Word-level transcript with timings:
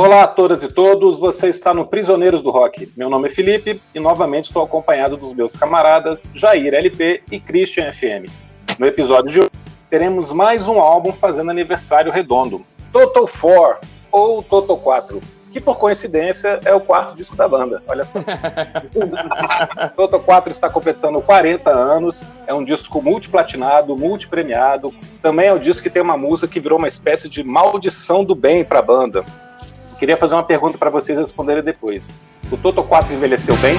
Olá 0.00 0.22
a 0.22 0.28
todas 0.28 0.62
e 0.62 0.68
todos, 0.68 1.18
você 1.18 1.48
está 1.48 1.74
no 1.74 1.84
Prisioneiros 1.84 2.40
do 2.40 2.50
Rock. 2.50 2.88
Meu 2.96 3.10
nome 3.10 3.26
é 3.26 3.32
Felipe 3.32 3.82
e 3.92 3.98
novamente 3.98 4.44
estou 4.44 4.62
acompanhado 4.62 5.16
dos 5.16 5.34
meus 5.34 5.56
camaradas 5.56 6.30
Jair 6.32 6.72
LP 6.72 7.24
e 7.32 7.40
Christian 7.40 7.92
FM. 7.92 8.30
No 8.78 8.86
episódio 8.86 9.32
de 9.32 9.40
hoje 9.40 9.50
teremos 9.90 10.30
mais 10.30 10.68
um 10.68 10.78
álbum 10.78 11.12
fazendo 11.12 11.50
aniversário 11.50 12.12
redondo, 12.12 12.64
Total 12.92 13.26
4 13.26 13.88
ou 14.12 14.40
Total 14.40 14.76
4, 14.76 15.20
que 15.50 15.60
por 15.60 15.78
coincidência 15.78 16.60
é 16.64 16.72
o 16.72 16.80
quarto 16.80 17.12
disco 17.16 17.34
da 17.34 17.48
banda. 17.48 17.82
Olha 17.88 18.04
só. 18.04 18.20
Total 19.96 20.20
4 20.20 20.52
está 20.52 20.70
completando 20.70 21.20
40 21.20 21.70
anos, 21.70 22.22
é 22.46 22.54
um 22.54 22.62
disco 22.62 23.02
multiplatinado, 23.02 23.96
multipremiado. 23.96 24.94
Também 25.20 25.48
é 25.48 25.52
um 25.52 25.58
disco 25.58 25.82
que 25.82 25.90
tem 25.90 26.02
uma 26.02 26.16
música 26.16 26.52
que 26.52 26.60
virou 26.60 26.78
uma 26.78 26.86
espécie 26.86 27.28
de 27.28 27.42
maldição 27.42 28.24
do 28.24 28.36
bem 28.36 28.64
para 28.64 28.78
a 28.78 28.82
banda. 28.82 29.24
Queria 29.98 30.16
fazer 30.16 30.34
uma 30.34 30.44
pergunta 30.44 30.78
para 30.78 30.90
vocês 30.90 31.18
responderem 31.18 31.62
depois. 31.62 32.20
O 32.50 32.56
Toto 32.56 32.82
4 32.84 33.12
envelheceu 33.14 33.56
bem? 33.56 33.76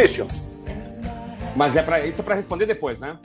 Christian. 0.00 0.49
Mas 1.56 1.74
é 1.76 1.82
para 1.82 2.06
isso 2.06 2.20
é 2.20 2.24
para 2.24 2.34
responder 2.34 2.66
depois, 2.66 3.00
né? 3.00 3.18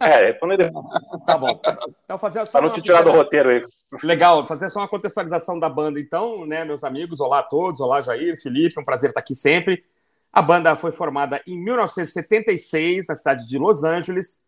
É, 0.00 0.26
responder 0.26 0.56
depois. 0.56 0.86
tá 1.26 1.36
bom. 1.36 1.60
Então 2.04 2.18
fazer 2.18 2.44
só 2.46 2.58
para 2.58 2.66
não 2.66 2.72
te 2.72 2.80
tirar 2.80 2.98
pequena... 2.98 3.14
do 3.14 3.18
roteiro 3.18 3.48
aí. 3.50 3.64
Legal, 4.02 4.46
fazer 4.46 4.70
só 4.70 4.80
uma 4.80 4.88
contextualização 4.88 5.58
da 5.58 5.68
banda 5.68 6.00
então, 6.00 6.46
né, 6.46 6.64
meus 6.64 6.84
amigos, 6.84 7.20
olá 7.20 7.40
a 7.40 7.42
todos, 7.42 7.80
olá 7.80 8.02
Jair, 8.02 8.40
Felipe, 8.40 8.78
um 8.78 8.84
prazer 8.84 9.10
estar 9.10 9.20
aqui 9.20 9.34
sempre. 9.34 9.84
A 10.32 10.42
banda 10.42 10.76
foi 10.76 10.92
formada 10.92 11.40
em 11.46 11.58
1976 11.58 13.06
na 13.06 13.14
cidade 13.14 13.48
de 13.48 13.58
Los 13.58 13.84
Angeles, 13.84 14.42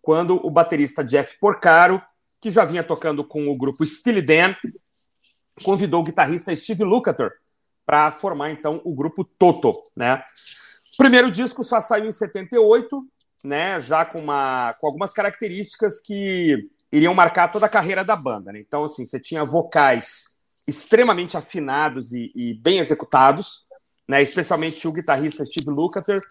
quando 0.00 0.40
o 0.44 0.50
baterista 0.50 1.04
Jeff 1.04 1.38
Porcaro, 1.38 2.00
que 2.40 2.50
já 2.50 2.64
vinha 2.64 2.82
tocando 2.82 3.24
com 3.24 3.48
o 3.48 3.56
grupo 3.56 3.84
Steely 3.84 4.22
Dan, 4.22 4.54
convidou 5.62 6.00
o 6.00 6.04
guitarrista 6.04 6.54
Steve 6.54 6.84
Lukather 6.84 7.32
para 7.84 8.10
formar 8.10 8.50
então 8.50 8.80
o 8.84 8.94
grupo 8.94 9.24
Toto, 9.24 9.82
né? 9.94 10.22
O 10.96 11.02
primeiro 11.02 11.30
disco 11.30 11.62
só 11.62 11.78
saiu 11.78 12.06
em 12.06 12.12
78, 12.12 13.06
né, 13.44 13.78
já 13.78 14.02
com, 14.02 14.18
uma, 14.18 14.74
com 14.80 14.86
algumas 14.86 15.12
características 15.12 16.00
que 16.00 16.70
iriam 16.90 17.12
marcar 17.12 17.48
toda 17.48 17.66
a 17.66 17.68
carreira 17.68 18.02
da 18.02 18.16
banda. 18.16 18.50
Né? 18.50 18.60
Então, 18.60 18.84
assim, 18.84 19.04
você 19.04 19.20
tinha 19.20 19.44
vocais 19.44 20.38
extremamente 20.66 21.36
afinados 21.36 22.12
e, 22.12 22.32
e 22.34 22.54
bem 22.54 22.78
executados, 22.78 23.66
né, 24.08 24.22
especialmente 24.22 24.88
o 24.88 24.92
guitarrista 24.92 25.44
Steve 25.44 25.68
Lukather, 25.68 26.22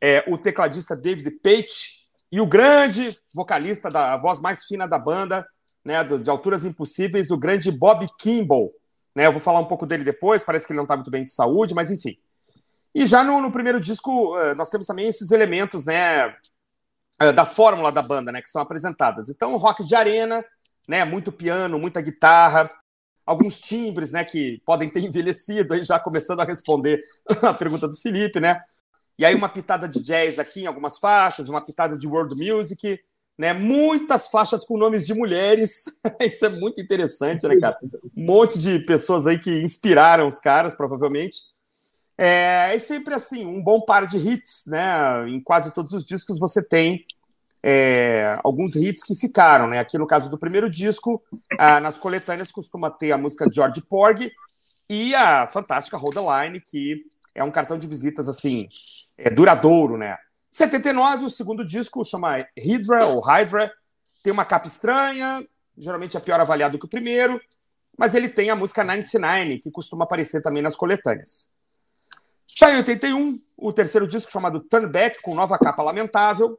é, 0.00 0.24
o 0.28 0.38
tecladista 0.38 0.94
David 0.94 1.30
Page 1.42 2.04
e 2.30 2.40
o 2.40 2.46
grande 2.46 3.18
vocalista 3.34 3.90
da 3.90 4.16
voz 4.16 4.40
mais 4.40 4.64
fina 4.64 4.86
da 4.86 4.98
banda, 4.98 5.44
né, 5.84 6.04
de 6.04 6.30
alturas 6.30 6.64
impossíveis, 6.64 7.32
o 7.32 7.36
grande 7.36 7.72
Bob 7.72 8.06
Kimball. 8.16 8.72
Né, 9.12 9.26
eu 9.26 9.32
vou 9.32 9.40
falar 9.40 9.58
um 9.58 9.66
pouco 9.66 9.84
dele 9.86 10.04
depois, 10.04 10.44
parece 10.44 10.66
que 10.66 10.72
ele 10.72 10.78
não 10.78 10.84
está 10.84 10.94
muito 10.94 11.10
bem 11.10 11.24
de 11.24 11.32
saúde, 11.32 11.74
mas 11.74 11.90
enfim. 11.90 12.16
E 12.94 13.06
já 13.06 13.24
no, 13.24 13.40
no, 13.40 13.50
primeiro 13.50 13.80
disco, 13.80 14.38
eh, 14.38 14.54
nós 14.54 14.70
temos 14.70 14.86
também 14.86 15.08
esses 15.08 15.30
elementos, 15.32 15.84
né, 15.84 16.32
eh, 17.20 17.32
da 17.32 17.44
fórmula 17.44 17.90
da 17.90 18.00
banda, 18.00 18.30
né, 18.30 18.40
que 18.40 18.48
são 18.48 18.62
apresentadas. 18.62 19.28
Então, 19.28 19.56
rock 19.56 19.84
de 19.84 19.96
arena, 19.96 20.44
né, 20.88 21.04
muito 21.04 21.32
piano, 21.32 21.78
muita 21.78 22.00
guitarra, 22.00 22.70
alguns 23.26 23.60
timbres, 23.60 24.12
né, 24.12 24.24
que 24.24 24.62
podem 24.64 24.88
ter 24.88 25.00
envelhecido, 25.04 25.74
aí 25.74 25.82
já 25.82 25.98
começando 25.98 26.40
a 26.40 26.44
responder 26.44 27.02
a 27.42 27.52
pergunta 27.52 27.88
do 27.88 27.96
Felipe, 27.96 28.38
né? 28.38 28.62
E 29.18 29.24
aí 29.24 29.34
uma 29.34 29.48
pitada 29.48 29.88
de 29.88 30.02
jazz 30.02 30.38
aqui 30.38 30.62
em 30.62 30.66
algumas 30.66 30.98
faixas, 30.98 31.48
uma 31.48 31.64
pitada 31.64 31.96
de 31.96 32.06
world 32.06 32.34
music, 32.34 33.00
né? 33.38 33.52
Muitas 33.52 34.28
faixas 34.28 34.64
com 34.64 34.76
nomes 34.76 35.06
de 35.06 35.14
mulheres. 35.14 35.84
Isso 36.20 36.46
é 36.46 36.48
muito 36.48 36.80
interessante, 36.80 37.46
né, 37.46 37.56
cara? 37.56 37.78
Um 38.16 38.24
monte 38.24 38.58
de 38.58 38.80
pessoas 38.80 39.26
aí 39.26 39.38
que 39.38 39.62
inspiraram 39.62 40.26
os 40.26 40.40
caras, 40.40 40.74
provavelmente. 40.74 41.53
É, 42.16 42.74
é 42.74 42.78
sempre 42.78 43.14
assim, 43.14 43.44
um 43.44 43.62
bom 43.62 43.80
par 43.80 44.06
de 44.06 44.18
hits, 44.18 44.64
né? 44.66 45.28
Em 45.28 45.40
quase 45.40 45.72
todos 45.72 45.92
os 45.92 46.06
discos 46.06 46.38
você 46.38 46.62
tem 46.62 47.04
é, 47.62 48.38
alguns 48.44 48.76
hits 48.76 49.02
que 49.02 49.14
ficaram, 49.14 49.66
né? 49.66 49.78
Aqui 49.78 49.96
no 49.98 50.06
caso 50.06 50.28
do 50.28 50.38
primeiro 50.38 50.68
disco, 50.70 51.22
ah, 51.58 51.80
nas 51.80 51.96
coletâneas 51.96 52.52
costuma 52.52 52.90
ter 52.90 53.10
a 53.10 53.18
música 53.18 53.48
George 53.50 53.80
Porgy 53.88 54.30
e 54.88 55.14
a 55.14 55.46
fantástica 55.46 55.96
Hold 55.96 56.14
the 56.14 56.20
Line, 56.20 56.60
que 56.60 57.04
é 57.34 57.42
um 57.42 57.50
cartão 57.50 57.78
de 57.78 57.86
visitas 57.86 58.28
assim, 58.28 58.68
é, 59.16 59.30
duradouro, 59.30 59.96
né? 59.96 60.16
79, 60.50 61.24
o 61.24 61.30
segundo 61.30 61.64
disco 61.64 62.04
chama 62.04 62.46
Hydra 62.56 63.06
ou 63.06 63.20
Hydra, 63.20 63.72
tem 64.22 64.32
uma 64.32 64.44
capa 64.44 64.68
estranha, 64.68 65.44
geralmente 65.76 66.16
é 66.16 66.20
pior 66.20 66.40
avaliado 66.40 66.78
que 66.78 66.84
o 66.84 66.88
primeiro, 66.88 67.40
mas 67.96 68.14
ele 68.14 68.28
tem 68.28 68.50
a 68.50 68.56
música 68.56 68.84
99, 68.84 69.58
que 69.58 69.70
costuma 69.70 70.04
aparecer 70.04 70.42
também 70.42 70.62
nas 70.62 70.76
coletâneas. 70.76 71.53
Já 72.46 72.72
em 72.72 72.76
81, 72.76 73.38
o 73.56 73.72
terceiro 73.72 74.06
disco 74.06 74.30
chamado 74.30 74.60
Turn 74.60 74.86
Back, 74.86 75.20
com 75.22 75.34
nova 75.34 75.58
capa 75.58 75.82
lamentável. 75.82 76.58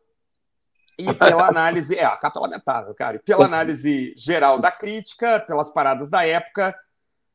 E 0.97 1.13
pela 1.13 1.47
análise. 1.50 1.96
É, 1.96 2.06
a 2.06 2.18
capa 2.18 2.40
lamentável, 2.40 2.94
cara. 2.94 3.18
E 3.18 3.19
pela 3.19 3.46
análise 3.46 4.13
geral 4.18 4.59
da 4.59 4.72
crítica, 4.72 5.40
pelas 5.40 5.72
paradas 5.72 6.09
da 6.09 6.25
época, 6.25 6.75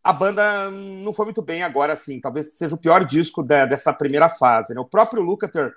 a 0.03 0.13
banda 0.13 0.71
não 0.71 1.13
foi 1.13 1.27
muito 1.27 1.43
bem 1.43 1.63
agora, 1.63 1.93
assim. 1.93 2.21
Talvez 2.21 2.57
seja 2.57 2.75
o 2.75 2.79
pior 2.79 3.05
disco 3.05 3.43
da, 3.43 3.67
dessa 3.67 3.93
primeira 3.93 4.29
fase. 4.29 4.75
Né? 4.75 4.81
O 4.81 4.89
próprio 4.89 5.23
Lukather, 5.23 5.73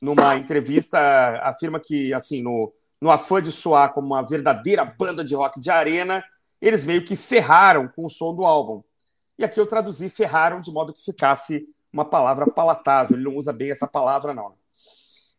numa 0.00 0.36
entrevista, 0.36 0.98
afirma 1.42 1.78
que, 1.78 2.12
assim, 2.12 2.42
no, 2.42 2.72
no 3.00 3.10
afã 3.10 3.40
de 3.40 3.52
soar 3.52 3.92
como 3.92 4.08
uma 4.08 4.22
verdadeira 4.22 4.84
banda 4.84 5.24
de 5.24 5.34
rock 5.34 5.60
de 5.60 5.70
arena, 5.70 6.24
eles 6.60 6.84
meio 6.84 7.04
que 7.04 7.16
ferraram 7.16 7.86
com 7.88 8.06
o 8.06 8.10
som 8.10 8.34
do 8.34 8.44
álbum. 8.44 8.82
E 9.38 9.44
aqui 9.44 9.60
eu 9.60 9.66
traduzi 9.66 10.08
ferraram 10.08 10.60
de 10.60 10.72
modo 10.72 10.92
que 10.92 11.04
ficasse 11.04 11.68
uma 11.96 12.04
palavra 12.04 12.46
palatável. 12.46 13.16
Ele 13.16 13.24
não 13.24 13.36
usa 13.36 13.52
bem 13.52 13.70
essa 13.70 13.86
palavra, 13.86 14.34
não. 14.34 14.54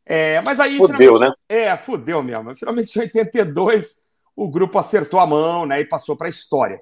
É, 0.06 0.42
mas 0.42 0.60
aí. 0.60 0.78
Fudeu, 0.78 1.20
né? 1.20 1.32
É, 1.48 1.78
fudeu 1.78 2.24
mesmo. 2.24 2.56
Finalmente, 2.56 2.98
em 2.98 3.02
82, 3.02 4.06
o 4.36 4.50
grupo 4.50 4.80
acertou 4.80 5.20
a 5.20 5.28
mão 5.28 5.66
né, 5.66 5.82
e 5.82 5.86
passou 5.86 6.16
para 6.16 6.28
a 6.28 6.30
história. 6.30 6.82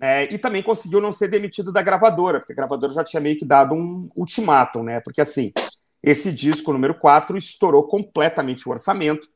É, 0.00 0.24
e 0.24 0.38
também 0.38 0.62
conseguiu 0.62 1.00
não 1.00 1.12
ser 1.12 1.28
demitido 1.28 1.72
da 1.72 1.80
gravadora, 1.80 2.40
porque 2.40 2.52
a 2.52 2.56
gravadora 2.56 2.92
já 2.92 3.04
tinha 3.04 3.20
meio 3.20 3.38
que 3.38 3.44
dado 3.44 3.74
um 3.74 4.08
ultimátum, 4.16 4.82
né? 4.82 5.00
Porque 5.00 5.20
assim, 5.20 5.52
esse 6.02 6.32
disco 6.32 6.72
número 6.72 6.98
4 6.98 7.38
estourou 7.38 7.84
completamente 7.84 8.68
o 8.68 8.72
orçamento. 8.72 9.28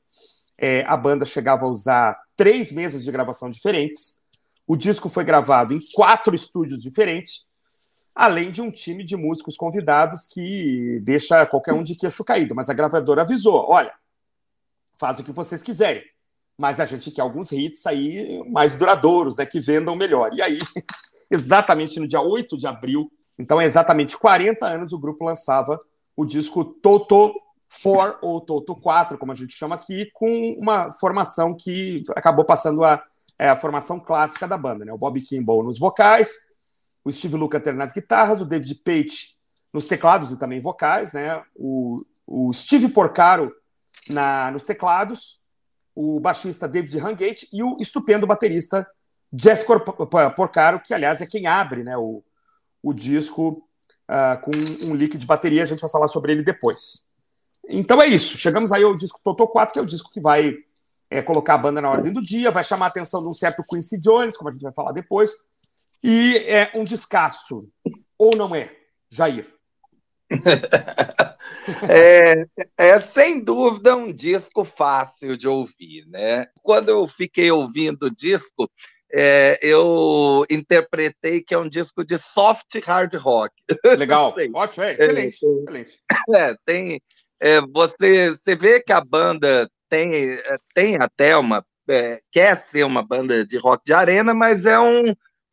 É, 0.61 0.85
a 0.87 0.97
banda 0.97 1.25
chegava 1.25 1.65
a 1.65 1.69
usar 1.69 2.19
três 2.37 2.73
meses 2.73 3.05
de 3.05 3.13
gravação 3.13 3.49
diferentes. 3.49 4.27
O 4.67 4.77
disco 4.77 5.09
foi 5.09 5.25
gravado 5.25 5.73
em 5.73 5.79
quatro 5.95 6.35
estúdios 6.35 6.83
diferentes 6.83 7.49
além 8.19 8.51
de 8.51 8.61
um 8.61 8.69
time 8.69 9.05
de 9.05 9.17
músicos 9.17 9.57
convidados 9.57 10.27
que 10.27 10.99
deixa 11.05 11.47
qualquer 11.47 11.73
um 11.73 11.85
de 11.85 11.95
queixo 11.95 12.25
caído. 12.25 12.53
Mas 12.53 12.69
a 12.69 12.75
gravadora 12.75 13.23
avisou: 13.23 13.71
olha, 13.71 13.93
faz 14.99 15.21
o 15.21 15.25
que 15.25 15.31
vocês 15.31 15.63
quiserem, 15.63 16.03
mas 16.59 16.81
a 16.81 16.85
gente 16.85 17.13
quer 17.13 17.23
alguns 17.23 17.53
hits 17.53 17.87
aí 17.87 18.43
mais 18.51 18.75
duradouros, 18.75 19.37
né, 19.37 19.47
que 19.47 19.61
vendam 19.61 19.95
melhor. 19.95 20.35
E 20.35 20.43
aí, 20.43 20.59
exatamente 21.31 22.01
no 22.01 22.09
dia 22.09 22.21
8 22.21 22.57
de 22.57 22.67
abril, 22.67 23.09
então 23.39 23.61
é 23.61 23.65
exatamente 23.65 24.19
40 24.19 24.67
anos, 24.67 24.93
o 24.93 24.99
grupo 24.99 25.25
lançava 25.25 25.79
o 26.17 26.25
disco 26.25 26.65
Toto 26.65 27.33
4 27.85 28.19
ou 28.21 28.41
Toto 28.41 28.75
4, 28.75 29.17
como 29.17 29.31
a 29.31 29.37
gente 29.37 29.55
chama 29.55 29.77
aqui, 29.77 30.11
com 30.13 30.57
uma 30.59 30.91
formação 30.91 31.55
que 31.55 32.03
acabou 32.17 32.45
passando 32.45 32.83
a, 32.83 33.01
é, 33.39 33.49
a 33.49 33.55
formação 33.55 34.01
clássica 34.01 34.49
da 34.49 34.59
banda, 34.59 34.85
né? 34.85 34.93
O 34.93 34.99
Bob 34.99 35.21
Kimball 35.21 35.63
nos 35.63 35.79
vocais, 35.79 36.48
o 37.09 37.13
Steve 37.13 37.37
Lukather 37.37 37.75
nas 37.75 37.93
guitarras, 37.93 38.41
o 38.41 38.45
David 38.45 38.75
Page 38.85 39.37
nos 39.73 39.87
teclados 39.87 40.31
e 40.31 40.39
também 40.39 40.61
vocais, 40.61 41.13
né? 41.13 41.43
O, 41.55 42.05
o 42.27 42.53
Steve 42.53 42.89
Porcaro 42.89 43.53
na, 44.11 44.51
nos 44.51 44.65
teclados, 44.65 45.41
o 45.95 46.21
baixista 46.21 46.69
David 46.69 46.99
Hangate 46.99 47.49
e 47.53 47.63
o 47.63 47.77
estupendo 47.81 48.27
baterista 48.27 48.87
Jeff 49.33 49.65
Porcaro, 50.37 50.81
que 50.81 50.95
aliás 50.95 51.21
é 51.21 51.27
quem 51.27 51.47
abre 51.47 51.83
né, 51.83 51.97
o, 51.97 52.23
o 52.83 52.93
disco 52.93 53.63
uh, 54.09 54.41
com 54.43 54.51
um 54.87 54.95
leak 54.95 55.19
de 55.19 55.27
bateria, 55.27 55.63
a 55.63 55.67
gente 55.67 55.81
vai 55.81 55.91
falar 55.91 56.09
sobre 56.09 56.33
ele 56.33 56.43
depois. 56.43 57.09
Então 57.69 58.01
é 58.01 58.07
isso, 58.07 58.39
chegamos 58.39 58.73
aí 58.73 58.83
ao 58.83 58.97
disco 58.97 59.21
Toto 59.23 59.47
4, 59.47 59.73
que 59.73 59.79
é 59.79 59.83
o 59.83 59.87
disco 59.87 60.11
que 60.11 60.21
vai 60.21 60.55
é, 61.11 61.21
colocar 61.21 61.55
a 61.55 61.59
banda 61.59 61.81
na 61.81 61.91
ordem 61.91 62.13
do 62.13 62.23
dia, 62.23 62.51
vai 62.51 62.65
chamar 62.65 62.87
a 62.87 62.89
atenção 62.89 63.21
de 63.21 63.29
um 63.29 63.35
certo 63.35 63.63
Quincy 63.63 63.99
Jones, 63.99 64.37
como 64.37 64.49
a 64.49 64.53
gente 64.53 64.63
vai 64.63 64.73
falar 64.73 64.93
depois, 64.93 65.48
e 66.03 66.37
é 66.47 66.71
um 66.75 66.85
descasso, 66.85 67.69
ou 68.17 68.37
não 68.37 68.55
é, 68.55 68.75
Jair? 69.11 69.47
É, 71.89 72.47
é, 72.79 73.01
sem 73.01 73.43
dúvida 73.43 73.95
um 73.95 74.13
disco 74.13 74.65
fácil 74.65 75.37
de 75.37 75.47
ouvir, 75.47 76.07
né? 76.07 76.47
Quando 76.63 76.89
eu 76.89 77.07
fiquei 77.07 77.51
ouvindo 77.51 78.05
o 78.05 78.15
disco, 78.15 78.71
é, 79.13 79.59
eu 79.63 80.47
interpretei 80.51 81.43
que 81.43 81.55
é 81.55 81.59
um 81.59 81.69
disco 81.69 82.05
de 82.05 82.19
soft 82.19 82.75
hard 82.85 83.15
rock. 83.15 83.53
Legal, 83.99 84.35
ótimo, 84.55 84.85
é, 84.85 84.95
excelente, 84.95 85.45
é, 85.45 85.59
excelente. 85.59 86.01
É, 86.35 86.55
tem, 86.65 87.01
é, 87.41 87.61
você, 87.61 88.31
você 88.31 88.57
vê 88.57 88.81
que 88.81 88.93
a 88.93 89.01
banda 89.03 89.69
tem, 89.89 90.15
é, 90.15 90.59
tem 90.75 90.97
até 90.97 91.37
uma 91.37 91.65
é, 91.91 92.21
quer 92.31 92.59
ser 92.59 92.85
uma 92.85 93.03
banda 93.03 93.47
de 93.47 93.57
rock 93.57 93.83
de 93.85 93.95
arena, 93.95 94.35
mas 94.35 94.67
é 94.67 94.79
um 94.79 95.05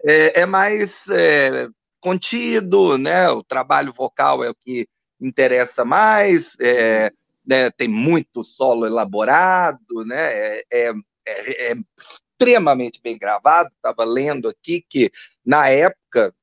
é, 0.06 0.42
é 0.42 0.46
mais 0.46 1.08
é, 1.10 1.68
contido, 2.00 2.98
né? 2.98 3.30
O 3.30 3.44
trabalho 3.44 3.92
vocal 3.92 4.44
é 4.44 4.50
o 4.50 4.56
que 4.56 4.88
interessa 5.20 5.84
mais, 5.84 6.56
é, 6.60 7.12
né? 7.46 7.72
tem 7.72 7.88
muito 7.88 8.44
solo 8.44 8.86
elaborado, 8.86 10.06
né? 10.06 10.34
É, 10.34 10.64
é, 10.72 10.94
é, 11.28 11.72
é 11.72 11.76
extremamente 11.98 13.02
bem 13.02 13.18
gravado. 13.18 13.70
Estava 13.76 14.04
lendo 14.04 14.48
aqui 14.48 14.86
que 14.88 15.12
na 15.44 15.70
época 15.70 16.34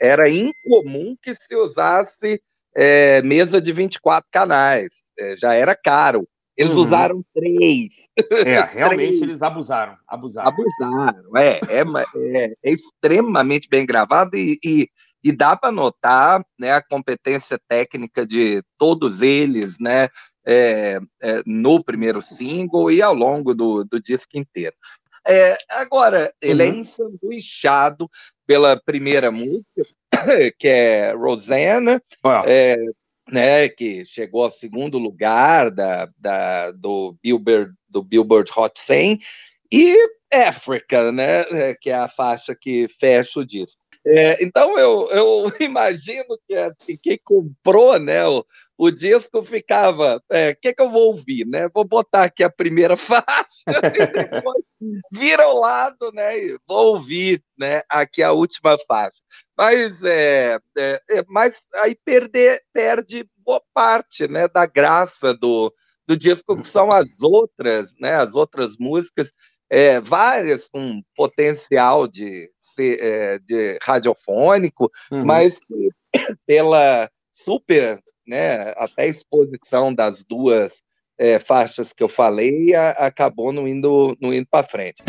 era 0.00 0.28
incomum 0.28 1.16
que 1.20 1.34
se 1.34 1.54
usasse 1.54 2.42
mesa 3.22 3.60
de 3.60 3.72
24 3.72 4.28
canais, 4.32 4.88
já 5.38 5.54
era 5.54 5.76
caro. 5.76 6.26
Eles 6.56 6.74
uhum. 6.74 6.82
usaram 6.82 7.24
três. 7.34 8.08
É, 8.46 8.60
realmente 8.72 9.08
três. 9.08 9.22
eles 9.22 9.42
abusaram, 9.42 9.96
abusaram. 10.06 10.48
Abusaram, 10.48 11.36
é, 11.36 11.60
é, 11.68 11.82
é, 12.16 12.54
é 12.62 12.70
extremamente 12.70 13.68
bem 13.68 13.84
gravado 13.84 14.36
e, 14.36 14.58
e, 14.64 14.88
e 15.22 15.32
dá 15.32 15.56
para 15.56 15.72
notar 15.72 16.44
né, 16.58 16.72
a 16.72 16.82
competência 16.82 17.58
técnica 17.68 18.24
de 18.26 18.62
todos 18.78 19.20
eles, 19.20 19.78
né, 19.80 20.08
é, 20.46 21.00
é, 21.22 21.42
no 21.44 21.82
primeiro 21.82 22.22
single 22.22 22.90
e 22.90 23.02
ao 23.02 23.14
longo 23.14 23.54
do, 23.54 23.84
do 23.84 24.00
disco 24.00 24.36
inteiro. 24.38 24.76
É, 25.26 25.56
agora, 25.70 26.32
ele 26.40 26.62
é 26.62 26.66
uhum. 26.66 26.72
é 26.72 26.76
ensanduichado 26.76 28.10
pela 28.46 28.80
primeira 28.80 29.30
música, 29.30 29.64
que 30.58 30.68
é 30.68 31.12
Rosanna, 31.12 32.00
né, 33.30 33.68
que 33.68 34.04
chegou 34.04 34.44
ao 34.44 34.50
segundo 34.50 34.98
lugar 34.98 35.70
da, 35.70 36.08
da, 36.18 36.70
do, 36.72 37.16
Billboard, 37.22 37.72
do 37.88 38.02
Billboard 38.02 38.50
Hot 38.56 38.78
100, 38.78 39.20
e 39.72 39.96
Africa, 40.32 41.12
né, 41.12 41.42
é, 41.50 41.74
que 41.74 41.90
é 41.90 41.94
a 41.94 42.08
faixa 42.08 42.54
que 42.54 42.88
fecha 42.98 43.40
o 43.40 43.44
disco. 43.44 43.83
É, 44.06 44.44
então 44.44 44.78
eu, 44.78 45.08
eu 45.10 45.44
imagino 45.60 46.38
que 46.46 46.54
assim, 46.54 46.96
quem 47.02 47.18
comprou 47.24 47.98
né, 47.98 48.26
o, 48.26 48.44
o 48.76 48.90
disco 48.90 49.42
ficava, 49.42 50.16
o 50.16 50.34
é, 50.34 50.54
que, 50.54 50.74
que 50.74 50.82
eu 50.82 50.90
vou 50.90 51.12
ouvir? 51.12 51.46
Né? 51.46 51.68
Vou 51.68 51.84
botar 51.84 52.24
aqui 52.24 52.42
a 52.42 52.50
primeira 52.50 52.96
faixa 52.98 53.46
e 53.66 54.06
depois 54.06 54.64
vira 55.10 55.44
ao 55.44 55.58
lado 55.58 56.12
né, 56.12 56.38
e 56.38 56.58
vou 56.66 56.94
ouvir 56.94 57.42
né, 57.58 57.80
aqui 57.88 58.22
a 58.22 58.32
última 58.32 58.76
faixa. 58.86 59.18
Mas, 59.56 60.02
é, 60.02 60.58
é, 60.76 61.00
é, 61.10 61.24
mas 61.28 61.56
aí 61.76 61.96
perder, 62.04 62.62
perde 62.72 63.26
boa 63.38 63.62
parte 63.72 64.28
né, 64.28 64.48
da 64.48 64.66
graça 64.66 65.32
do, 65.32 65.72
do 66.06 66.16
disco, 66.16 66.60
que 66.60 66.66
são 66.66 66.90
as 66.90 67.08
outras, 67.22 67.94
né, 67.98 68.16
as 68.16 68.34
outras 68.34 68.76
músicas, 68.78 69.32
é, 69.70 70.00
várias 70.00 70.68
com 70.68 71.02
potencial 71.16 72.06
de, 72.06 72.50
ser, 72.74 72.98
é, 73.00 73.38
de 73.38 73.78
radiofônico, 73.82 74.90
uhum. 75.10 75.24
mas 75.24 75.54
pela 76.46 77.08
super, 77.32 78.00
né, 78.26 78.72
até 78.76 79.06
exposição 79.08 79.94
das 79.94 80.24
duas 80.24 80.82
é, 81.18 81.38
faixas 81.38 81.92
que 81.92 82.02
eu 82.02 82.08
falei, 82.08 82.74
a, 82.74 82.90
acabou 82.90 83.52
não 83.52 83.68
indo, 83.68 84.16
não 84.20 84.32
indo 84.32 84.46
para 84.50 84.66
frente. 84.66 85.02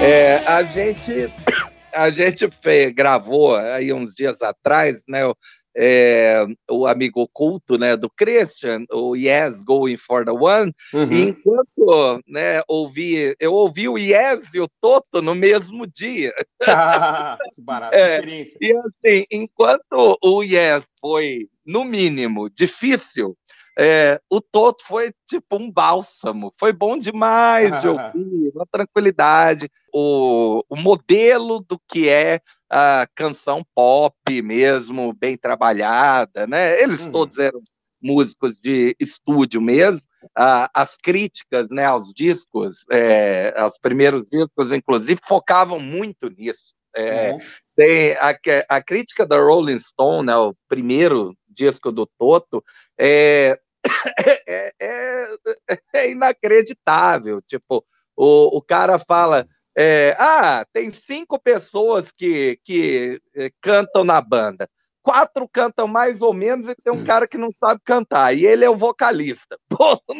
É, 0.00 0.36
a 0.46 0.62
gente 0.62 1.32
a 1.92 2.10
gente 2.10 2.48
gravou 2.94 3.56
aí 3.56 3.92
uns 3.92 4.14
dias 4.14 4.40
atrás, 4.42 5.02
né? 5.08 5.20
É, 5.76 6.44
o 6.68 6.86
amigo 6.86 7.20
oculto 7.20 7.78
né, 7.78 7.96
do 7.96 8.10
Christian, 8.10 8.84
o 8.92 9.14
Yes 9.14 9.62
Going 9.62 9.96
for 9.96 10.24
the 10.24 10.32
One, 10.32 10.72
uhum. 10.92 11.12
e 11.12 11.28
enquanto 11.28 12.20
né, 12.26 12.60
ouvi, 12.66 13.36
eu 13.38 13.52
ouvi 13.52 13.88
o 13.88 13.96
Yes 13.96 14.48
e 14.52 14.60
o 14.60 14.68
Toto 14.80 15.22
no 15.22 15.36
mesmo 15.36 15.86
dia. 15.86 16.32
que 17.54 17.62
barato, 17.62 17.94
é, 17.94 18.14
experiência. 18.14 18.58
E 18.60 18.72
assim, 18.72 19.24
enquanto 19.30 20.18
o 20.20 20.42
Yes 20.42 20.84
foi, 21.00 21.46
no 21.64 21.84
mínimo, 21.84 22.50
difícil, 22.50 23.36
é, 23.80 24.20
o 24.28 24.40
Toto 24.40 24.84
foi 24.84 25.12
tipo 25.24 25.56
um 25.56 25.70
bálsamo, 25.70 26.52
foi 26.58 26.72
bom 26.72 26.98
demais 26.98 27.80
de 27.80 27.86
ouvir, 27.88 28.50
uma 28.52 28.66
tranquilidade. 28.66 29.70
O, 29.94 30.64
o 30.68 30.74
modelo 30.74 31.60
do 31.60 31.80
que 31.88 32.08
é 32.08 32.40
a 32.68 33.06
canção 33.14 33.64
pop 33.76 34.42
mesmo, 34.42 35.12
bem 35.12 35.36
trabalhada, 35.36 36.44
né? 36.46 36.82
Eles 36.82 37.06
hum. 37.06 37.12
todos 37.12 37.38
eram 37.38 37.62
músicos 38.02 38.56
de 38.60 38.96
estúdio 38.98 39.60
mesmo. 39.60 40.02
Ah, 40.36 40.68
as 40.74 40.96
críticas 40.96 41.68
né, 41.70 41.84
aos 41.84 42.12
discos, 42.12 42.84
é, 42.90 43.54
aos 43.56 43.78
primeiros 43.78 44.24
discos, 44.28 44.72
inclusive, 44.72 45.20
focavam 45.22 45.78
muito 45.78 46.28
nisso. 46.28 46.74
É, 46.96 47.30
uhum. 47.30 47.38
tem 47.76 48.12
a, 48.14 48.34
a, 48.68 48.82
crítica 48.82 49.24
da 49.24 49.36
Rolling 49.36 49.78
Stone, 49.78 50.26
né, 50.26 50.36
o 50.36 50.54
primeiro 50.66 51.36
disco 51.48 51.92
do 51.92 52.06
Toto, 52.18 52.64
é, 52.98 53.60
é, 54.46 54.72
é, 54.80 55.36
é, 55.92 56.10
inacreditável. 56.10 57.40
Tipo, 57.42 57.84
o, 58.16 58.58
o 58.58 58.62
cara 58.62 58.98
fala. 58.98 59.46
É, 59.80 60.16
ah, 60.18 60.66
tem 60.72 60.90
cinco 60.90 61.38
pessoas 61.38 62.10
que, 62.10 62.58
que 62.64 63.20
é, 63.36 63.50
cantam 63.60 64.02
na 64.02 64.20
banda. 64.20 64.68
Quatro 65.02 65.48
cantam 65.48 65.86
mais 65.86 66.20
ou 66.20 66.34
menos 66.34 66.66
e 66.66 66.74
tem 66.74 66.92
um 66.92 67.04
cara 67.04 67.28
que 67.28 67.38
não 67.38 67.50
sabe 67.60 67.80
cantar. 67.84 68.36
E 68.36 68.44
ele 68.44 68.64
é 68.64 68.70
o 68.70 68.76
vocalista. 68.76 69.56
Pô, 69.70 70.02
não, 70.08 70.16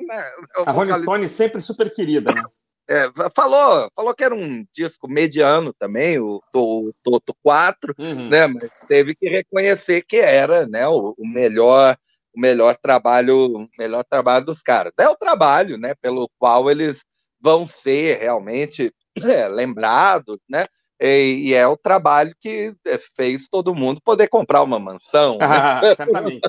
não 0.00 0.14
é 0.14 0.32
o 0.58 0.68
a 0.68 0.72
Rolling 0.72 0.98
Stone 0.98 1.28
sempre 1.28 1.60
super 1.60 1.92
querida, 1.92 2.32
né? 2.32 2.42
É, 2.90 3.08
falou, 3.36 3.88
falou 3.94 4.12
que 4.12 4.24
era 4.24 4.34
um 4.34 4.66
disco 4.72 5.06
mediano 5.06 5.72
também, 5.72 6.18
o 6.18 6.40
Toto 6.52 7.32
4, 7.40 7.94
uhum. 7.96 8.28
né? 8.28 8.48
Mas 8.48 8.68
teve 8.88 9.14
que 9.14 9.28
reconhecer 9.28 10.02
que 10.02 10.16
era 10.16 10.66
né, 10.66 10.88
o, 10.88 11.14
o 11.16 11.28
melhor 11.28 11.96
o 12.34 12.40
melhor 12.40 12.76
trabalho, 12.76 13.68
melhor 13.78 14.04
trabalho 14.04 14.44
dos 14.44 14.62
caras. 14.62 14.92
É 14.98 15.08
o 15.08 15.16
trabalho, 15.16 15.76
né, 15.76 15.94
pelo 16.00 16.30
qual 16.38 16.70
eles 16.70 17.04
vão 17.40 17.66
ser 17.66 18.18
realmente 18.18 18.92
é, 19.16 19.48
lembrados, 19.48 20.38
né? 20.48 20.66
E, 21.00 21.48
e, 21.48 21.54
é 21.54 21.66
o 21.66 21.78
trabalho 21.78 22.34
que 22.38 22.74
é, 22.86 22.98
fez 23.16 23.48
todo 23.48 23.74
mundo 23.74 24.02
poder 24.04 24.28
comprar 24.28 24.62
uma 24.62 24.78
mansão. 24.78 25.38
Ah, 25.40 25.80
né? 25.82 25.94
Certamente. 25.96 26.40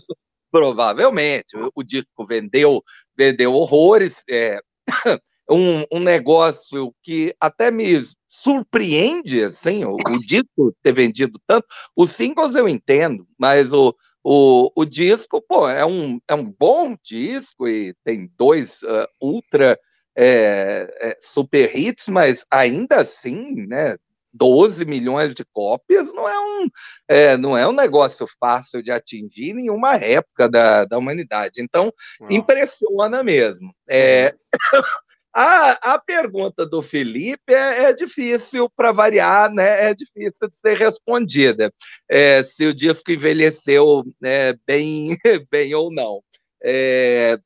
Provavelmente. 0.52 1.56
O, 1.56 1.72
o, 1.74 1.84
disco 1.84 2.28
vendeu, 2.28 2.84
vendeu 3.16 3.54
horrores. 3.54 4.22
É, 4.30 4.60
um, 5.50 5.86
um 5.90 6.00
negócio 6.00 6.94
que 7.02 7.34
até 7.40 7.72
me 7.72 8.04
surpreende, 8.28 9.42
assim, 9.44 9.86
o, 9.86 9.94
o 9.94 10.20
disco 10.20 10.76
ter 10.84 10.92
vendido 10.92 11.40
tanto. 11.48 11.66
Os 11.96 12.12
singles 12.12 12.54
eu 12.54 12.68
entendo, 12.68 13.26
mas 13.40 13.72
o, 13.72 13.96
o, 14.24 14.72
o 14.76 14.86
disco, 14.86 15.42
pô, 15.42 15.68
é 15.68 15.86
um, 15.86 16.20
é 16.28 16.36
um 16.36 16.44
bom 16.44 16.96
disco 17.04 17.68
e 17.68 17.94
tem 18.04 18.32
dois 18.38 18.82
uh, 18.84 19.08
ultra 19.22 19.80
é, 20.16 20.94
é, 21.02 21.18
super 21.22 21.76
hits, 21.76 22.08
mas 22.08 22.46
ainda 22.52 22.98
assim, 22.98 23.66
né, 23.66 23.96
12 24.34 24.86
milhões 24.86 25.34
de 25.34 25.44
cópias 25.52 26.14
não 26.14 26.28
é 26.28 26.40
um, 26.40 26.68
é, 27.08 27.38
não 27.38 27.58
é 27.58 27.68
um 27.68 27.74
negócio 27.74 28.28
fácil 28.40 28.82
de 28.82 28.92
atingir 28.92 29.52
em 29.58 29.70
uma 29.70 29.96
época 29.96 30.50
da, 30.50 30.86
da 30.86 30.98
humanidade. 30.98 31.62
Então, 31.62 31.92
impressiona 32.30 33.24
mesmo. 33.24 33.74
É, 33.90 34.36
uhum. 34.74 34.82
A, 35.34 35.94
a 35.94 36.00
pergunta 36.00 36.66
do 36.66 36.82
Felipe 36.82 37.54
é, 37.54 37.84
é 37.86 37.94
difícil 37.94 38.70
para 38.76 38.92
variar, 38.92 39.50
né? 39.50 39.90
É 39.90 39.94
difícil 39.94 40.50
de 40.50 40.56
ser 40.56 40.78
respondida. 40.78 41.74
É, 42.10 42.44
se 42.44 42.66
o 42.66 42.74
disco 42.74 43.12
envelheceu 43.12 44.04
né, 44.20 44.54
bem, 44.68 45.18
bem 45.50 45.74
ou 45.74 45.92
não. 45.92 46.22
É, 46.62 47.40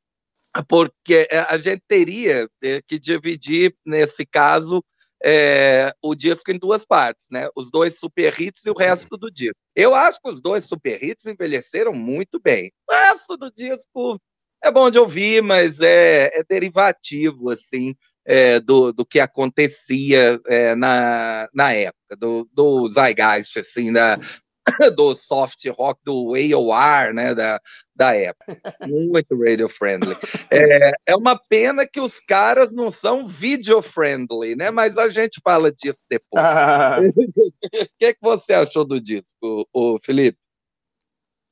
porque 0.68 1.28
a 1.48 1.58
gente 1.58 1.84
teria 1.88 2.50
é, 2.64 2.82
que 2.82 2.98
dividir, 2.98 3.76
nesse 3.86 4.26
caso, 4.26 4.84
é, 5.24 5.94
o 6.02 6.16
disco 6.16 6.52
em 6.52 6.58
duas 6.58 6.86
partes, 6.86 7.28
né? 7.32 7.50
Os 7.56 7.70
dois 7.70 8.00
super 8.00 8.40
hits 8.40 8.66
e 8.66 8.70
o 8.70 8.78
resto 8.78 9.18
do 9.18 9.30
disco. 9.32 9.60
Eu 9.76 9.94
acho 9.94 10.20
que 10.22 10.30
os 10.30 10.42
dois 10.42 10.66
super 10.66 11.04
hits 11.04 11.26
envelheceram 11.26 11.94
muito 11.94 12.40
bem. 12.40 12.72
O 12.90 12.94
resto 12.94 13.38
do 13.38 13.52
disco 13.52 14.20
é 14.66 14.72
bom 14.72 14.90
de 14.90 14.98
ouvir, 14.98 15.44
mas 15.44 15.80
é, 15.80 16.40
é 16.40 16.44
derivativo, 16.44 17.52
assim, 17.52 17.96
é, 18.26 18.60
do, 18.60 18.92
do 18.92 19.06
que 19.06 19.20
acontecia 19.20 20.40
é, 20.48 20.76
na, 20.76 21.48
na 21.54 21.72
época, 21.72 22.16
do, 22.18 22.50
do 22.52 22.92
zeitgeist, 22.92 23.60
assim, 23.60 23.94
da, 23.94 24.18
do 24.96 25.16
soft 25.16 25.64
rock, 25.70 26.02
do 26.04 26.34
AOR, 26.34 27.14
né, 27.14 27.36
da, 27.36 27.62
da 27.96 28.16
época. 28.16 28.58
Muito 28.88 29.40
radio 29.40 29.70
friendly. 29.70 30.16
É, 30.50 30.94
é 31.06 31.16
uma 31.16 31.38
pena 31.38 31.86
que 31.86 32.00
os 32.00 32.20
caras 32.20 32.70
não 32.72 32.90
são 32.90 33.28
video 33.28 33.84
friendly, 33.84 34.56
né, 34.56 34.72
mas 34.72 34.98
a 34.98 35.10
gente 35.10 35.40
fala 35.44 35.72
disso 35.72 36.06
depois. 36.10 36.44
O 37.76 37.88
que, 38.00 38.14
que 38.14 38.20
você 38.22 38.54
achou 38.54 38.86
do 38.86 39.00
disco, 39.02 39.68
o 39.74 40.00
Felipe? 40.02 40.38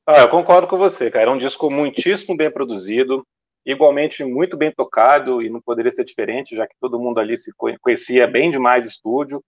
Ah, 0.06 0.20
eu 0.20 0.28
concordo 0.28 0.66
com 0.66 0.76
você, 0.76 1.10
cara. 1.10 1.30
É 1.30 1.32
um 1.32 1.38
disco 1.38 1.70
muitíssimo 1.70 2.36
bem 2.36 2.50
produzido, 2.50 3.26
igualmente 3.64 4.22
muito 4.22 4.54
bem 4.54 4.70
tocado, 4.70 5.40
e 5.40 5.48
não 5.48 5.62
poderia 5.62 5.90
ser 5.90 6.04
diferente, 6.04 6.54
já 6.54 6.66
que 6.66 6.76
todo 6.78 7.00
mundo 7.00 7.18
ali 7.20 7.38
se 7.38 7.50
conhecia 7.80 8.26
bem 8.26 8.50
demais 8.50 8.84
estúdio. 8.84 9.42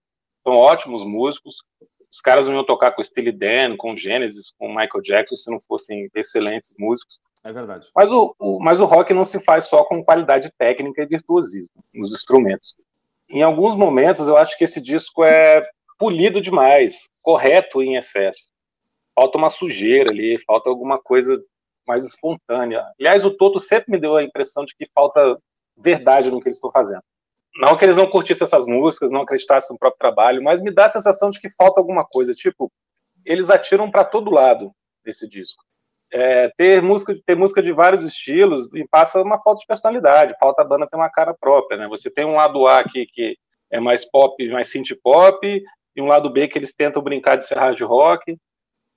São 0.47 0.57
ótimos 0.57 1.05
músicos. 1.05 1.57
Os 2.11 2.21
caras 2.23 2.47
não 2.47 2.55
iam 2.55 2.65
tocar 2.65 2.93
com 2.93 3.03
Steely 3.03 3.33
Dan, 3.33 3.77
com 3.77 3.95
Genesis, 3.95 4.55
com 4.59 4.69
Michael 4.69 5.03
Jackson, 5.03 5.37
se 5.37 5.51
não 5.51 5.61
fossem 5.61 6.09
excelentes 6.15 6.75
músicos. 6.79 7.21
É 7.45 7.53
verdade. 7.53 7.91
Mas 7.95 8.11
o, 8.11 8.35
o, 8.39 8.59
mas 8.59 8.81
o 8.81 8.87
rock 8.87 9.13
não 9.13 9.27
se 9.27 9.39
faz 9.45 9.65
só 9.65 9.85
com 9.85 10.03
qualidade 10.03 10.51
técnica 10.57 11.03
e 11.03 11.07
virtuosismo 11.07 11.85
nos 11.93 12.13
instrumentos. 12.15 12.75
Em 13.29 13.43
alguns 13.43 13.75
momentos, 13.75 14.27
eu 14.27 14.39
acho 14.39 14.57
que 14.57 14.65
esse 14.65 14.81
disco 14.81 15.23
é 15.23 15.63
polido 15.99 16.41
demais, 16.41 17.11
correto 17.23 17.83
em 17.83 17.97
excesso 17.97 18.49
falta 19.17 19.39
uma 19.39 19.49
sujeira 19.49 20.11
ali, 20.11 20.39
falta 20.45 20.69
alguma 20.69 21.01
coisa 21.01 21.43
mais 21.89 22.05
espontânea. 22.05 22.85
Aliás, 23.01 23.25
o 23.25 23.35
Toto 23.35 23.59
sempre 23.59 23.93
me 23.93 23.99
deu 23.99 24.15
a 24.17 24.23
impressão 24.23 24.65
de 24.65 24.75
que 24.77 24.87
falta 24.95 25.39
verdade 25.77 26.31
no 26.31 26.41
que 26.41 26.49
eles 26.49 26.57
estão 26.57 26.71
fazendo. 26.71 27.03
Não 27.59 27.77
que 27.77 27.85
eles 27.85 27.97
não 27.97 28.07
curtissem 28.07 28.45
essas 28.45 28.67
músicas, 28.67 29.11
não 29.11 29.23
acreditassem 29.23 29.73
no 29.73 29.79
próprio 29.79 29.99
trabalho, 29.99 30.43
mas 30.43 30.61
me 30.63 30.71
dá 30.71 30.85
a 30.85 30.91
sensação 30.91 31.31
de 31.31 31.41
que 31.41 31.49
falta 31.49 31.81
alguma 31.81 32.05
coisa. 32.05 32.35
Tipo, 32.35 32.71
eles 33.25 33.49
atiram 33.49 33.91
para 33.91 34.05
todo 34.05 34.31
lado 34.31 34.73
nesse 35.05 35.27
disco. 35.27 35.65
É, 36.13 36.51
ter 36.57 36.83
música 36.83 37.15
ter 37.25 37.35
música 37.35 37.63
de 37.63 37.73
vários 37.73 38.03
estilos 38.03 38.69
e 38.75 38.87
passa 38.87 39.21
uma 39.23 39.43
falta 39.43 39.61
de 39.61 39.67
personalidade, 39.67 40.39
falta 40.39 40.63
a 40.63 40.65
banda 40.65 40.87
ter 40.87 40.97
uma 40.97 41.11
cara 41.11 41.35
própria, 41.35 41.79
né? 41.79 41.89
Você 41.89 42.11
tem 42.11 42.25
um 42.25 42.37
lado 42.37 42.67
A 42.67 42.79
aqui 42.79 43.07
que 43.07 43.37
é 43.71 43.81
mais 43.81 44.09
pop, 44.09 44.49
mais 44.51 44.71
synth 44.71 44.95
pop, 45.03 45.63
e 45.97 46.03
um 46.03 46.07
lado 46.07 46.31
B 46.31 46.47
que 46.47 46.59
eles 46.59 46.75
tentam 46.75 47.03
brincar 47.03 47.37
de 47.37 47.47
ser 47.47 47.59
hard 47.59 47.81
rock, 47.81 48.37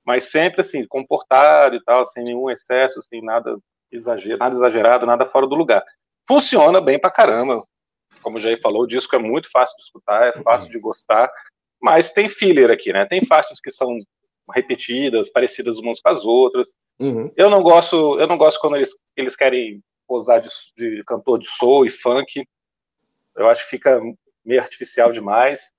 mas 0.06 0.32
sempre 0.32 0.62
assim, 0.62 0.86
comportado 0.88 1.76
e 1.76 1.84
tal, 1.84 2.06
sem 2.06 2.24
nenhum 2.24 2.50
excesso, 2.50 3.02
sem 3.02 3.24
nada 3.24 3.58
exagerado, 3.92 4.40
nada 4.40 4.56
exagerado, 4.56 5.06
nada 5.06 5.26
fora 5.26 5.48
do 5.48 5.56
lugar. 5.56 5.84
Funciona 6.28 6.80
bem 6.80 7.00
pra 7.00 7.12
caramba. 7.12 7.62
Como 8.22 8.38
o 8.38 8.40
Jair 8.40 8.60
falou, 8.60 8.84
o 8.84 8.88
disco 8.88 9.16
é 9.16 9.20
muito 9.20 9.50
fácil 9.52 9.76
de 9.78 9.84
escutar, 9.84 10.28
é 10.28 10.44
fácil 10.44 10.70
de 10.70 10.80
gostar, 10.80 11.32
mas 11.82 12.12
tem 12.12 12.28
filler 12.28 12.70
aqui, 12.70 12.92
né? 12.92 13.06
Tem 13.06 13.24
faixas 13.26 13.60
que 13.62 13.72
são 13.72 13.98
repetidas, 14.54 15.32
parecidas 15.32 15.78
umas 15.78 16.02
com 16.02 16.10
as 16.10 16.26
outras. 16.26 16.74
Uhum. 17.00 17.32
Eu 17.38 17.50
não 17.50 17.62
gosto, 17.62 18.20
eu 18.20 18.28
não 18.28 18.38
gosto 18.38 18.60
quando 18.60 18.76
eles, 18.76 18.92
eles 19.16 19.36
querem 19.36 19.82
posar 20.08 20.42
de, 20.42 20.50
de 20.76 21.04
cantor 21.04 21.40
de 21.40 21.48
soul 21.48 21.86
e 21.86 21.92
funk. 21.92 22.44
Eu 23.36 23.50
acho 23.50 23.64
que 23.64 23.70
fica 23.70 24.02
meio 24.44 24.62
artificial 24.62 25.12
demais. 25.12 25.72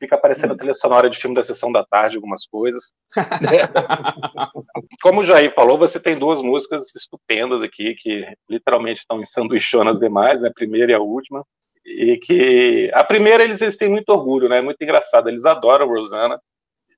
Fica 0.00 0.16
aparecendo 0.16 0.54
a 0.54 0.56
trilha 0.56 0.72
sonora 0.72 1.10
de 1.10 1.18
filme 1.18 1.36
da 1.36 1.42
sessão 1.42 1.70
da 1.70 1.84
tarde, 1.84 2.16
algumas 2.16 2.46
coisas. 2.46 2.94
Como 5.02 5.20
o 5.20 5.24
Jair 5.24 5.54
falou, 5.54 5.76
você 5.76 6.00
tem 6.00 6.18
duas 6.18 6.40
músicas 6.40 6.94
estupendas 6.94 7.62
aqui, 7.62 7.94
que 7.94 8.26
literalmente 8.48 9.00
estão 9.00 9.20
em 9.20 9.26
sanduichonas 9.26 10.00
demais, 10.00 10.40
né? 10.40 10.48
a 10.48 10.54
primeira 10.54 10.92
e 10.92 10.94
a 10.94 11.00
última. 11.00 11.44
E 11.84 12.16
que 12.16 12.90
a 12.94 13.04
primeira 13.04 13.44
eles, 13.44 13.60
eles 13.60 13.76
têm 13.76 13.90
muito 13.90 14.08
orgulho, 14.08 14.48
né? 14.48 14.62
Muito 14.62 14.80
engraçado. 14.80 15.28
Eles 15.28 15.44
adoram 15.44 15.86
Rosanna. 15.86 16.40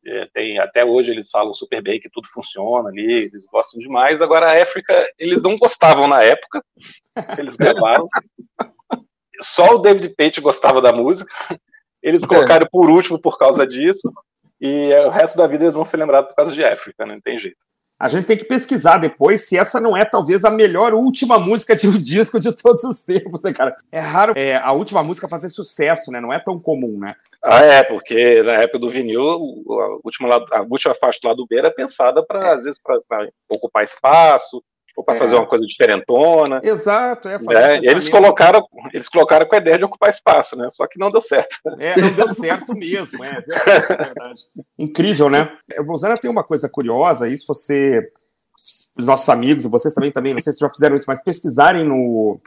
É, 0.05 0.29
tem, 0.33 0.59
até 0.61 0.85
hoje 0.85 1.11
eles 1.11 1.29
falam 1.31 1.55
super 1.55 1.83
bem 1.83 2.01
que 2.01 2.11
tudo 2.11 2.29
funciona 2.29 2.89
ali, 2.89 3.25
eles 3.25 3.47
gostam 3.47 3.81
demais. 3.81 4.23
Agora 4.23 4.47
a 4.47 4.63
África, 4.63 4.95
eles 5.19 5.43
não 5.43 5.57
gostavam 5.57 6.07
na 6.07 6.23
época, 6.23 6.63
eles 7.37 7.57
gravaram. 7.57 8.05
Só 9.41 9.75
o 9.75 9.79
David 9.79 10.15
Pate 10.17 10.41
gostava 10.41 10.81
da 10.81 10.93
música. 10.93 11.33
Eles 12.03 12.25
colocaram 12.25 12.67
por 12.71 12.91
último 12.91 13.19
por 13.19 13.39
causa 13.39 13.67
disso, 13.67 14.11
e 14.61 14.93
o 15.07 15.09
resto 15.09 15.37
da 15.37 15.47
vida 15.47 15.65
eles 15.65 15.75
vão 15.75 15.85
ser 15.85 15.97
lembrados 15.97 16.31
por 16.31 16.37
causa 16.37 16.53
de 16.53 16.65
África, 16.65 17.05
né? 17.05 17.15
não 17.15 17.21
tem 17.21 17.39
jeito. 17.39 17.59
A 18.03 18.09
gente 18.09 18.27
tem 18.27 18.37
que 18.37 18.45
pesquisar 18.45 18.99
depois 18.99 19.47
se 19.47 19.57
essa 19.57 19.81
não 19.81 19.97
é 19.97 20.05
talvez 20.05 20.45
a 20.45 20.51
melhor 20.51 20.93
última 20.93 21.39
música 21.39 21.77
de 21.77 21.87
um 21.87 21.93
disco 22.03 22.41
de 22.41 22.51
todos 22.51 22.83
os 22.83 23.01
tempos, 23.01 23.45
né, 23.45 23.53
cara? 23.53 23.77
É 23.93 24.01
raro 24.01 24.33
é, 24.37 24.57
a 24.57 24.73
última 24.73 25.05
música 25.05 25.29
fazer 25.29 25.49
sucesso, 25.51 26.11
né? 26.11 26.21
Não 26.21 26.33
é 26.33 26.41
tão 26.41 26.59
comum, 26.59 26.99
né? 26.99 27.15
Ah, 27.41 27.61
é, 27.61 27.85
porque 27.85 28.43
na 28.43 28.55
época 28.55 28.81
do 28.81 28.89
vinil, 28.89 29.23
a 29.23 29.37
última, 30.05 30.45
a 30.51 30.63
última 30.63 30.95
faixa 30.97 31.21
do 31.23 31.29
lado 31.29 31.47
B 31.49 31.57
era 31.57 31.71
pensada 31.71 32.25
para, 32.27 32.55
às 32.55 32.65
vezes, 32.65 32.81
para 32.83 33.29
ocupar 33.49 33.85
espaço, 33.85 34.61
para 35.05 35.15
é. 35.15 35.19
fazer 35.19 35.37
uma 35.37 35.47
coisa 35.47 35.65
diferentona. 35.65 36.61
Exato, 36.63 37.29
é. 37.29 37.39
é 37.51 37.77
eles 37.85 38.09
colocaram, 38.09 38.67
eles 38.93 39.09
colocaram 39.09 39.47
com 39.47 39.55
a 39.55 39.59
ideia 39.59 39.79
de 39.79 39.85
ocupar 39.85 40.11
espaço, 40.11 40.57
né? 40.57 40.69
Só 40.71 40.87
que 40.87 40.99
não 40.99 41.11
deu 41.11 41.23
certo. 41.23 41.57
É, 41.79 41.99
não 42.01 42.13
deu 42.13 42.29
certo 42.29 42.75
mesmo, 42.75 43.25
é 43.25 43.41
verdade. 43.41 43.93
É 43.93 43.97
verdade. 43.97 44.41
Incrível, 44.79 45.31
né? 45.31 45.51
A 45.79 45.83
Rosana 45.83 46.17
tem 46.17 46.31
uma 46.31 46.45
coisa 46.45 46.69
curiosa, 46.69 47.29
isso 47.29 47.47
você, 47.47 48.11
os 48.99 49.07
nossos 49.07 49.29
amigos, 49.29 49.65
vocês 49.65 49.95
também, 49.95 50.13
também, 50.13 50.35
não 50.35 50.41
sei 50.41 50.53
se 50.53 50.61
já 50.61 50.69
fizeram 50.69 50.97
isso, 50.97 51.07
mas 51.09 51.23
pesquisarem 51.23 51.87
no, 51.87 52.41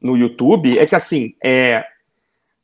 no 0.00 0.16
YouTube, 0.16 0.78
é 0.78 0.86
que 0.86 0.94
assim, 0.94 1.34
é, 1.42 1.84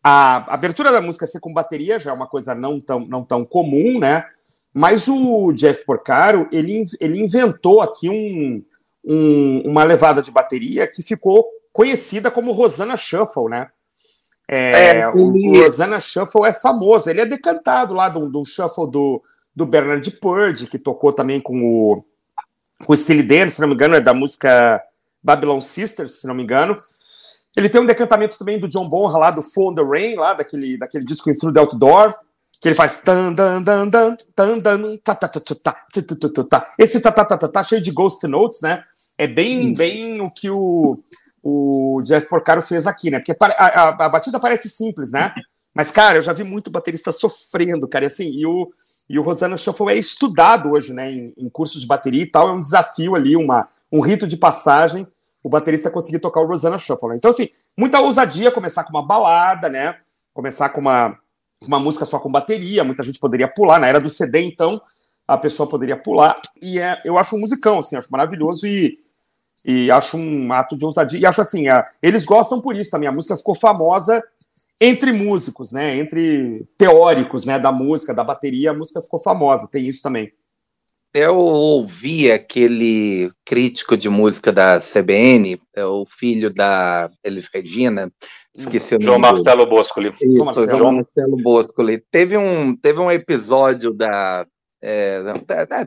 a 0.02 0.54
abertura 0.54 0.90
da 0.90 1.00
música 1.00 1.26
ser 1.26 1.40
com 1.40 1.52
bateria 1.52 1.98
já 1.98 2.10
é 2.10 2.14
uma 2.14 2.26
coisa 2.26 2.54
não 2.54 2.80
tão, 2.80 3.00
não 3.00 3.24
tão 3.24 3.44
comum, 3.44 3.98
né? 3.98 4.24
Mas 4.72 5.08
o 5.08 5.52
Jeff 5.52 5.84
Porcaro, 5.84 6.48
ele, 6.52 6.82
ele 7.00 7.20
inventou 7.20 7.80
aqui 7.80 8.08
um, 8.08 8.62
um, 9.04 9.62
uma 9.64 9.84
levada 9.84 10.22
de 10.22 10.30
bateria 10.30 10.86
que 10.86 11.02
ficou 11.02 11.46
conhecida 11.72 12.30
como 12.30 12.52
Rosana 12.52 12.96
Shuffle, 12.96 13.48
né? 13.48 13.68
É, 14.48 14.98
é, 14.98 15.08
o, 15.08 15.32
o 15.32 15.62
Rosana 15.62 16.00
Shuffle 16.00 16.44
é 16.44 16.52
famoso, 16.52 17.08
ele 17.08 17.20
é 17.20 17.26
decantado 17.26 17.94
lá 17.94 18.08
do, 18.08 18.28
do 18.28 18.44
shuffle 18.44 18.90
do, 18.90 19.22
do 19.54 19.64
Bernard 19.64 20.10
Purdy, 20.12 20.66
que 20.66 20.78
tocou 20.78 21.12
também 21.12 21.40
com 21.40 21.62
o, 21.62 22.04
com 22.84 22.92
o 22.92 22.96
Steely 22.96 23.22
Dan, 23.22 23.48
se 23.48 23.60
não 23.60 23.68
me 23.68 23.74
engano, 23.74 23.94
é 23.94 24.00
da 24.00 24.12
música 24.12 24.82
Babylon 25.22 25.60
Sisters, 25.60 26.20
se 26.20 26.26
não 26.26 26.34
me 26.34 26.42
engano. 26.42 26.76
Ele 27.56 27.68
tem 27.68 27.80
um 27.80 27.86
decantamento 27.86 28.38
também 28.38 28.58
do 28.58 28.68
John 28.68 28.88
Bonham 28.88 29.18
lá 29.18 29.30
do 29.30 29.42
Fall 29.42 29.74
the 29.74 29.82
Rain, 29.82 30.16
lá 30.16 30.34
daquele, 30.34 30.76
daquele 30.76 31.04
disco 31.04 31.32
Through 31.34 31.52
the 31.52 31.60
Outdoor, 31.60 32.14
que 32.60 32.68
ele 32.68 32.74
faz 32.74 32.96
tan 33.00 33.32
dan 33.32 33.62
dan 33.62 33.88
dan 33.88 34.16
tan 34.36 34.58
dan 34.58 34.96
ta 35.02 35.14
ta 35.14 35.28
ta 35.28 35.40
ta 35.40 35.72
ta 35.72 36.44
ta 36.44 36.74
esse 36.78 37.00
ta 37.00 37.10
ta 37.10 37.24
ta 37.24 37.38
ta 37.38 37.48
ta 37.48 37.62
cheio 37.62 37.82
de 37.82 37.90
ghost 37.90 38.26
notes, 38.26 38.60
né? 38.60 38.84
É 39.16 39.26
bem 39.26 39.74
bem 39.74 40.20
o 40.20 40.30
que 40.30 40.50
o, 40.50 41.02
o 41.42 42.02
Jeff 42.04 42.28
Porcaro 42.28 42.60
fez 42.62 42.86
aqui, 42.86 43.10
né? 43.10 43.18
Porque 43.18 43.32
a, 43.32 43.46
a, 43.46 44.06
a 44.06 44.08
batida 44.08 44.38
parece 44.38 44.68
simples, 44.68 45.10
né? 45.10 45.34
Mas 45.74 45.90
cara, 45.90 46.18
eu 46.18 46.22
já 46.22 46.32
vi 46.32 46.44
muito 46.44 46.70
baterista 46.70 47.12
sofrendo, 47.12 47.88
cara, 47.88 48.04
e 48.04 48.08
assim, 48.08 48.28
e 48.28 48.46
o 48.46 48.70
e 49.10 49.18
o 49.18 49.22
Rosana 49.22 49.56
Shuffle 49.56 49.88
é 49.88 49.96
estudado 49.96 50.70
hoje, 50.70 50.92
né, 50.94 51.10
em, 51.10 51.34
em 51.36 51.50
cursos 51.50 51.80
de 51.80 51.86
bateria 51.86 52.22
e 52.22 52.30
tal, 52.30 52.48
é 52.48 52.52
um 52.52 52.60
desafio 52.60 53.16
ali, 53.16 53.34
uma, 53.34 53.66
um 53.90 54.00
rito 54.00 54.24
de 54.24 54.36
passagem, 54.36 55.04
o 55.42 55.48
baterista 55.48 55.90
conseguir 55.90 56.20
tocar 56.20 56.40
o 56.40 56.46
Rosana 56.46 56.78
Shuffle. 56.78 57.08
Né? 57.08 57.16
Então, 57.16 57.32
assim, 57.32 57.48
muita 57.76 57.98
ousadia 57.98 58.52
começar 58.52 58.84
com 58.84 58.90
uma 58.90 59.04
balada, 59.04 59.68
né, 59.68 59.96
começar 60.32 60.68
com 60.68 60.80
uma, 60.80 61.18
uma 61.66 61.78
música 61.78 62.04
só 62.04 62.18
com 62.18 62.30
bateria, 62.30 62.84
muita 62.84 63.02
gente 63.02 63.18
poderia 63.18 63.48
pular. 63.48 63.78
Na 63.78 63.86
era 63.86 64.00
do 64.00 64.08
CD, 64.08 64.40
então, 64.40 64.80
a 65.26 65.36
pessoa 65.36 65.68
poderia 65.68 65.96
pular. 65.96 66.40
E 66.60 66.78
é, 66.78 67.00
eu 67.04 67.18
acho 67.18 67.36
um 67.36 67.40
musicão, 67.40 67.78
assim, 67.78 67.96
acho 67.96 68.10
maravilhoso 68.10 68.66
e, 68.66 68.98
e 69.64 69.90
acho 69.90 70.16
um 70.16 70.52
ato 70.52 70.76
de 70.76 70.84
ousadia. 70.84 71.20
E 71.20 71.26
acho 71.26 71.40
assim, 71.40 71.68
a, 71.68 71.86
eles 72.02 72.24
gostam 72.24 72.60
por 72.60 72.74
isso 72.74 72.90
também. 72.90 73.08
A 73.08 73.12
música 73.12 73.36
ficou 73.36 73.54
famosa 73.54 74.22
entre 74.80 75.12
músicos, 75.12 75.72
né? 75.72 75.98
Entre 75.98 76.66
teóricos, 76.78 77.44
né? 77.44 77.58
Da 77.58 77.70
música, 77.70 78.14
da 78.14 78.24
bateria, 78.24 78.70
a 78.70 78.74
música 78.74 79.00
ficou 79.02 79.20
famosa. 79.20 79.68
Tem 79.68 79.86
isso 79.86 80.02
também. 80.02 80.32
Eu 81.12 81.36
ouvi 81.36 82.30
aquele 82.30 83.32
crítico 83.44 83.96
de 83.96 84.08
música 84.08 84.52
da 84.52 84.78
CBN, 84.78 85.60
é 85.74 85.84
o 85.84 86.06
filho 86.06 86.52
da 86.52 87.10
Elis 87.24 87.48
Regina, 87.52 88.12
esqueci 88.56 88.94
o 88.94 88.98
nome. 88.98 89.04
João 89.04 89.18
Marcelo 89.18 89.66
Boscoli. 89.66 90.14
Isso, 90.20 90.44
Marcelo. 90.44 90.78
João 90.78 90.92
Marcelo 90.92 91.36
Boscoli. 91.42 91.98
Teve 92.12 92.36
um, 92.36 92.76
teve 92.76 93.00
um 93.00 93.10
episódio 93.10 93.92
da. 93.92 94.46
É, 94.82 95.20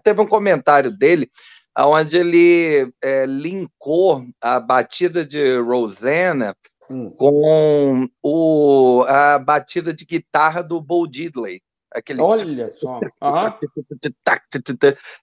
teve 0.04 0.22
um 0.22 0.28
comentário 0.28 0.92
dele 0.92 1.30
onde 1.78 2.18
ele 2.18 2.92
é, 3.02 3.26
linkou 3.26 4.24
a 4.40 4.60
batida 4.60 5.26
de 5.26 5.58
Rosanna 5.58 6.56
hum. 6.90 7.10
com 7.12 8.08
o, 8.22 9.04
a 9.08 9.40
batida 9.40 9.94
de 9.94 10.06
guitarra 10.06 10.62
do 10.62 10.80
Bo 10.80 11.08
Diddley. 11.08 11.62
Aquele... 11.94 12.22
Olha 12.22 12.70
só. 12.70 13.00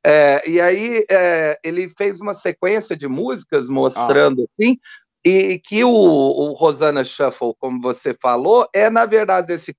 É, 0.04 0.48
e 0.48 0.60
aí 0.60 1.04
é, 1.10 1.58
ele 1.62 1.90
fez 1.96 2.20
uma 2.20 2.34
sequência 2.34 2.96
de 2.96 3.08
músicas 3.08 3.68
mostrando 3.68 4.42
ah. 4.42 4.46
assim, 4.52 4.78
e 5.24 5.58
que 5.58 5.84
o, 5.84 5.90
o 5.90 6.52
Rosana 6.52 7.04
Shuffle, 7.04 7.54
como 7.58 7.80
você 7.80 8.14
falou, 8.14 8.68
é 8.72 8.88
na 8.88 9.04
verdade 9.04 9.52
esse 9.52 9.76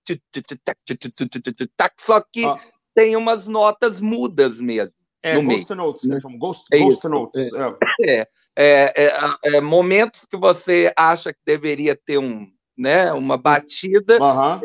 só 2.00 2.21
que 2.21 2.45
ah. 2.45 2.60
tem 2.93 3.15
umas 3.15 3.48
notas 3.48 4.00
mudas 4.00 4.60
mesmo. 4.60 4.93
É, 5.24 5.36
no 5.36 5.43
Ghost 5.43 5.69
meio. 5.69 5.81
Notes, 5.81 6.03
né? 6.03 6.19
Ghost, 6.38 6.65
é 6.71 6.79
Ghost 6.79 7.07
Notes. 7.07 7.51
É. 8.01 8.27
É, 8.57 8.93
é, 9.45 9.62
momentos 9.62 10.25
que 10.25 10.36
você 10.36 10.91
acha 10.98 11.31
que 11.31 11.39
deveria 11.45 11.95
ter 11.95 12.17
um, 12.17 12.48
né, 12.81 13.13
uma 13.13 13.38
batida, 13.38 14.17
uhum. 14.19 14.59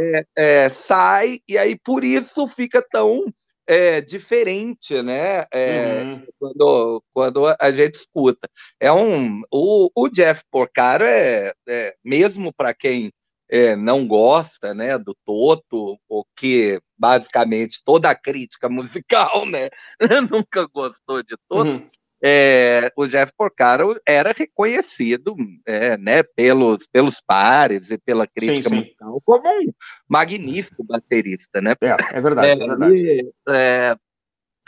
sai, 0.71 1.41
e 1.47 1.59
aí 1.59 1.79
por 1.79 2.03
isso 2.03 2.49
fica 2.49 2.83
tão 2.91 3.27
é, 3.67 4.01
diferente, 4.01 5.03
né? 5.03 5.45
É, 5.53 6.03
uhum. 6.03 6.27
quando, 6.39 7.03
quando 7.13 7.47
a 7.61 7.71
gente 7.73 7.97
escuta. 7.97 8.49
É 8.81 8.93
um, 8.93 9.43
o, 9.51 9.91
o 9.95 10.09
Jeff 10.09 10.43
Porcaro 10.51 11.05
é, 11.05 11.53
é 11.69 11.95
mesmo 12.05 12.53
para 12.55 12.73
quem 12.73 13.11
é, 13.51 13.77
não 13.77 14.07
gosta, 14.07 14.73
né, 14.73 14.97
do 14.99 15.15
Toto, 15.25 15.99
o 16.09 16.25
que 16.37 16.81
basicamente 16.97 17.83
toda 17.85 18.09
a 18.11 18.15
crítica 18.15 18.69
musical, 18.71 19.45
né, 19.47 19.69
nunca 20.31 20.67
gostou 20.73 21.23
de 21.23 21.37
Toto. 21.49 21.71
Uhum 21.71 21.91
é, 22.23 22.91
o 22.97 23.07
Jeff 23.07 23.33
Porcaro 23.37 24.01
era 24.07 24.33
reconhecido 24.37 25.37
é, 25.67 25.97
né, 25.99 26.23
pelos, 26.23 26.87
pelos 26.87 27.21
pares 27.21 27.91
e 27.91 27.99
pela 27.99 28.27
crítica 28.27 28.69
sim, 28.69 28.77
sim. 28.77 28.83
musical 28.83 29.21
como 29.25 29.49
um 29.49 29.73
magnífico 30.09 30.83
baterista. 30.85 31.61
Né? 31.61 31.75
É, 31.81 31.97
é 32.17 32.21
verdade. 32.21 32.49
É, 32.49 32.53
é 32.53 32.69
verdade. 32.69 33.07
Ele, 33.07 33.33
é, 33.49 33.97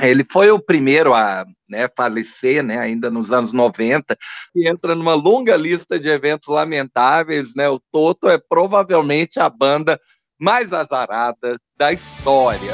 ele 0.00 0.25
foi 0.31 0.50
o 0.50 0.61
primeiro 0.61 1.14
a 1.14 1.47
né, 1.69 1.88
falecer, 1.97 2.62
né, 2.62 2.78
ainda 2.78 3.11
nos 3.11 3.33
anos 3.33 3.52
90, 3.52 4.17
e 4.55 4.69
entra 4.69 4.95
numa 4.95 5.14
longa 5.14 5.57
lista 5.57 5.99
de 5.99 6.09
eventos 6.09 6.49
lamentáveis. 6.49 7.55
Né, 7.55 7.69
o 7.69 7.81
Toto 7.90 8.28
é 8.28 8.38
provavelmente 8.38 9.40
a 9.40 9.49
banda 9.49 9.99
mais 10.38 10.73
azarada 10.73 11.59
da 11.76 11.93
história. 11.93 12.73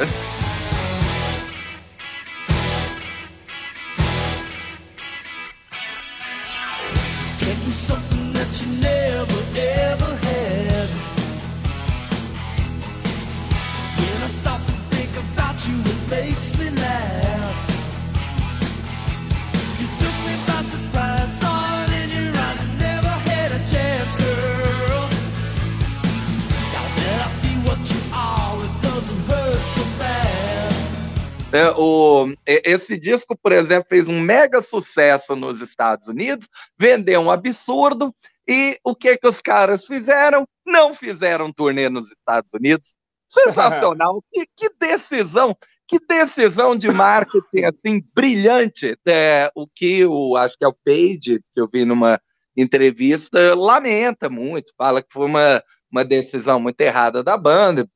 É, 31.55 31.71
o, 31.77 32.35
esse 32.45 32.99
disco, 32.99 33.37
por 33.37 33.53
exemplo, 33.53 33.87
fez 33.89 34.09
um 34.09 34.19
mega 34.19 34.61
sucesso 34.61 35.37
nos 35.37 35.61
Estados 35.61 36.09
Unidos, 36.09 36.49
vendeu 36.77 37.21
um 37.21 37.31
absurdo, 37.31 38.13
e 38.45 38.77
o 38.83 38.93
que, 38.93 39.17
que 39.17 39.29
os 39.29 39.41
caras 39.41 39.85
fizeram? 39.85 40.49
Não 40.67 40.93
fizeram 40.93 41.53
turnê 41.53 41.89
nos 41.89 42.11
Estados 42.11 42.53
Unidos. 42.53 42.97
Sensacional! 43.31 44.21
que, 44.33 44.47
que 44.57 44.69
decisão! 44.81 45.57
Que 45.95 46.07
decisão 46.09 46.75
de 46.75 46.91
marketing 46.91 47.65
assim 47.65 48.03
brilhante! 48.13 48.99
É, 49.07 49.49
o 49.55 49.65
que 49.65 50.05
o 50.05 50.37
acho 50.37 50.59
que 50.59 50.65
é 50.65 50.69
o 50.69 50.75
Page, 50.85 51.41
que 51.55 51.61
eu 51.61 51.69
vi 51.73 51.85
numa 51.85 52.21
entrevista, 52.57 53.55
lamenta 53.55 54.29
muito, 54.29 54.73
fala 54.77 55.01
que 55.01 55.13
foi 55.13 55.27
uma, 55.27 55.63
uma 55.91 56.05
decisão 56.05 56.59
muito 56.59 56.81
errada 56.81 57.23
da 57.23 57.37
banda, 57.37 57.89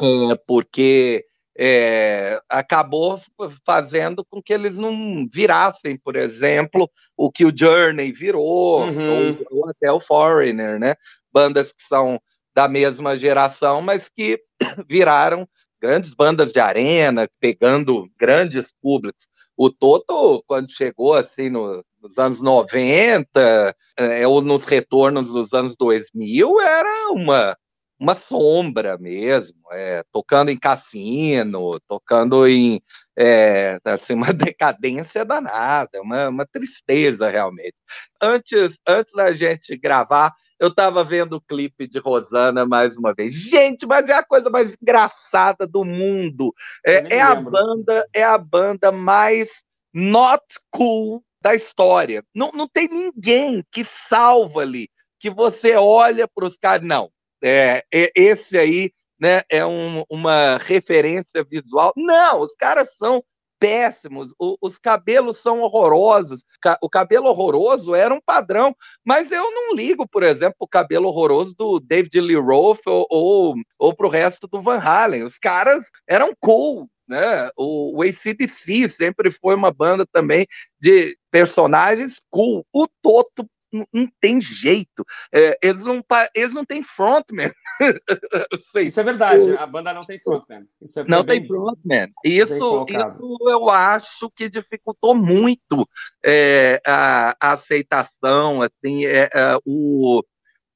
é, 0.00 0.34
porque 0.48 1.24
é, 1.56 2.40
acabou 2.48 3.20
fazendo 3.64 4.24
com 4.28 4.42
que 4.42 4.52
eles 4.52 4.76
não 4.76 5.28
virassem, 5.32 5.96
por 5.96 6.16
exemplo, 6.16 6.90
o 7.16 7.30
que 7.30 7.44
o 7.44 7.56
Journey 7.56 8.10
virou, 8.10 8.84
uhum. 8.84 9.36
ou, 9.50 9.58
ou, 9.58 9.70
até 9.70 9.92
o 9.92 10.00
Foreigner, 10.00 10.80
né? 10.80 10.96
Bandas 11.32 11.72
que 11.72 11.84
são 11.84 12.20
da 12.52 12.66
mesma 12.66 13.16
geração, 13.16 13.80
mas 13.80 14.08
que 14.08 14.40
viraram 14.88 15.48
grandes 15.80 16.14
bandas 16.14 16.52
de 16.52 16.60
arena, 16.60 17.28
pegando 17.40 18.08
grandes 18.18 18.72
públicos. 18.82 19.28
O 19.56 19.70
Toto, 19.70 20.42
quando 20.46 20.70
chegou 20.70 21.14
assim 21.14 21.48
no, 21.50 21.84
nos 22.00 22.18
anos 22.18 22.40
90, 22.40 23.76
é, 23.96 24.26
ou 24.26 24.40
nos 24.40 24.64
retornos 24.64 25.28
dos 25.28 25.52
anos 25.52 25.74
2000, 25.76 26.60
era 26.60 27.10
uma 27.12 27.56
uma 27.98 28.14
sombra 28.14 28.96
mesmo, 28.96 29.58
é, 29.72 30.04
tocando 30.12 30.50
em 30.50 30.56
cassino, 30.56 31.80
tocando 31.88 32.46
em 32.46 32.80
é, 33.18 33.78
assim, 33.84 34.14
uma 34.14 34.32
decadência 34.32 35.24
danada, 35.24 36.00
uma, 36.00 36.28
uma 36.28 36.46
tristeza 36.46 37.28
realmente. 37.28 37.74
Antes, 38.22 38.78
antes 38.86 39.12
da 39.12 39.32
gente 39.32 39.76
gravar, 39.76 40.32
eu 40.58 40.68
estava 40.68 41.04
vendo 41.04 41.34
o 41.34 41.40
clipe 41.40 41.86
de 41.86 41.98
Rosana 41.98 42.66
mais 42.66 42.96
uma 42.96 43.14
vez. 43.14 43.32
Gente, 43.32 43.86
mas 43.86 44.08
é 44.08 44.14
a 44.14 44.22
coisa 44.22 44.50
mais 44.50 44.76
engraçada 44.80 45.66
do 45.66 45.84
mundo. 45.84 46.52
É, 46.84 47.16
é 47.16 47.20
a 47.20 47.34
banda, 47.34 48.06
é 48.12 48.24
a 48.24 48.36
banda 48.36 48.90
mais 48.90 49.48
not 49.92 50.44
cool 50.70 51.22
da 51.40 51.54
história. 51.54 52.24
Não, 52.34 52.50
não 52.52 52.68
tem 52.68 52.88
ninguém 52.88 53.64
que 53.70 53.84
salva 53.84 54.62
ali, 54.62 54.88
que 55.18 55.30
você 55.30 55.76
olha 55.76 56.26
para 56.26 56.46
os 56.46 56.56
caras. 56.56 56.86
Não, 56.86 57.10
é, 57.42 57.84
esse 57.92 58.58
aí 58.58 58.92
né, 59.20 59.42
é 59.50 59.64
um, 59.64 60.04
uma 60.08 60.58
referência 60.58 61.44
visual. 61.44 61.92
Não, 61.96 62.40
os 62.40 62.54
caras 62.54 62.96
são 62.96 63.22
péssimos, 63.58 64.32
o, 64.38 64.56
os 64.60 64.78
cabelos 64.78 65.38
são 65.38 65.60
horrorosos. 65.60 66.44
O 66.82 66.88
cabelo 66.88 67.28
horroroso 67.28 67.94
era 67.94 68.14
um 68.14 68.20
padrão, 68.20 68.74
mas 69.04 69.30
eu 69.32 69.50
não 69.50 69.74
ligo, 69.74 70.06
por 70.08 70.22
exemplo, 70.22 70.56
o 70.60 70.68
cabelo 70.68 71.08
horroroso 71.08 71.54
do 71.56 71.80
David 71.80 72.20
Lee 72.20 72.36
Roth 72.36 72.86
ou, 72.86 73.06
ou, 73.10 73.54
ou 73.78 73.94
para 73.94 74.06
o 74.06 74.10
resto 74.10 74.46
do 74.46 74.60
Van 74.60 74.78
Halen. 74.78 75.24
Os 75.24 75.38
caras 75.38 75.84
eram 76.06 76.32
cool, 76.40 76.88
né? 77.08 77.48
O, 77.56 77.98
o 77.98 78.02
ACDC 78.02 78.88
sempre 78.88 79.30
foi 79.30 79.54
uma 79.54 79.72
banda 79.72 80.06
também 80.06 80.46
de 80.80 81.16
personagens 81.30 82.20
cool. 82.30 82.64
O 82.72 82.86
Toto 83.02 83.48
não, 83.72 84.08
tem 84.20 84.40
jeito. 84.40 85.04
É, 85.32 85.58
eles, 85.62 85.84
não, 85.84 86.04
eles 86.34 86.54
não 86.54 86.64
têm 86.64 86.82
frontman. 86.82 87.52
isso 88.76 89.00
é 89.00 89.02
verdade, 89.02 89.56
a 89.56 89.66
banda 89.66 89.92
não 89.92 90.00
tem 90.00 90.18
frontman. 90.18 90.66
Isso 90.80 91.00
é 91.00 91.04
não 91.04 91.24
tem 91.24 91.46
frontman. 91.46 92.10
Isso, 92.24 92.54
isso 92.54 93.36
eu 93.48 93.70
acho 93.70 94.30
que 94.30 94.48
dificultou 94.48 95.14
muito 95.14 95.88
é, 96.24 96.80
a, 96.86 97.36
a, 97.40 97.52
aceitação, 97.52 98.62
assim, 98.62 99.06
é, 99.06 99.28
é 99.32 99.58
o, 99.64 100.22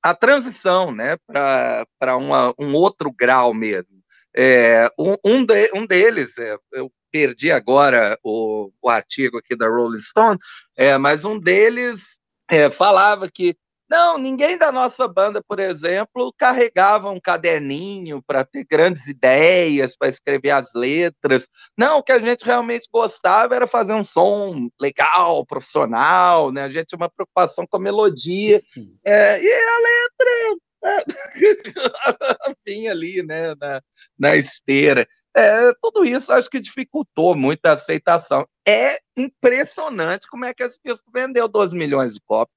a 0.02 0.14
transição 0.14 0.92
né, 0.92 1.16
para 1.26 2.16
um 2.58 2.74
outro 2.74 3.12
grau 3.12 3.54
mesmo. 3.54 4.02
É, 4.34 4.90
um, 4.98 5.16
um, 5.24 5.44
de, 5.44 5.70
um 5.74 5.86
deles, 5.86 6.38
é, 6.38 6.56
eu 6.72 6.90
perdi 7.10 7.52
agora 7.52 8.18
o, 8.24 8.72
o 8.80 8.88
artigo 8.88 9.38
aqui 9.38 9.54
da 9.54 9.68
Rolling 9.68 10.00
Stone, 10.00 10.38
é, 10.74 10.96
mas 10.96 11.24
um 11.24 11.38
deles 11.38 12.02
é, 12.52 12.70
falava 12.70 13.30
que 13.30 13.56
não, 13.88 14.16
ninguém 14.16 14.56
da 14.56 14.72
nossa 14.72 15.06
banda, 15.06 15.42
por 15.46 15.58
exemplo, 15.58 16.32
carregava 16.38 17.10
um 17.10 17.20
caderninho 17.20 18.22
para 18.22 18.42
ter 18.42 18.64
grandes 18.64 19.06
ideias, 19.06 19.96
para 19.96 20.08
escrever 20.08 20.50
as 20.50 20.72
letras. 20.74 21.46
Não, 21.76 21.98
o 21.98 22.02
que 22.02 22.12
a 22.12 22.18
gente 22.18 22.42
realmente 22.42 22.88
gostava 22.90 23.54
era 23.54 23.66
fazer 23.66 23.92
um 23.92 24.04
som 24.04 24.70
legal, 24.80 25.44
profissional, 25.44 26.50
né? 26.50 26.62
A 26.62 26.68
gente 26.70 26.86
tinha 26.86 26.96
uma 26.96 27.10
preocupação 27.10 27.66
com 27.68 27.76
a 27.76 27.80
melodia. 27.80 28.62
É, 29.04 29.42
e 29.42 29.52
a 29.52 29.78
letra 29.78 30.58
é, 30.84 31.04
vinha 32.66 32.92
ali, 32.92 33.22
né, 33.22 33.54
na, 33.54 33.82
na 34.18 34.36
esteira. 34.36 35.06
É, 35.34 35.72
tudo 35.80 36.04
isso 36.04 36.32
acho 36.32 36.50
que 36.50 36.60
dificultou 36.60 37.34
muito 37.34 37.64
a 37.66 37.72
aceitação. 37.72 38.46
É 38.66 38.98
impressionante 39.16 40.28
como 40.28 40.44
é 40.44 40.52
que 40.52 40.62
esse 40.62 40.78
disco 40.84 41.10
vendeu 41.12 41.48
12 41.48 41.76
milhões 41.76 42.14
de 42.14 42.20
cópias. 42.26 42.56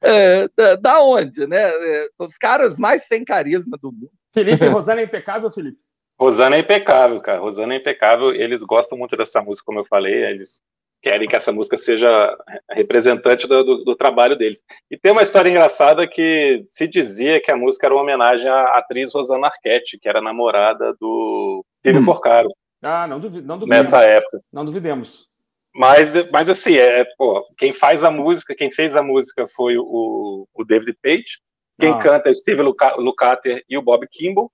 É, 0.00 0.48
da, 0.56 0.76
da, 0.76 1.02
onde, 1.02 1.46
né? 1.46 1.62
É, 1.62 2.08
os 2.18 2.38
caras 2.38 2.78
mais 2.78 3.06
sem 3.06 3.24
carisma 3.24 3.76
do 3.80 3.90
mundo. 3.90 4.12
Felipe, 4.32 4.66
Rosana 4.66 5.00
é 5.00 5.04
impecável, 5.04 5.50
Felipe? 5.50 5.78
Rosana 6.18 6.56
é 6.56 6.60
impecável, 6.60 7.20
cara. 7.20 7.40
Rosana 7.40 7.74
é 7.74 7.78
impecável. 7.78 8.32
Eles 8.32 8.62
gostam 8.62 8.96
muito 8.96 9.16
dessa 9.16 9.42
música, 9.42 9.66
como 9.66 9.80
eu 9.80 9.84
falei. 9.84 10.24
Eles 10.24 10.62
querem 11.02 11.28
que 11.28 11.36
essa 11.36 11.52
música 11.52 11.76
seja 11.76 12.36
representante 12.70 13.46
do, 13.46 13.62
do, 13.62 13.84
do, 13.84 13.96
trabalho 13.96 14.36
deles. 14.36 14.64
E 14.90 14.96
tem 14.96 15.12
uma 15.12 15.22
história 15.22 15.50
engraçada 15.50 16.08
que 16.08 16.62
se 16.64 16.88
dizia 16.88 17.42
que 17.42 17.50
a 17.50 17.56
música 17.56 17.86
era 17.86 17.94
uma 17.94 18.02
homenagem 18.02 18.48
à 18.48 18.78
atriz 18.78 19.12
Rosana 19.12 19.48
Arquette, 19.48 19.98
que 19.98 20.08
era 20.08 20.22
namorada 20.22 20.94
do 20.98 21.64
Steve 21.84 21.98
hum. 21.98 22.04
Porcaro. 22.06 22.48
Ah, 22.82 23.06
não, 23.06 23.20
duvi 23.20 23.42
não 23.42 23.58
duvidemos. 23.58 23.90
Nessa 23.90 24.02
época. 24.02 24.40
Não 24.50 24.64
duvidemos. 24.64 25.28
Mas, 25.74 26.12
mas 26.32 26.48
assim, 26.48 26.76
é, 26.76 27.04
pô, 27.18 27.44
quem 27.58 27.74
faz 27.74 28.02
a 28.02 28.10
música, 28.10 28.54
quem 28.54 28.70
fez 28.70 28.96
a 28.96 29.02
música 29.02 29.44
foi 29.46 29.76
o, 29.76 30.46
o 30.54 30.64
David 30.64 30.96
Page, 31.02 31.40
quem 31.78 31.92
ah. 31.92 31.98
canta 31.98 32.28
é 32.28 32.32
o 32.32 32.34
Steve 32.34 32.62
Lukather 32.62 33.62
e 33.68 33.76
o 33.76 33.82
Bob 33.82 34.06
Kimball, 34.10 34.50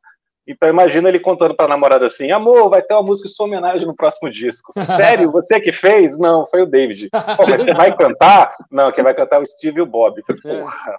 então 0.53 0.69
imagina 0.69 1.09
ele 1.09 1.21
contando 1.21 1.55
para 1.55 1.67
a 1.67 1.69
namorada 1.69 2.07
assim: 2.07 2.31
amor, 2.31 2.71
vai 2.71 2.83
ter 2.83 2.95
uma 2.95 3.03
música 3.03 3.29
em 3.29 3.31
sua 3.31 3.47
homenagem 3.47 3.87
no 3.87 3.95
próximo 3.95 4.31
disco. 4.31 4.73
Sério? 4.97 5.31
Você 5.33 5.61
que 5.61 5.73
fez? 5.73 6.19
Não, 6.19 6.47
foi 6.47 6.63
o 6.63 6.67
David. 6.67 7.11
Pô, 7.37 7.47
mas 7.49 7.63
você 7.63 7.73
vai 7.75 7.97
cantar? 7.97 8.55
Não, 8.71 8.91
quem 8.93 9.05
vai 9.05 9.15
cantar 9.15 9.37
é 9.37 9.41
o 9.41 9.47
Steve 9.47 9.79
e 9.79 9.83
o 9.83 9.87
Bob. 9.87 10.23
falei, 10.23 10.41
Porra, 10.43 10.97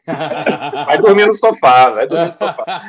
vai 0.85 0.97
dormir 0.99 1.25
no 1.25 1.33
sofá, 1.33 1.89
vai 1.89 2.07
dormir 2.07 2.27
no 2.27 2.35
sofá. 2.35 2.83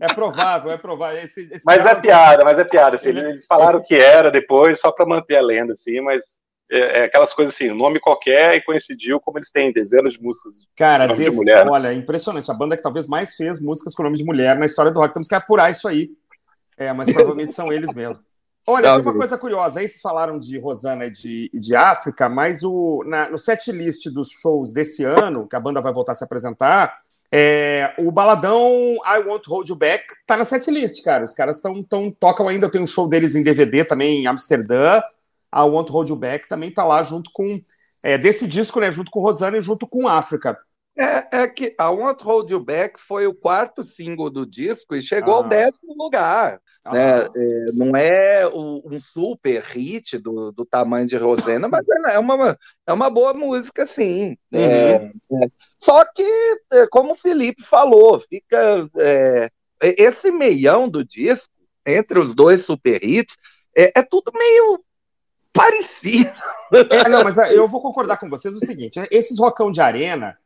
É 0.00 0.12
provável, 0.14 0.70
é 0.70 0.76
provável. 0.76 1.22
Esse, 1.22 1.42
esse 1.42 1.64
mas 1.64 1.86
é 1.86 1.94
piada, 1.94 2.44
mas 2.44 2.58
é 2.58 2.64
piada. 2.64 2.96
Assim, 2.96 3.10
eles 3.10 3.46
falaram 3.46 3.78
o 3.78 3.82
que 3.82 3.94
era 3.94 4.30
depois, 4.30 4.80
só 4.80 4.90
para 4.90 5.06
manter 5.06 5.36
a 5.36 5.42
lenda, 5.42 5.72
assim, 5.72 6.00
mas 6.00 6.40
é, 6.74 7.00
é, 7.00 7.04
aquelas 7.04 7.34
coisas 7.34 7.54
assim, 7.54 7.68
nome 7.68 8.00
qualquer 8.00 8.54
e 8.54 8.62
coincidiu, 8.62 9.20
como 9.20 9.36
eles 9.36 9.50
têm 9.50 9.70
dezenas 9.70 10.14
de 10.14 10.22
músicas. 10.22 10.66
Cara, 10.74 11.06
de, 11.06 11.22
de 11.22 11.30
mulher, 11.30 11.68
olha, 11.68 11.90
né? 11.90 11.94
impressionante. 11.94 12.50
A 12.50 12.54
banda 12.54 12.76
que 12.76 12.82
talvez 12.82 13.06
mais 13.06 13.34
fez 13.34 13.60
músicas 13.60 13.94
com 13.94 14.02
nome 14.02 14.16
de 14.16 14.24
mulher 14.24 14.58
na 14.58 14.64
história 14.64 14.90
do 14.90 14.98
rock. 14.98 15.12
Temos 15.12 15.28
que 15.28 15.34
apurar 15.34 15.70
isso 15.70 15.86
aí. 15.86 16.10
É, 16.78 16.90
mas 16.94 17.12
provavelmente 17.12 17.52
são 17.52 17.70
eles 17.70 17.94
mesmo. 17.94 18.24
Olha, 18.66 18.94
tem 18.94 19.02
uma 19.02 19.12
coisa 19.12 19.36
curiosa. 19.36 19.80
Aí 19.80 19.88
vocês 19.88 20.00
falaram 20.00 20.38
de 20.38 20.58
Rosana 20.58 21.04
e 21.04 21.10
de, 21.10 21.50
de 21.52 21.76
África, 21.76 22.26
mas 22.28 22.62
o, 22.62 23.04
na, 23.06 23.28
no 23.28 23.36
set 23.36 23.70
list 23.70 24.08
dos 24.08 24.30
shows 24.30 24.72
desse 24.72 25.04
ano, 25.04 25.46
que 25.46 25.56
a 25.56 25.60
banda 25.60 25.80
vai 25.80 25.92
voltar 25.92 26.12
a 26.12 26.14
se 26.14 26.24
apresentar, 26.24 27.02
é, 27.30 27.94
o 27.98 28.10
baladão 28.10 28.96
I 29.04 29.18
Won't 29.26 29.46
Hold 29.48 29.68
You 29.68 29.76
Back 29.76 30.04
tá 30.26 30.38
na 30.38 30.44
set 30.46 30.70
list, 30.70 31.02
cara. 31.04 31.24
Os 31.24 31.34
caras 31.34 31.60
tão, 31.60 31.82
tão, 31.82 32.10
tocam 32.10 32.48
ainda. 32.48 32.70
Tem 32.70 32.80
um 32.80 32.86
show 32.86 33.06
deles 33.06 33.34
em 33.34 33.42
DVD 33.42 33.84
também 33.84 34.22
em 34.22 34.26
Amsterdã 34.26 35.02
a 35.52 35.64
Want 35.64 35.90
Hold 35.90 36.08
You 36.08 36.16
Back 36.16 36.48
também 36.48 36.70
está 36.70 36.82
lá 36.82 37.02
junto 37.02 37.30
com 37.32 37.60
é, 38.02 38.18
desse 38.18 38.48
disco, 38.48 38.80
né, 38.80 38.90
junto 38.90 39.10
com 39.10 39.20
Rosana 39.20 39.58
e 39.58 39.60
junto 39.60 39.86
com 39.86 40.08
África. 40.08 40.58
É, 40.94 41.42
é, 41.42 41.48
que 41.48 41.74
a 41.78 41.90
Want 41.90 42.20
Hold 42.20 42.50
You 42.50 42.60
Back 42.60 43.00
foi 43.00 43.26
o 43.26 43.34
quarto 43.34 43.82
single 43.82 44.28
do 44.28 44.44
disco 44.44 44.94
e 44.94 45.00
chegou 45.00 45.34
ah. 45.34 45.36
ao 45.38 45.44
décimo 45.44 45.94
lugar. 45.96 46.60
Ah. 46.84 46.92
Né? 46.92 47.16
É, 47.34 47.64
não 47.74 47.96
é 47.96 48.46
o, 48.46 48.82
um 48.84 49.00
super 49.00 49.62
hit 49.62 50.18
do, 50.18 50.52
do 50.52 50.66
tamanho 50.66 51.06
de 51.06 51.16
Rosana, 51.16 51.66
mas 51.66 51.86
é, 51.88 52.14
é 52.14 52.18
uma, 52.18 52.58
é 52.86 52.92
uma 52.92 53.08
boa 53.08 53.32
música, 53.32 53.86
sim. 53.86 54.36
É, 54.52 54.96
uhum. 54.98 55.42
É, 55.42 55.46
só 55.78 56.04
que, 56.04 56.26
como 56.90 57.12
o 57.12 57.16
Felipe 57.16 57.62
falou, 57.62 58.20
fica 58.20 58.90
esse 59.80 60.30
meião 60.30 60.88
do 60.88 61.02
disco, 61.02 61.48
entre 61.86 62.18
os 62.18 62.34
dois 62.34 62.64
super 62.64 63.02
hits, 63.02 63.36
é 63.74 64.02
tudo 64.02 64.30
meio 64.36 64.84
parecido. 65.52 66.30
É, 66.90 67.08
não, 67.08 67.22
mas 67.22 67.36
eu 67.36 67.68
vou 67.68 67.80
concordar 67.80 68.16
com 68.16 68.28
vocês 68.28 68.54
o 68.54 68.60
seguinte: 68.60 69.00
esses 69.10 69.38
rockão 69.38 69.70
de 69.70 69.80
arena, 69.80 70.38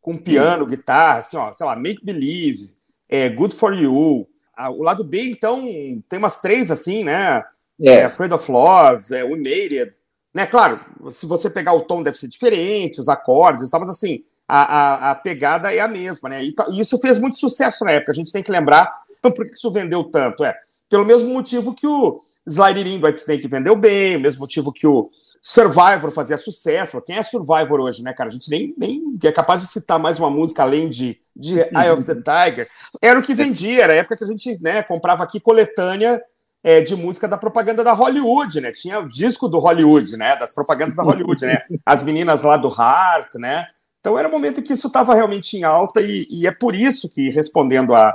com 0.00 0.18
piano, 0.18 0.66
guitarra, 0.66 1.18
assim, 1.18 1.36
ó, 1.36 1.52
sei 1.52 1.66
lá, 1.66 1.74
Make 1.74 2.04
Believe, 2.04 2.74
é, 3.08 3.28
Good 3.28 3.54
for 3.54 3.74
You. 3.74 4.28
o 4.58 4.82
lado 4.82 5.02
B, 5.02 5.22
então, 5.30 5.64
tem 6.08 6.18
umas 6.18 6.40
três 6.40 6.70
assim, 6.70 7.04
né? 7.04 7.44
É. 7.80 7.90
é 7.92 8.04
Afraid 8.04 8.32
of 8.34 8.50
Love, 8.50 9.14
é, 9.14 9.24
We 9.24 9.36
Made 9.36 9.78
It. 9.78 9.96
Né, 10.32 10.46
claro, 10.46 10.78
se 11.10 11.26
você 11.26 11.50
pegar 11.50 11.72
o 11.72 11.80
tom 11.80 12.02
deve 12.02 12.16
ser 12.16 12.28
diferente, 12.28 13.00
os 13.00 13.08
acordes, 13.08 13.68
mas 13.72 13.88
assim, 13.88 14.22
a, 14.46 14.62
a, 14.62 15.10
a 15.10 15.14
pegada 15.16 15.74
é 15.74 15.80
a 15.80 15.88
mesma, 15.88 16.28
né? 16.28 16.44
E, 16.44 16.54
e, 16.70 16.80
isso 16.80 16.98
fez 17.00 17.18
muito 17.18 17.36
sucesso 17.36 17.84
na 17.84 17.92
época. 17.92 18.12
A 18.12 18.14
gente 18.14 18.30
tem 18.30 18.42
que 18.42 18.52
lembrar 18.52 19.02
por 19.20 19.44
que 19.44 19.54
isso 19.54 19.72
vendeu 19.72 20.04
tanto. 20.04 20.44
É 20.44 20.54
pelo 20.90 21.04
mesmo 21.04 21.30
motivo 21.32 21.72
que 21.72 21.86
o, 21.86 22.20
Slide 22.46 22.80
In 22.80 23.04
White 23.04 23.18
Snake 23.18 23.48
vendeu 23.48 23.76
bem, 23.76 24.16
o 24.16 24.20
mesmo 24.20 24.40
motivo 24.40 24.72
que 24.72 24.86
o 24.86 25.10
Survivor 25.42 26.10
fazia 26.10 26.36
sucesso. 26.36 27.00
Quem 27.02 27.16
é 27.16 27.22
Survivor 27.22 27.80
hoje, 27.80 28.02
né, 28.02 28.12
cara? 28.12 28.28
A 28.28 28.32
gente 28.32 28.50
nem, 28.50 28.74
nem 28.76 29.02
é 29.22 29.32
capaz 29.32 29.62
de 29.62 29.68
citar 29.68 29.98
mais 29.98 30.18
uma 30.18 30.30
música 30.30 30.62
além 30.62 30.88
de, 30.88 31.18
de 31.34 31.60
Eye 31.60 31.90
of 31.90 32.04
the 32.04 32.14
Tiger. 32.14 32.68
Era 33.00 33.18
o 33.18 33.22
que 33.22 33.34
vendia, 33.34 33.84
era 33.84 33.92
a 33.92 33.96
época 33.96 34.16
que 34.16 34.24
a 34.24 34.26
gente 34.26 34.58
né, 34.62 34.82
comprava 34.82 35.22
aqui 35.22 35.40
coletânea 35.40 36.20
é, 36.62 36.80
de 36.80 36.94
música 36.94 37.26
da 37.26 37.38
propaganda 37.38 37.82
da 37.82 37.92
Hollywood, 37.92 38.60
né? 38.60 38.70
Tinha 38.72 39.00
o 39.00 39.08
disco 39.08 39.48
do 39.48 39.58
Hollywood, 39.58 40.16
né? 40.16 40.36
Das 40.36 40.52
propagandas 40.52 40.96
da 40.96 41.02
Hollywood, 41.02 41.44
né? 41.46 41.62
As 41.86 42.02
meninas 42.02 42.42
lá 42.42 42.56
do 42.56 42.68
Heart, 42.68 43.36
né? 43.36 43.66
Então 44.00 44.18
era 44.18 44.28
um 44.28 44.30
momento 44.30 44.60
em 44.60 44.62
que 44.62 44.72
isso 44.72 44.86
estava 44.86 45.14
realmente 45.14 45.56
em 45.56 45.64
alta 45.64 46.00
e, 46.00 46.26
e, 46.30 46.46
é 46.46 46.50
por 46.50 46.74
isso 46.74 47.08
que, 47.08 47.28
respondendo 47.28 47.94
a, 47.94 48.14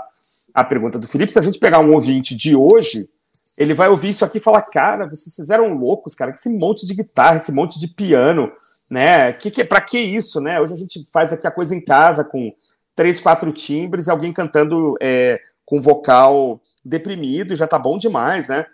a 0.54 0.64
pergunta 0.64 0.98
do 0.98 1.08
Felipe, 1.08 1.32
se 1.32 1.38
a 1.38 1.44
gente 1.44 1.60
pegar 1.60 1.80
um 1.80 1.94
ouvinte 1.94 2.36
de 2.36 2.56
hoje, 2.56 3.08
ele 3.58 3.74
vai 3.74 3.88
ouvir 3.88 4.10
isso 4.10 4.26
aqui 4.26 4.38
e 4.38 4.42
falar: 4.42 4.62
cara, 4.64 5.08
vocês 5.08 5.36
fizeram 5.36 5.74
loucos, 5.74 6.16
cara, 6.16 6.32
esse 6.32 6.50
monte 6.50 6.86
de 6.86 6.94
guitarra, 6.94 7.38
esse 7.38 7.52
monte 7.52 7.80
de 7.80 7.88
piano, 7.88 8.52
né? 8.90 9.34
Que, 9.34 9.50
que, 9.50 9.64
pra 9.64 9.82
que 9.82 10.00
isso, 10.00 10.42
né? 10.42 10.60
Hoje 10.60 10.74
a 10.74 10.78
gente 10.78 11.08
faz 11.12 11.32
aqui 11.32 11.48
a 11.48 11.52
coisa 11.52 11.76
em 11.76 11.84
casa 11.84 12.24
com 12.24 12.54
três, 12.96 13.20
quatro 13.20 13.52
timbres 13.52 14.08
e 14.08 14.12
alguém 14.12 14.32
cantando 14.32 14.96
é, 15.02 15.40
com 15.66 15.82
vocal 15.82 16.62
deprimido 16.84 17.54
e 17.54 17.58
já 17.58 17.68
tá 17.68 17.80
bom 17.80 17.98
demais, 17.98 18.48
né? 18.48 18.66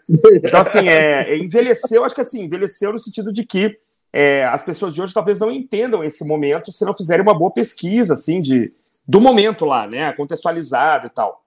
Então, 0.44 0.60
assim, 0.60 0.88
é, 0.89 1.32
é, 1.32 1.38
envelheceu, 1.38 2.04
acho 2.04 2.13
que 2.13 2.22
assim, 2.22 2.44
envelheceu 2.44 2.91
no 2.91 3.00
sentido 3.00 3.32
de 3.32 3.46
que 3.46 3.78
é, 4.12 4.44
as 4.46 4.62
pessoas 4.62 4.94
de 4.94 5.02
hoje 5.02 5.13
talvez 5.13 5.39
não 5.39 5.50
entendam 5.50 6.04
esse 6.04 6.26
momento 6.26 6.72
se 6.72 6.84
não 6.84 6.94
fizerem 6.94 7.24
uma 7.24 7.38
boa 7.38 7.52
pesquisa, 7.52 8.13
assim, 8.13 8.41
de, 8.41 8.74
do 9.08 9.22
momento 9.22 9.63
lá, 9.63 9.88
né? 9.88 10.12
Contextualizado 10.13 11.08
e 11.08 11.10
tal. 11.10 11.41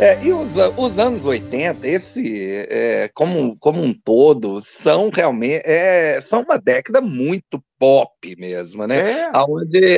É, 0.00 0.18
e 0.24 0.32
os, 0.32 0.50
os, 0.78 0.98
anos 0.98 1.26
80, 1.26 1.86
esse, 1.86 2.66
é, 2.70 3.10
como, 3.12 3.54
como 3.58 3.82
um 3.82 3.92
todo, 3.92 4.60
são 4.62 5.10
realmente 5.10 5.62
é, 5.64 6.22
são 6.22 6.40
uma 6.40 6.58
década 6.58 7.02
muito 7.02 7.62
pop 7.78 8.10
mesmo, 8.38 8.86
né? 8.86 9.20
É. 9.20 9.30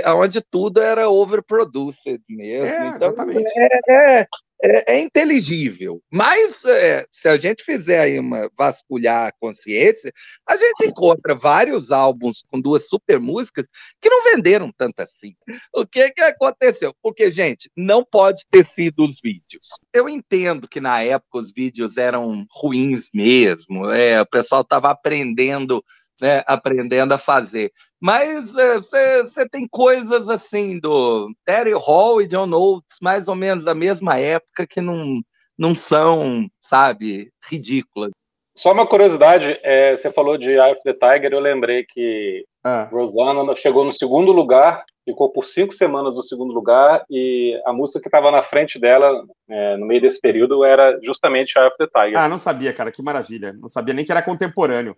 Aonde 0.05 0.41
tudo 0.41 0.81
era 0.83 1.09
overproduced 1.09 2.21
mesmo. 2.29 2.67
É, 2.67 2.89
então, 2.89 3.11
exatamente. 3.11 3.53
É, 3.89 4.27
é 4.63 4.73
é, 4.73 4.97
é 4.97 5.01
inteligível. 5.01 6.03
Mas 6.11 6.65
é, 6.65 7.05
se 7.11 7.29
a 7.29 7.37
gente 7.37 7.63
fizer 7.63 8.01
aí 8.01 8.19
uma 8.19 8.51
vasculhar 8.57 9.27
a 9.27 9.33
consciência, 9.33 10.13
a 10.49 10.57
gente 10.57 10.87
encontra 10.87 11.35
vários 11.35 11.91
álbuns 11.91 12.43
com 12.49 12.61
duas 12.61 12.89
super 12.89 13.21
músicas 13.21 13.67
que 14.01 14.09
não 14.09 14.25
venderam 14.25 14.73
tanto 14.77 15.01
assim. 15.01 15.35
O 15.75 15.87
que, 15.87 16.11
que 16.11 16.23
aconteceu? 16.23 16.95
Porque, 17.03 17.31
gente, 17.31 17.71
não 17.77 18.05
pode 18.05 18.45
ter 18.51 18.65
sido 18.65 19.05
os 19.05 19.21
vídeos. 19.23 19.69
Eu 19.93 20.09
entendo 20.09 20.69
que 20.69 20.81
na 20.81 21.03
época 21.03 21.39
os 21.39 21.53
vídeos 21.53 21.97
eram 21.97 22.47
ruins 22.51 23.09
mesmo, 23.13 23.91
é, 23.91 24.21
o 24.21 24.27
pessoal 24.27 24.63
estava 24.63 24.91
aprendendo 24.91 25.85
né, 26.23 26.45
aprendendo 26.47 27.13
a 27.13 27.19
fazer. 27.19 27.73
Mas 28.01 28.53
você 28.53 29.43
é, 29.43 29.49
tem 29.51 29.67
coisas 29.69 30.29
assim 30.29 30.79
do 30.79 31.35
Terry 31.45 31.73
Hall 31.73 32.23
e 32.23 32.29
John 32.29 32.51
Oates, 32.53 32.97
mais 33.03 33.27
ou 33.27 33.35
menos 33.35 33.65
da 33.65 33.75
mesma 33.75 34.19
época, 34.19 34.65
que 34.67 34.81
não, 34.81 35.21
não 35.59 35.75
são, 35.75 36.47
sabe, 36.61 37.33
ridículas. 37.51 38.13
Só 38.57 38.73
uma 38.73 38.87
curiosidade, 38.87 39.59
é, 39.63 39.97
você 39.97 40.13
falou 40.13 40.39
de 40.39 40.51
Eye 40.51 40.73
of 40.73 40.83
the 40.85 40.93
Tiger, 40.93 41.33
eu 41.33 41.41
lembrei 41.41 41.85
que 41.89 42.45
ah. 42.63 42.87
Rosanna 42.93 43.53
chegou 43.57 43.85
no 43.85 43.93
segundo 43.93 44.31
lugar, 44.31 44.85
ficou 45.05 45.31
por 45.31 45.45
cinco 45.45 45.73
semanas 45.73 46.15
no 46.15 46.23
segundo 46.23 46.53
lugar, 46.53 47.05
e 47.11 47.61
a 47.65 47.73
música 47.73 48.01
que 48.01 48.09
estava 48.09 48.31
na 48.31 48.43
frente 48.43 48.79
dela, 48.79 49.25
é, 49.49 49.77
no 49.77 49.87
meio 49.87 50.03
desse 50.03 50.21
período, 50.21 50.65
era 50.65 50.99
justamente 51.03 51.59
Eye 51.59 51.67
of 51.67 51.77
the 51.79 51.87
Tiger. 51.87 52.19
Ah, 52.19 52.29
não 52.29 52.39
sabia, 52.39 52.73
cara, 52.73 52.93
que 52.93 53.03
maravilha. 53.03 53.53
Não 53.55 53.69
sabia 53.69 53.95
nem 53.95 54.05
que 54.05 54.13
era 54.13 54.23
contemporâneo. 54.23 54.97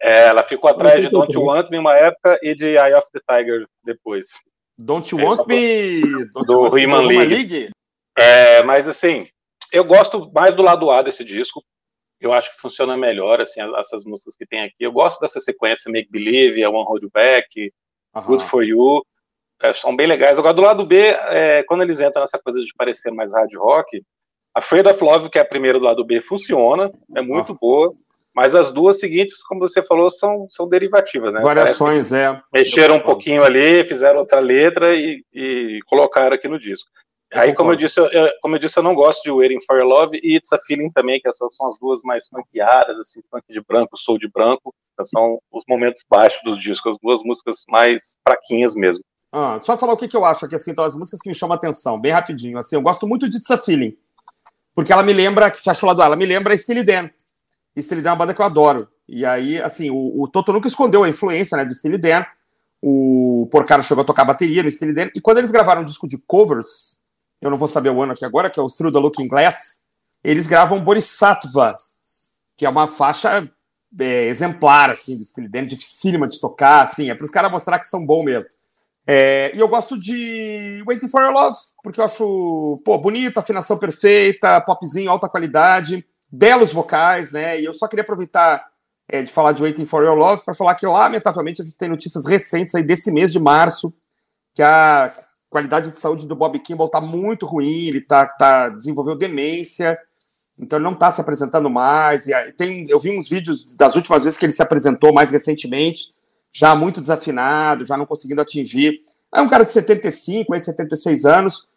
É, 0.00 0.28
ela 0.28 0.42
ficou 0.42 0.70
atrás 0.70 1.02
de 1.02 1.10
Don't 1.10 1.32
You 1.32 1.44
Want 1.44 1.70
Me 1.70 1.78
uma 1.78 1.96
época 1.96 2.38
e 2.42 2.54
de 2.54 2.76
Eye 2.76 2.94
of 2.94 3.08
the 3.12 3.20
Tiger 3.26 3.66
depois. 3.84 4.26
Don't 4.78 5.14
You 5.14 5.20
é, 5.20 5.24
Want 5.24 5.46
Me 5.46 6.00
Don't 6.32 6.46
do 6.46 6.66
Human 6.68 7.06
League. 7.06 7.34
League. 7.34 7.70
É, 8.16 8.62
mas 8.62 8.86
assim, 8.86 9.26
eu 9.72 9.84
gosto 9.84 10.30
mais 10.32 10.54
do 10.54 10.62
lado 10.62 10.90
A 10.90 11.02
desse 11.02 11.24
disco. 11.24 11.62
eu 12.20 12.32
acho 12.32 12.54
que 12.54 12.60
funciona 12.60 12.96
melhor, 12.96 13.40
assim, 13.40 13.60
essas 13.78 14.04
músicas 14.04 14.36
que 14.36 14.46
tem 14.46 14.62
aqui. 14.64 14.76
Eu 14.80 14.92
gosto 14.92 15.20
dessa 15.20 15.40
sequência 15.40 15.90
Make 15.90 16.10
Believe, 16.10 16.62
A 16.64 16.70
One 16.70 16.84
Hold 16.86 17.02
You 17.02 17.10
Back, 17.12 17.72
uhum. 18.14 18.22
Good 18.22 18.44
For 18.44 18.64
You, 18.64 19.02
é, 19.62 19.72
são 19.72 19.94
bem 19.94 20.06
legais. 20.06 20.38
Agora, 20.38 20.54
do 20.54 20.62
lado 20.62 20.84
B, 20.84 20.98
é, 20.98 21.62
quando 21.64 21.82
eles 21.82 22.00
entram 22.00 22.22
nessa 22.22 22.38
coisa 22.38 22.60
de 22.60 22.72
parecer 22.76 23.10
mais 23.10 23.32
hard 23.32 23.54
rock, 23.56 24.02
a 24.54 24.58
Afraid 24.58 24.88
of 24.88 25.02
Love, 25.02 25.30
que 25.30 25.38
é 25.38 25.42
a 25.42 25.46
primeira 25.46 25.78
do 25.78 25.84
lado 25.84 26.04
B, 26.04 26.20
funciona, 26.20 26.90
é 27.14 27.20
muito 27.20 27.54
boa, 27.54 27.92
mas 28.36 28.54
as 28.54 28.70
duas 28.70 29.00
seguintes, 29.00 29.42
como 29.42 29.66
você 29.66 29.82
falou, 29.82 30.10
são, 30.10 30.46
são 30.50 30.68
derivativas, 30.68 31.32
né? 31.32 31.40
Variações, 31.40 32.12
é. 32.12 32.38
Mexeram 32.52 32.96
um 32.96 33.00
pouquinho 33.00 33.42
ali, 33.42 33.82
fizeram 33.82 34.18
outra 34.18 34.40
letra 34.40 34.94
e, 34.94 35.24
e 35.32 35.80
colocaram 35.86 36.36
aqui 36.36 36.46
no 36.46 36.58
disco. 36.58 36.90
Aí, 37.32 37.54
como 37.54 37.72
eu, 37.72 37.76
disse, 37.76 37.98
eu, 37.98 38.08
como 38.42 38.54
eu 38.54 38.58
disse, 38.58 38.78
eu 38.78 38.82
não 38.82 38.94
gosto 38.94 39.22
de 39.22 39.30
Waiting 39.30 39.60
for 39.66 39.82
Love 39.82 40.20
e 40.22 40.36
It's 40.36 40.52
a 40.52 40.58
Feeling 40.58 40.90
também, 40.90 41.18
que 41.18 41.28
essas 41.28 41.56
são 41.56 41.66
as 41.66 41.78
duas 41.78 42.02
mais 42.02 42.28
funkeadas, 42.28 43.00
assim, 43.00 43.22
funk 43.30 43.44
de 43.48 43.62
branco, 43.62 43.96
soul 43.96 44.18
de 44.18 44.28
branco. 44.28 44.72
São 45.02 45.38
os 45.50 45.64
momentos 45.66 46.02
baixos 46.08 46.40
dos 46.44 46.60
discos, 46.60 46.92
as 46.92 46.98
duas 47.02 47.22
músicas 47.22 47.64
mais 47.70 48.16
fraquinhas 48.22 48.74
mesmo. 48.74 49.02
Ah, 49.32 49.58
só 49.62 49.78
falar 49.78 49.94
o 49.94 49.96
que, 49.96 50.08
que 50.08 50.16
eu 50.16 50.26
acho 50.26 50.44
aqui, 50.44 50.54
assim, 50.54 50.72
então, 50.72 50.84
as 50.84 50.94
músicas 50.94 51.20
que 51.22 51.28
me 51.28 51.34
chamam 51.34 51.54
a 51.54 51.56
atenção, 51.56 51.98
bem 51.98 52.12
rapidinho. 52.12 52.58
Assim, 52.58 52.76
eu 52.76 52.82
gosto 52.82 53.06
muito 53.06 53.28
de 53.28 53.38
It's 53.38 53.50
a 53.50 53.56
Feeling, 53.56 53.96
porque 54.74 54.92
ela 54.92 55.02
me 55.02 55.14
lembra, 55.14 55.50
que 55.50 55.60
fechou 55.60 55.86
lá 55.86 55.94
do 55.94 56.02
ela 56.02 56.16
me 56.16 56.26
lembra 56.26 56.56
Steely 56.56 56.84
Dan. 56.84 57.08
Steely 57.82 58.02
Dan 58.02 58.10
é 58.10 58.12
uma 58.12 58.18
banda 58.18 58.34
que 58.34 58.40
eu 58.40 58.46
adoro. 58.46 58.88
E 59.08 59.24
aí, 59.24 59.60
assim, 59.60 59.90
o, 59.90 60.22
o 60.22 60.28
Toto 60.28 60.52
nunca 60.52 60.68
escondeu 60.68 61.04
a 61.04 61.08
influência 61.08 61.56
né, 61.56 61.64
do 61.64 61.74
Steely 61.74 61.98
Dan. 61.98 62.24
O 62.82 63.48
Porcaro 63.50 63.82
chegou 63.82 64.02
a 64.02 64.04
tocar 64.04 64.24
bateria 64.24 64.62
no 64.62 64.70
Steely 64.70 64.94
Dan. 64.94 65.08
E 65.14 65.20
quando 65.20 65.38
eles 65.38 65.50
gravaram 65.50 65.82
um 65.82 65.84
disco 65.84 66.08
de 66.08 66.18
covers, 66.18 67.02
eu 67.40 67.50
não 67.50 67.58
vou 67.58 67.68
saber 67.68 67.90
o 67.90 68.02
ano 68.02 68.12
aqui 68.12 68.24
agora, 68.24 68.50
que 68.50 68.58
é 68.58 68.62
o 68.62 68.68
Through 68.68 68.92
the 68.92 68.98
Looking 68.98 69.28
Glass, 69.28 69.82
eles 70.24 70.46
gravam 70.46 70.82
Bodhisattva, 70.82 71.76
que 72.56 72.64
é 72.66 72.68
uma 72.68 72.86
faixa 72.86 73.48
é, 74.00 74.26
exemplar, 74.26 74.90
assim, 74.90 75.16
do 75.16 75.24
Steely 75.24 75.48
Dan, 75.48 75.66
dificílima 75.66 76.26
de 76.26 76.40
tocar, 76.40 76.82
assim, 76.82 77.10
é 77.10 77.14
para 77.14 77.24
os 77.24 77.30
caras 77.30 77.50
mostrar 77.50 77.78
que 77.78 77.86
são 77.86 78.04
bons 78.04 78.24
mesmo. 78.24 78.50
É, 79.06 79.52
e 79.54 79.60
eu 79.60 79.68
gosto 79.68 79.98
de 79.98 80.82
Waiting 80.84 81.08
for 81.08 81.22
Your 81.22 81.32
Love, 81.32 81.56
porque 81.82 82.00
eu 82.00 82.04
acho, 82.04 82.76
pô, 82.84 82.98
bonita, 82.98 83.38
afinação 83.38 83.78
perfeita, 83.78 84.60
popzinho, 84.60 85.10
alta 85.10 85.28
qualidade, 85.28 86.04
belos 86.30 86.72
vocais, 86.72 87.30
né? 87.30 87.60
E 87.60 87.64
eu 87.64 87.74
só 87.74 87.86
queria 87.88 88.02
aproveitar 88.02 88.66
é, 89.08 89.22
de 89.22 89.32
falar 89.32 89.52
de 89.52 89.62
Waiting 89.62 89.86
for 89.86 90.02
Your 90.02 90.16
Love 90.16 90.44
para 90.44 90.54
falar 90.54 90.74
que, 90.74 90.86
lamentavelmente, 90.86 91.62
a 91.62 91.64
gente 91.64 91.78
tem 91.78 91.88
notícias 91.88 92.26
recentes 92.26 92.74
aí 92.74 92.82
desse 92.82 93.12
mês 93.12 93.32
de 93.32 93.38
março, 93.38 93.94
que 94.54 94.62
a 94.62 95.12
qualidade 95.48 95.90
de 95.90 95.98
saúde 95.98 96.26
do 96.26 96.34
Bob 96.34 96.58
Kimball 96.58 96.86
está 96.86 97.00
muito 97.00 97.46
ruim, 97.46 97.86
ele 97.86 98.00
tá, 98.00 98.26
tá, 98.26 98.68
desenvolveu 98.68 99.16
demência, 99.16 99.98
então 100.58 100.78
ele 100.78 100.84
não 100.84 100.92
está 100.92 101.10
se 101.12 101.20
apresentando 101.20 101.70
mais. 101.70 102.26
E 102.26 102.52
tem, 102.52 102.84
eu 102.88 102.98
vi 102.98 103.16
uns 103.16 103.28
vídeos 103.28 103.76
das 103.76 103.94
últimas 103.94 104.24
vezes 104.24 104.38
que 104.38 104.44
ele 104.44 104.52
se 104.52 104.62
apresentou 104.62 105.12
mais 105.12 105.30
recentemente, 105.30 106.14
já 106.52 106.74
muito 106.74 107.00
desafinado, 107.00 107.86
já 107.86 107.96
não 107.96 108.06
conseguindo 108.06 108.40
atingir. 108.40 109.00
É 109.34 109.40
um 109.40 109.48
cara 109.48 109.64
de 109.64 109.72
75, 109.72 110.58
76 110.58 111.24
anos. 111.24 111.68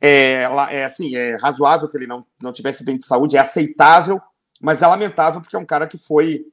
É, 0.00 0.42
é 0.70 0.84
assim, 0.84 1.16
é 1.16 1.36
razoável 1.36 1.88
que 1.88 1.96
ele 1.96 2.06
não, 2.06 2.24
não 2.40 2.52
tivesse 2.52 2.84
bem 2.84 2.96
de 2.96 3.04
saúde, 3.04 3.36
é 3.36 3.40
aceitável, 3.40 4.20
mas 4.60 4.82
é 4.82 4.86
lamentável 4.86 5.40
porque 5.40 5.56
é 5.56 5.58
um 5.58 5.66
cara 5.66 5.86
que 5.86 5.98
foi 5.98 6.44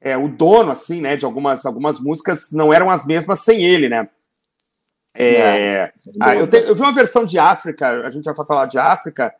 é, 0.00 0.16
o 0.16 0.28
dono, 0.28 0.70
assim, 0.70 1.00
né, 1.00 1.16
de 1.16 1.24
algumas, 1.24 1.64
algumas 1.64 1.98
músicas 1.98 2.52
não 2.52 2.72
eram 2.72 2.90
as 2.90 3.06
mesmas 3.06 3.40
sem 3.40 3.64
ele, 3.64 3.88
né? 3.88 4.08
É, 5.16 5.34
é, 5.36 5.92
ah, 6.20 6.34
eu, 6.34 6.46
te, 6.46 6.56
eu, 6.56 6.74
vi 6.74 6.82
uma 6.82 6.92
versão 6.92 7.24
de 7.24 7.38
África, 7.38 8.04
a 8.04 8.10
gente 8.10 8.24
vai 8.24 8.34
falar 8.34 8.66
de 8.66 8.78
África, 8.78 9.32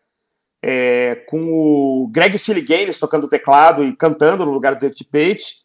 é, 0.63 1.17
com 1.29 1.49
o 1.49 2.09
Greg 2.11 2.39
Philliganes 2.39 2.99
tocando 2.99 3.29
teclado 3.29 3.85
e 3.85 3.95
cantando 3.95 4.47
no 4.47 4.53
lugar 4.53 4.75
do 4.75 4.81
David 4.81 5.05
Page, 5.05 5.65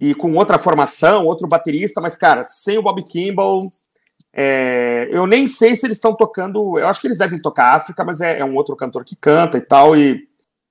e 0.00 0.14
com 0.14 0.32
outra 0.34 0.56
formação, 0.56 1.26
outro 1.26 1.46
baterista, 1.46 2.00
mas, 2.00 2.16
cara, 2.16 2.42
sem 2.42 2.78
o 2.78 2.82
Bob 2.82 3.02
Kimball, 3.02 3.60
é, 4.34 5.08
eu 5.10 5.26
nem 5.26 5.46
sei 5.46 5.74
se 5.74 5.86
eles 5.86 5.96
estão 5.96 6.14
tocando, 6.14 6.78
eu 6.78 6.86
acho 6.86 7.00
que 7.00 7.06
eles 7.06 7.18
devem 7.18 7.40
tocar 7.40 7.74
África, 7.74 8.04
mas 8.04 8.20
é, 8.20 8.38
é 8.38 8.44
um 8.44 8.54
outro 8.54 8.76
cantor 8.76 9.04
que 9.04 9.16
canta 9.16 9.58
e 9.58 9.60
tal, 9.60 9.96
e... 9.96 10.28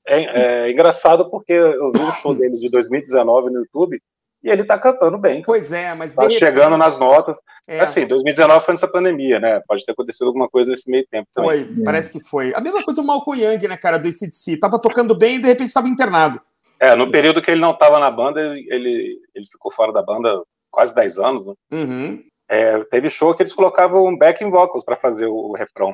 É, 0.07 0.65
é 0.65 0.71
engraçado 0.71 1.29
porque 1.29 1.53
eu 1.53 1.91
vi 1.91 1.99
um 1.99 2.11
show 2.13 2.33
deles 2.33 2.59
de 2.59 2.69
2019 2.69 3.51
no 3.51 3.59
YouTube, 3.59 4.01
e 4.43 4.49
ele 4.49 4.63
tá 4.63 4.77
cantando 4.77 5.17
bem. 5.17 5.41
Pois 5.41 5.71
é, 5.71 5.93
mas. 5.93 6.13
Tá 6.13 6.29
chegando 6.29 6.77
nas 6.77 6.97
notas. 6.97 7.39
É. 7.67 7.81
Assim, 7.81 8.07
2019 8.07 8.65
foi 8.65 8.73
nessa 8.73 8.87
pandemia, 8.87 9.39
né? 9.39 9.61
Pode 9.67 9.85
ter 9.85 9.91
acontecido 9.91 10.27
alguma 10.27 10.47
coisa 10.47 10.71
nesse 10.71 10.89
meio 10.89 11.05
tempo 11.07 11.27
também. 11.33 11.65
Foi, 11.65 11.83
parece 11.83 12.09
que 12.09 12.19
foi. 12.21 12.53
A 12.55 12.61
mesma 12.61 12.83
coisa 12.83 13.01
o 13.01 13.05
Malcolm 13.05 13.41
Young, 13.41 13.67
né, 13.67 13.75
cara, 13.75 13.99
do 13.99 14.07
ICDC. 14.07 14.57
Tava 14.57 14.79
tocando 14.79 15.15
bem 15.15 15.35
e 15.35 15.41
de 15.41 15.47
repente 15.47 15.67
estava 15.67 15.89
internado. 15.89 16.39
É, 16.79 16.95
no 16.95 17.11
período 17.11 17.41
que 17.41 17.51
ele 17.51 17.59
não 17.59 17.77
tava 17.77 17.99
na 17.99 18.09
banda, 18.09 18.39
ele, 18.39 19.19
ele 19.35 19.45
ficou 19.51 19.69
fora 19.69 19.91
da 19.91 20.01
banda 20.01 20.41
quase 20.71 20.95
10 20.95 21.17
anos, 21.17 21.45
né? 21.45 21.53
Uhum. 21.73 22.23
É, 22.49 22.83
teve 22.85 23.09
show 23.09 23.33
que 23.35 23.43
eles 23.43 23.53
colocavam 23.53 24.17
backing 24.17 24.49
vocals 24.49 24.83
para 24.83 24.95
fazer 24.95 25.27
o, 25.27 25.53
refrão. 25.53 25.93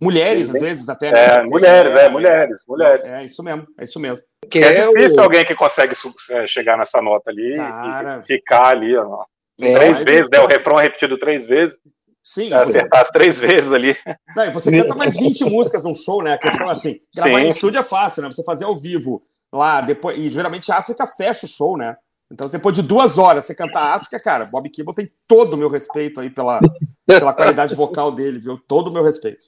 Mulheres, 0.00 0.50
às 0.50 0.60
vezes, 0.60 0.88
até. 0.88 1.12
Né? 1.12 1.24
É, 1.24 1.42
mulheres, 1.44 1.94
é, 1.94 2.08
mulheres, 2.08 2.64
mulheres. 2.66 3.06
É, 3.08 3.24
isso 3.24 3.42
mesmo, 3.44 3.66
é 3.78 3.84
isso 3.84 4.00
mesmo. 4.00 4.20
Que 4.50 4.58
é, 4.58 4.76
é 4.76 4.88
difícil 4.88 5.20
o... 5.20 5.24
alguém 5.24 5.44
que 5.44 5.54
consegue 5.54 5.94
é, 6.30 6.46
chegar 6.48 6.76
nessa 6.76 7.00
nota 7.00 7.30
ali 7.30 7.54
Cara... 7.54 8.20
e 8.20 8.26
ficar 8.26 8.66
ali, 8.70 8.96
ó, 8.96 9.24
é, 9.60 9.72
três 9.72 10.02
vezes, 10.02 10.30
né? 10.30 10.40
O 10.40 10.46
refrão 10.46 10.80
é 10.80 10.82
repetido 10.82 11.16
três 11.16 11.46
vezes. 11.46 11.78
Sim. 12.22 12.52
Acertar 12.52 13.02
as 13.02 13.10
três 13.10 13.40
vezes 13.40 13.72
ali. 13.72 13.94
Não, 14.34 14.50
você 14.52 14.70
canta 14.70 14.94
mais 14.94 15.14
20 15.14 15.44
músicas 15.44 15.84
num 15.84 15.94
show, 15.94 16.22
né? 16.22 16.32
A 16.32 16.38
questão 16.38 16.68
é 16.68 16.72
assim, 16.72 16.98
gravar 17.14 17.38
Sim. 17.38 17.46
em 17.46 17.50
estúdio 17.50 17.78
é 17.78 17.82
fácil, 17.82 18.22
né? 18.22 18.32
Você 18.32 18.42
fazer 18.42 18.64
ao 18.64 18.76
vivo 18.76 19.22
lá, 19.52 19.80
depois. 19.80 20.18
E 20.18 20.28
geralmente 20.28 20.72
a 20.72 20.78
África 20.78 21.06
fecha 21.06 21.46
o 21.46 21.48
show, 21.48 21.76
né? 21.76 21.96
Então, 22.30 22.48
depois 22.48 22.74
de 22.74 22.82
duas 22.82 23.18
horas 23.18 23.44
você 23.44 23.54
cantar 23.54 23.94
África, 23.94 24.18
cara, 24.18 24.46
Bob 24.46 24.68
Kimball 24.68 24.94
tem 24.94 25.10
todo 25.28 25.54
o 25.54 25.56
meu 25.56 25.68
respeito 25.68 26.20
aí 26.20 26.30
pela, 26.30 26.60
pela 27.06 27.32
qualidade 27.32 27.74
vocal 27.74 28.10
dele, 28.10 28.38
viu? 28.38 28.58
Todo 28.66 28.88
o 28.88 28.92
meu 28.92 29.04
respeito. 29.04 29.44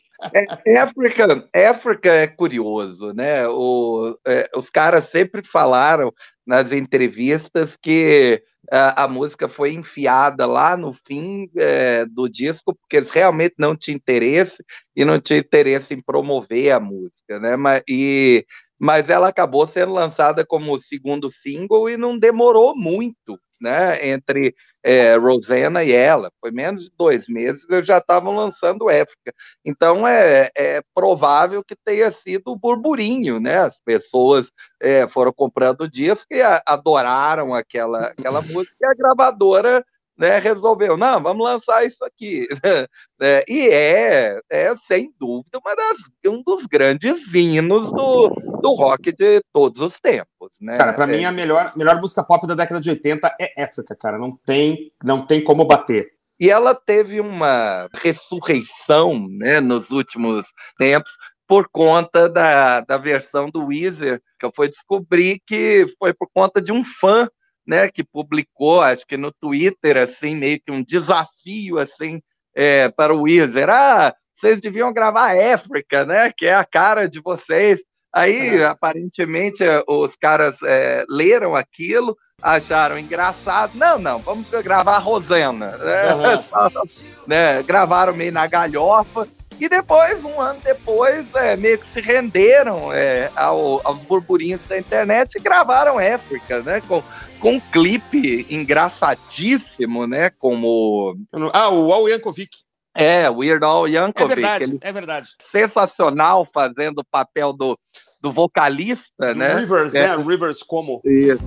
É, 0.65 0.79
África, 0.79 1.49
África 1.71 2.11
é 2.11 2.27
curioso, 2.27 3.13
né? 3.13 3.47
O, 3.49 4.17
é, 4.27 4.49
os 4.55 4.71
caras 4.71 5.07
sempre 5.07 5.43
falaram 5.45 6.13
nas 6.47 6.71
entrevistas 6.73 7.77
que 7.77 8.43
a, 8.71 9.05
a 9.05 9.09
música 9.09 9.49
foi 9.49 9.73
enfiada 9.73 10.47
lá 10.47 10.77
no 10.77 10.93
fim 10.93 11.51
é, 11.57 12.05
do 12.07 12.29
disco 12.29 12.75
porque 12.75 12.97
eles 12.97 13.11
realmente 13.11 13.55
não 13.59 13.77
tinham 13.77 13.97
interesse 13.97 14.65
e 14.95 15.05
não 15.05 15.21
tinham 15.21 15.41
interesse 15.41 15.95
em 15.95 16.01
promover 16.01 16.73
a 16.73 16.81
música, 16.81 17.39
né? 17.39 17.57
Mas, 17.57 17.83
e 17.89 18.45
mas 18.79 19.09
ela 19.09 19.29
acabou 19.29 19.67
sendo 19.67 19.93
lançada 19.93 20.45
como 20.45 20.79
segundo 20.79 21.31
single 21.31 21.89
e 21.89 21.97
não 21.97 22.19
demorou 22.19 22.77
muito, 22.77 23.39
né? 23.61 24.07
Entre 24.09 24.55
é, 24.83 25.17
Rosanna 25.17 25.83
e 25.83 25.93
ela, 25.93 26.31
foi 26.41 26.51
menos 26.51 26.85
de 26.85 26.91
dois 26.97 27.27
meses 27.29 27.67
eles 27.71 27.87
já 27.87 27.99
estavam 27.99 28.35
lançando 28.37 28.91
Éfrica. 28.91 29.33
Então 29.65 30.07
é, 30.07 30.51
é, 30.57 30.83
provável 30.95 31.65
que 31.65 31.75
tenha 31.85 32.11
sido 32.11 32.49
o 32.49 32.57
burburinho, 32.57 33.41
né? 33.41 33.59
As 33.59 33.81
pessoas 33.81 34.51
é, 34.81 35.09
foram 35.09 35.33
comprando 35.33 35.89
disco 35.89 36.27
e 36.31 36.43
adoraram 36.67 37.55
aquela, 37.55 38.07
aquela 38.07 38.43
música 38.43 38.77
e 38.81 38.87
a 38.87 38.95
gravadora 38.95 39.85
né, 40.17 40.39
resolveu, 40.39 40.97
não, 40.97 41.23
vamos 41.23 41.45
lançar 41.45 41.85
isso 41.85 42.05
aqui. 42.05 42.49
é, 43.21 43.45
e 43.47 43.69
é, 43.69 44.41
é, 44.51 44.75
sem 44.75 45.13
dúvida, 45.21 45.59
uma 45.59 45.75
das, 45.75 45.99
um 46.27 46.43
dos 46.43 46.65
grandes 46.67 47.35
hinos 47.35 47.93
do, 47.93 48.31
do 48.61 48.73
rock 48.73 49.13
de 49.13 49.41
todos 49.53 49.81
os 49.81 49.99
tempos. 50.01 50.53
Né? 50.61 50.77
Cara, 50.77 50.93
para 50.93 51.13
é, 51.13 51.17
mim, 51.17 51.25
a 51.25 51.33
melhor, 51.33 51.73
melhor 51.77 52.01
música 52.01 52.23
pop 52.23 52.47
da 52.47 52.55
década 52.55 52.81
de 52.81 52.91
80 52.91 53.37
é 53.41 53.63
África, 53.63 53.97
cara. 53.97 54.19
Não 54.19 54.37
tem, 54.45 54.93
não 55.05 55.25
tem 55.25 55.43
como 55.43 55.65
bater. 55.65 56.13
E 56.39 56.51
ela 56.51 56.75
teve 56.75 57.21
uma 57.21 57.89
ressurreição 57.95 59.27
né, 59.29 59.61
nos 59.61 59.91
últimos 59.91 60.47
tempos 60.79 61.13
por 61.47 61.69
conta 61.69 62.29
da, 62.29 62.81
da 62.81 62.99
versão 62.99 63.49
do 63.49 63.67
Weezer, 63.67 64.21
que 64.39 64.45
eu 64.45 64.53
fui 64.55 64.69
descobrir 64.69 65.41
que 65.47 65.87
foi 65.99 66.13
por 66.13 66.29
conta 66.35 66.61
de 66.61 66.73
um 66.73 66.85
fã 66.85 67.29
né, 67.67 67.89
que 67.89 68.05
publicou, 68.05 68.81
acho 68.81 69.07
que 69.07 69.17
no 69.17 69.33
Twitter, 69.33 69.97
assim, 69.97 70.37
meio 70.37 70.61
que 70.61 70.71
um 70.71 70.83
desafio, 70.83 71.79
assim, 71.79 72.21
é, 72.55 72.89
para 72.89 73.15
o 73.15 73.23
Weezer. 73.23 73.69
Ah, 73.69 74.15
vocês 74.35 74.61
deviam 74.61 74.93
gravar 74.93 75.37
África, 75.37 76.05
né, 76.05 76.33
que 76.37 76.47
é 76.47 76.55
a 76.55 76.65
cara 76.65 77.09
de 77.09 77.21
vocês. 77.21 77.83
Aí, 78.17 78.65
aparentemente, 78.65 79.63
os 79.87 80.17
caras 80.17 80.63
é, 80.63 81.05
leram 81.07 81.55
aquilo, 81.55 82.17
acharam 82.41 82.99
engraçado. 82.99 83.73
Não, 83.75 83.99
não, 83.99 84.21
vamos 84.21 84.49
gravar 84.49 84.97
a 84.97 84.99
Rosana. 84.99 85.77
Né? 85.77 86.15
Uhum. 86.15 86.83
né? 87.29 87.63
Gravaram 87.63 88.15
meio 88.15 88.33
na 88.33 88.47
galhofa. 88.47 89.29
E 89.61 89.69
depois, 89.69 90.25
um 90.25 90.41
ano 90.41 90.61
depois, 90.65 91.27
é, 91.35 91.57
meio 91.57 91.79
que 91.79 91.87
se 91.87 92.01
renderam 92.01 92.91
é, 92.91 93.31
ao, 93.37 93.87
aos 93.87 94.03
burburinhos 94.03 94.65
da 94.67 94.79
internet 94.79 95.35
e 95.35 95.41
gravaram 95.41 95.99
África, 95.99 96.63
né? 96.63 96.81
Com, 96.89 97.03
com 97.39 97.53
um 97.53 97.61
clipe 97.61 98.47
engraçadíssimo, 98.49 100.07
né? 100.07 100.31
Como. 100.31 101.19
Ah, 101.53 101.69
o 101.69 101.93
Al 101.93 102.09
Yankovic. 102.09 102.65
É, 102.95 103.29
Weird 103.29 103.63
Al 103.63 103.87
Yankovic. 103.87 104.33
É 104.33 104.35
verdade, 104.35 104.79
é 104.81 104.93
verdade. 104.93 105.29
Sensacional 105.41 106.47
fazendo 106.51 107.01
o 107.01 107.05
papel 107.05 107.53
do, 107.53 107.79
do 108.27 108.33
vocalista, 108.33 109.33
Do 109.33 109.35
né? 109.37 109.55
Rivers, 109.55 109.95
É. 109.95 110.17
né? 110.17 110.23
Rivers 110.25 110.63
como. 110.63 111.01
Isso. 111.05 111.39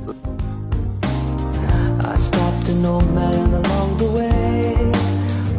I 2.01 2.17
stopped 2.17 2.69
an 2.71 2.85
old 2.85 3.05
man 3.13 3.53
along 3.53 3.97
the 3.97 4.05
way, 4.05 4.75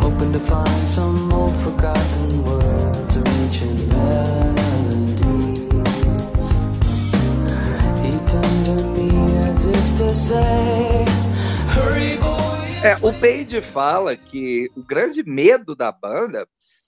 hoping 0.01 0.33
to 0.33 0.41
find 0.41 0.89
some 0.89 1.31
old 1.33 1.55
forgotten 1.63 2.43
words 2.45 3.17
or 3.17 3.23
ancient 3.45 3.89
melodies. 3.93 5.59
He 8.03 8.13
turned 8.29 8.65
to 8.67 8.83
me 8.95 9.39
as 9.47 9.67
if 9.67 9.97
to 9.99 10.15
say, 10.15 11.05
Hurry, 11.75 12.17
boy. 12.17 12.41
É, 12.83 12.97
o 13.03 13.13
Page 13.13 13.61
fala 13.61 14.17
que 14.17 14.71
o 14.75 14.83
grande 14.83 15.23
medo 15.23 15.77
da 15.77 15.93
banda 15.93 16.47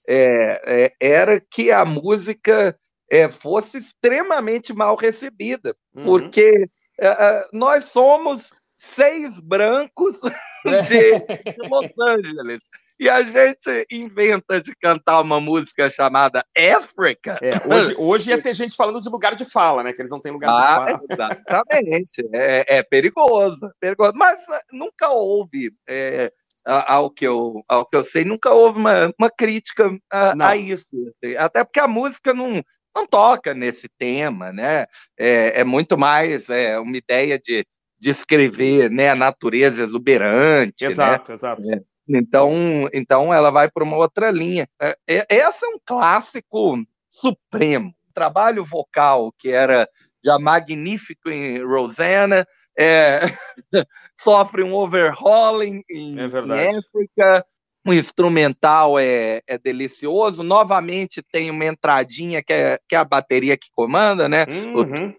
é, 0.08 0.60
é, 0.66 0.92
era 1.00 1.38
que 1.40 1.70
a 1.70 1.84
música 1.84 2.74
é, 3.12 3.28
fosse 3.28 3.76
extremamente 3.78 4.72
mal 4.72 4.96
recebida, 4.96 5.76
Uhum. 5.94 6.04
porque 6.04 6.66
é, 6.98 7.06
é, 7.06 7.48
nós 7.52 7.84
somos 7.84 8.48
seis 8.78 9.38
brancos 9.40 10.16
de, 10.88 11.18
de 11.18 11.68
Los 11.68 11.90
Angeles. 12.08 12.62
E 12.98 13.08
a 13.08 13.20
gente 13.20 13.86
inventa 13.90 14.62
de 14.62 14.74
cantar 14.76 15.20
uma 15.20 15.40
música 15.40 15.90
chamada 15.90 16.44
África. 16.78 17.38
É, 17.42 17.54
hoje, 17.66 17.94
hoje 17.98 18.30
ia 18.30 18.40
ter 18.40 18.54
gente 18.54 18.76
falando 18.76 19.00
de 19.00 19.08
lugar 19.08 19.34
de 19.34 19.44
fala, 19.44 19.82
né? 19.82 19.92
Que 19.92 20.00
eles 20.00 20.10
não 20.10 20.20
têm 20.20 20.30
lugar 20.32 20.52
de 20.54 20.60
Ah, 20.60 20.74
fala. 20.76 21.00
exatamente. 21.10 22.22
É, 22.32 22.78
é 22.78 22.82
perigoso, 22.84 23.58
perigoso. 23.80 24.12
Mas 24.14 24.40
ah, 24.48 24.62
nunca 24.72 25.10
houve, 25.10 25.70
é, 25.88 26.30
ao, 26.64 27.10
que 27.10 27.26
eu, 27.26 27.62
ao 27.68 27.84
que 27.86 27.96
eu 27.96 28.04
sei, 28.04 28.24
nunca 28.24 28.50
houve 28.52 28.78
uma, 28.78 29.12
uma 29.18 29.30
crítica 29.30 29.90
a, 30.10 30.50
a 30.50 30.56
isso. 30.56 30.86
assim. 31.24 31.36
Até 31.36 31.64
porque 31.64 31.80
a 31.80 31.88
música 31.88 32.32
não, 32.32 32.62
não 32.94 33.06
toca 33.06 33.54
nesse 33.54 33.88
tema, 33.98 34.52
né? 34.52 34.86
É, 35.18 35.60
é 35.60 35.64
muito 35.64 35.98
mais 35.98 36.48
é, 36.48 36.78
uma 36.78 36.96
ideia 36.96 37.38
de 37.38 37.64
descrever 37.98 38.90
né, 38.90 39.08
a 39.10 39.14
natureza 39.14 39.82
exuberante, 39.82 40.84
né? 40.84 40.90
Exato, 40.90 41.32
exato. 41.32 41.62
Então, 42.08 42.88
então 42.92 43.32
ela 43.32 43.50
vai 43.50 43.70
para 43.70 43.84
uma 43.84 43.96
outra 43.96 44.30
linha. 44.30 44.68
É, 44.80 44.96
é- 45.08 45.26
essa 45.28 45.66
é 45.66 45.68
um 45.68 45.78
clássico 45.84 46.76
supremo. 47.08 47.94
Trabalho 48.12 48.64
vocal 48.64 49.32
que 49.38 49.50
era 49.50 49.88
já 50.24 50.38
magnífico 50.38 51.30
em 51.30 51.62
Rosanna, 51.64 52.46
é, 52.78 53.20
sofre 54.18 54.62
um 54.62 54.74
overhauling 54.74 55.82
em, 55.90 56.18
É 56.18 56.24
em. 56.24 56.78
África. 56.78 57.46
O 57.86 57.92
instrumental 57.92 58.98
é, 58.98 59.42
é 59.46 59.58
delicioso. 59.58 60.42
Novamente 60.42 61.22
tem 61.32 61.50
uma 61.50 61.66
entradinha 61.66 62.42
que 62.42 62.52
é, 62.52 62.78
que 62.88 62.94
é 62.94 62.98
a 62.98 63.04
bateria 63.04 63.56
que 63.56 63.68
comanda, 63.72 64.28
né? 64.28 64.46
Uhum. 64.48 65.12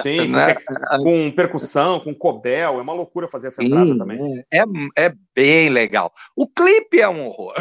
Sim, 0.00 0.18
com, 0.18 0.28
Né? 0.28 0.54
com 1.00 1.30
percussão, 1.32 1.98
com 1.98 2.14
cobel, 2.14 2.78
é 2.78 2.82
uma 2.82 2.92
loucura 2.92 3.28
fazer 3.28 3.48
essa 3.48 3.62
entrada 3.62 3.90
Sim, 3.92 3.98
também. 3.98 4.44
É, 4.52 4.62
é 4.96 5.12
bem 5.34 5.68
legal. 5.68 6.12
O 6.36 6.46
clipe 6.46 7.00
é 7.00 7.08
um 7.08 7.26
horror. 7.26 7.54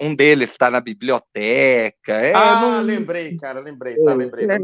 Um 0.00 0.14
deles 0.14 0.50
está 0.50 0.70
na 0.70 0.80
biblioteca. 0.80 2.12
É, 2.12 2.32
ah, 2.34 2.60
não- 2.60 2.82
lembrei, 2.82 3.36
cara, 3.36 3.58
lembrei, 3.60 3.96
tá, 4.02 4.14
lembrei. 4.14 4.46
é, 4.46 4.54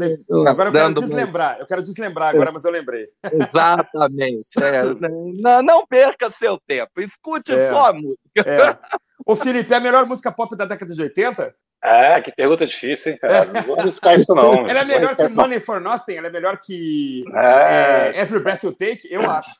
Agora 0.47 0.69
eu 0.69 0.73
quero 0.73 0.93
deslembrar, 0.93 1.59
eu 1.59 1.65
quero 1.65 1.81
deslembrar 1.83 2.29
agora, 2.29 2.51
mas 2.51 2.63
eu 2.63 2.71
lembrei. 2.71 3.07
Exatamente. 3.23 4.47
é. 4.61 4.83
não, 5.41 5.61
não 5.61 5.87
perca 5.87 6.33
seu 6.39 6.57
tempo. 6.65 7.01
Escute 7.01 7.51
É. 7.51 7.69
só 7.69 7.87
a 7.87 7.93
música. 7.93 8.19
É. 8.45 8.77
Ô, 9.25 9.35
Felipe, 9.35 9.73
é 9.73 9.77
a 9.77 9.81
melhor 9.81 10.05
música 10.05 10.31
pop 10.31 10.55
da 10.55 10.65
década 10.65 10.93
de 10.93 11.01
80? 11.01 11.53
Ah, 11.81 12.19
que 12.21 12.31
pergunta 12.33 12.65
difícil, 12.65 13.13
hein, 13.13 13.17
cara? 13.19 13.45
Não 13.45 13.61
vou 13.63 13.79
arriscar 13.79 14.15
isso, 14.15 14.33
não. 14.35 14.53
Ela 14.67 14.81
é 14.81 14.85
melhor 14.85 15.15
que 15.15 15.25
isso, 15.25 15.35
não. 15.35 15.43
Money 15.43 15.59
for 15.59 15.79
Nothing? 15.79 16.15
Ela 16.15 16.27
é 16.27 16.31
melhor 16.31 16.57
que 16.61 17.23
É, 17.35 18.11
é, 18.15 18.21
Every 18.21 18.41
Breath 18.41 18.63
You 18.63 18.73
Take? 18.73 19.07
Eu 19.09 19.21
acho. 19.29 19.51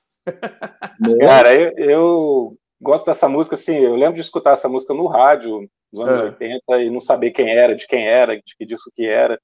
Cara, 1.22 1.54
eu, 1.56 1.72
eu 1.78 2.58
gosto 2.82 3.06
dessa 3.06 3.28
música, 3.28 3.56
assim, 3.56 3.78
eu 3.78 3.96
lembro 3.96 4.16
de 4.16 4.22
escutar 4.22 4.54
essa 4.54 4.70
música 4.70 4.94
no 4.94 5.08
rádio 5.08 5.70
nos 5.92 6.08
anos 6.08 6.20
É. 6.20 6.24
80 6.24 6.84
e 6.84 6.90
não 6.90 7.00
saber 7.00 7.32
quem 7.32 7.50
era, 7.50 7.76
de 7.76 7.88
quem 7.88 8.08
era, 8.08 8.36
de 8.36 8.56
que 8.58 8.66
disco 8.66 8.92
que 8.96 9.06
era. 9.06 9.40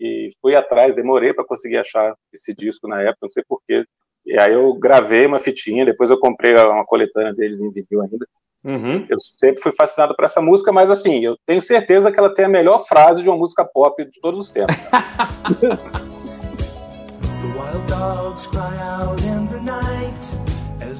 E 0.00 0.30
fui 0.40 0.56
atrás, 0.56 0.94
demorei 0.94 1.32
para 1.32 1.44
conseguir 1.44 1.76
achar 1.76 2.14
esse 2.32 2.54
disco 2.54 2.88
na 2.88 3.00
época, 3.02 3.18
não 3.22 3.28
sei 3.28 3.44
porquê. 3.46 3.84
E 4.24 4.38
aí 4.38 4.52
eu 4.52 4.72
gravei 4.74 5.26
uma 5.26 5.38
fitinha, 5.38 5.84
depois 5.84 6.10
eu 6.10 6.18
comprei 6.18 6.54
uma 6.56 6.84
coletânea 6.84 7.32
deles 7.32 7.62
em 7.62 7.70
vinil 7.70 8.02
ainda. 8.02 8.26
Uhum. 8.64 9.06
Eu 9.08 9.18
sempre 9.18 9.60
fui 9.60 9.72
fascinado 9.72 10.14
por 10.14 10.24
essa 10.24 10.40
música, 10.40 10.72
mas 10.72 10.90
assim, 10.90 11.20
eu 11.20 11.36
tenho 11.44 11.60
certeza 11.60 12.12
que 12.12 12.18
ela 12.18 12.32
tem 12.32 12.44
a 12.44 12.48
melhor 12.48 12.78
frase 12.80 13.22
de 13.22 13.28
uma 13.28 13.36
música 13.36 13.64
pop 13.64 14.04
de 14.04 14.20
todos 14.20 14.38
os 14.38 14.50
tempos. 14.50 14.76
The 17.42 17.48
wild 17.58 17.86
dogs 17.88 18.46
cry 18.46 18.78
out 18.78 19.20
in 19.20 19.48
the 19.48 19.60
night 19.60 19.91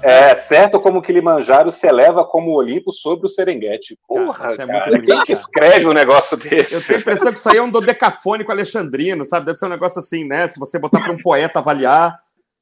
É 0.00 0.34
certo 0.34 0.80
como 0.80 1.02
Kilimanjaro 1.02 1.70
se 1.72 1.86
eleva 1.86 2.24
como 2.24 2.50
o 2.50 2.54
Olimpo 2.54 2.92
sobre 2.92 3.26
o 3.26 3.28
Serengeti. 3.28 3.98
Porra, 4.06 4.32
Cara, 4.38 4.52
isso 4.52 4.62
é 4.62 4.66
cara, 4.66 4.78
muito 4.78 4.90
bonito, 4.90 5.06
quem 5.16 5.24
que 5.24 5.32
escreve 5.32 5.86
um 5.88 5.92
negócio 5.92 6.36
Eu 6.36 6.38
desse? 6.50 6.86
tenho 6.86 6.98
a 6.98 7.00
impressão 7.02 7.32
que 7.32 7.38
isso 7.38 7.50
aí 7.50 7.56
é 7.56 7.62
um 7.62 7.70
dodecafônico 7.70 8.52
alexandrino, 8.52 9.24
sabe? 9.24 9.46
Deve 9.46 9.58
ser 9.58 9.66
um 9.66 9.70
negócio 9.70 9.98
assim, 9.98 10.24
né? 10.24 10.46
Se 10.46 10.58
você 10.60 10.78
botar 10.78 11.00
para 11.00 11.12
um 11.12 11.16
poeta 11.16 11.58
avaliar. 11.58 12.16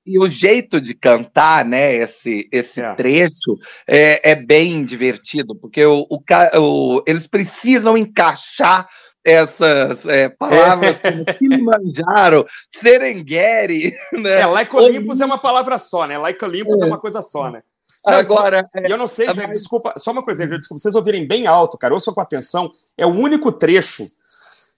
E 0.08 0.18
o 0.20 0.28
jeito 0.28 0.80
de 0.80 0.94
cantar, 0.94 1.64
né, 1.64 1.92
esse, 1.96 2.48
esse 2.52 2.80
É. 2.80 2.94
trecho, 2.94 3.58
é, 3.88 4.30
é 4.30 4.34
bem 4.36 4.84
divertido, 4.84 5.54
porque 5.56 5.84
o, 5.84 6.06
o 6.08 6.22
o- 6.60 7.02
eles 7.06 7.26
precisam 7.26 7.98
encaixar 7.98 8.88
essas 9.26 10.06
é, 10.06 10.28
palavras 10.28 11.00
como 11.00 11.24
Kilimanjaro, 11.24 12.46
Serengeti, 12.70 13.92
né? 14.14 14.42
É, 14.42 14.46
like 14.46 14.74
Olympus 14.74 15.20
é 15.20 15.26
uma 15.26 15.36
palavra 15.38 15.78
só, 15.78 16.06
né? 16.06 16.16
Like 16.16 16.42
Olympus 16.44 16.80
é, 16.80 16.86
uma 16.86 16.98
coisa 16.98 17.20
só, 17.20 17.50
né? 17.50 17.62
Não, 18.06 18.14
Agora, 18.14 18.62
E 18.86 18.90
eu 18.90 18.96
não 18.96 19.08
sei, 19.08 19.26
É 19.26 19.32
gente, 19.32 19.46
mais- 19.48 19.58
desculpa, 19.58 19.92
só 19.96 20.12
uma 20.12 20.22
coisa, 20.22 20.44
gente, 20.44 20.58
desculpa, 20.58 20.80
vocês 20.80 20.94
ouvirem 20.94 21.26
bem 21.26 21.48
alto, 21.48 21.76
cara, 21.76 21.92
ouçam 21.92 22.14
com 22.14 22.20
atenção, 22.20 22.70
é 22.96 23.04
o 23.04 23.10
único 23.10 23.50
trecho 23.50 24.06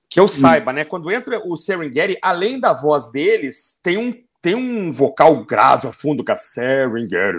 que 0.08 0.18
eu 0.18 0.26
saiba, 0.26 0.72
né? 0.72 0.82
Quando 0.84 1.10
entra 1.12 1.38
o 1.46 1.54
Serengeti, 1.54 2.16
além 2.22 2.58
da 2.58 2.72
voz 2.72 3.10
deles, 3.10 3.78
tem 3.82 3.98
um, 3.98 4.14
tem 4.40 4.54
um 4.54 4.90
vocal 4.90 5.44
grave 5.44 5.86
ao 5.86 5.92
fundo, 5.92 6.24
que 6.24 6.32
é 6.32 6.36
Serengeti. 6.36 7.38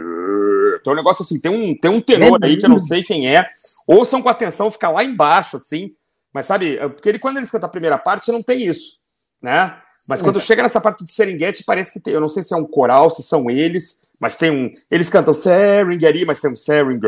Tem 0.84 0.93
um 0.93 0.95
negócio 0.95 1.24
assim, 1.24 1.39
tem 1.39 1.52
um, 1.52 1.76
tem 1.76 1.89
um 1.89 2.00
tenor 2.00 2.38
aí 2.43 2.56
que 2.56 2.65
eu 2.65 2.69
não 2.69 2.78
sei 2.78 3.02
quem 3.02 3.36
é. 3.36 3.48
Ouçam 3.88 4.22
com 4.22 4.30
atenção, 4.30 4.69
fica 4.69 4.89
lá 4.89 5.04
embaixo, 5.04 5.58
assim. 5.58 5.91
Mas 6.34 6.46
sabe, 6.46 6.78
porque 6.89 7.10
ele, 7.10 7.20
quando 7.20 7.38
eles 7.38 7.50
cantam 7.50 7.68
a 7.68 7.72
primeira 7.72 7.98
parte, 7.98 8.32
não 8.32 8.44
tem 8.44 8.65
isso, 8.65 9.00
né? 9.42 9.76
Mas 10.08 10.22
quando 10.22 10.42
chega 10.42 10.63
nessa 10.63 10.82
parte 10.82 11.04
de 11.04 11.12
Serengeti, 11.12 11.63
parece 11.63 11.94
que 11.94 12.00
tem, 12.00 12.13
eu 12.13 12.22
não 12.22 12.28
sei 12.28 12.42
se 12.42 12.54
é 12.54 12.58
um 12.58 12.65
coral, 12.65 13.12
se 13.12 13.22
são 13.22 13.50
eles, 13.50 14.00
mas 14.20 14.36
tem 14.36 14.50
um. 14.50 14.72
Eles 14.89 15.10
cantam 15.10 15.34
Serengeti, 15.34 16.26
mas 16.26 16.39
tem 16.39 16.52
um 16.52 16.56
Serengeti. 16.56 17.06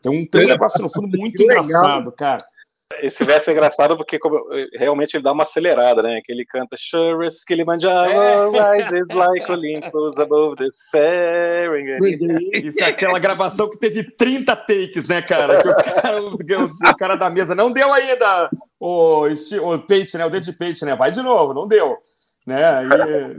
Tem 0.00 0.12
um, 0.12 0.26
tem 0.26 0.44
um 0.44 0.48
negócio 0.48 0.80
no 0.80 0.88
fundo 0.88 1.16
muito 1.18 1.40
legal. 1.40 1.64
engraçado, 1.64 2.12
cara. 2.12 2.44
Esse 3.00 3.24
verso 3.24 3.50
é 3.50 3.52
engraçado 3.52 3.96
porque 3.96 4.18
como, 4.18 4.38
realmente 4.74 5.16
ele 5.16 5.24
dá 5.24 5.32
uma 5.32 5.42
acelerada, 5.42 6.02
né? 6.02 6.20
Que 6.24 6.32
ele 6.32 6.44
canta 6.44 6.76
Sure 6.78 7.26
as 7.26 7.42
Kilimanjaro 7.44 8.10
É. 8.10 8.76
rises 8.76 9.08
like 9.08 9.50
Olympus 9.50 10.18
above 10.18 10.56
the 10.56 10.68
Serengeti. 10.70 12.66
Isso 12.68 12.82
é 12.82 12.86
aquela 12.86 13.18
gravação 13.18 13.68
que 13.68 13.78
teve 13.78 14.04
30 14.04 14.54
takes, 14.54 15.08
né, 15.08 15.22
cara? 15.22 15.62
Que 15.62 15.68
o 15.68 15.74
cara, 15.74 16.22
o, 16.22 16.34
o 16.34 16.96
cara 16.96 17.16
da 17.16 17.30
mesa 17.30 17.54
não 17.54 17.72
deu 17.72 17.92
ainda 17.92 18.50
o, 18.78 19.24
o 19.24 19.26
né? 19.26 20.26
O 20.26 20.30
David 20.30 20.52
Page, 20.56 20.84
né? 20.84 20.94
Vai 20.94 21.10
de 21.10 21.22
novo, 21.22 21.54
não 21.54 21.66
deu. 21.66 21.98
Né? 22.46 22.62
Aí, 22.62 22.86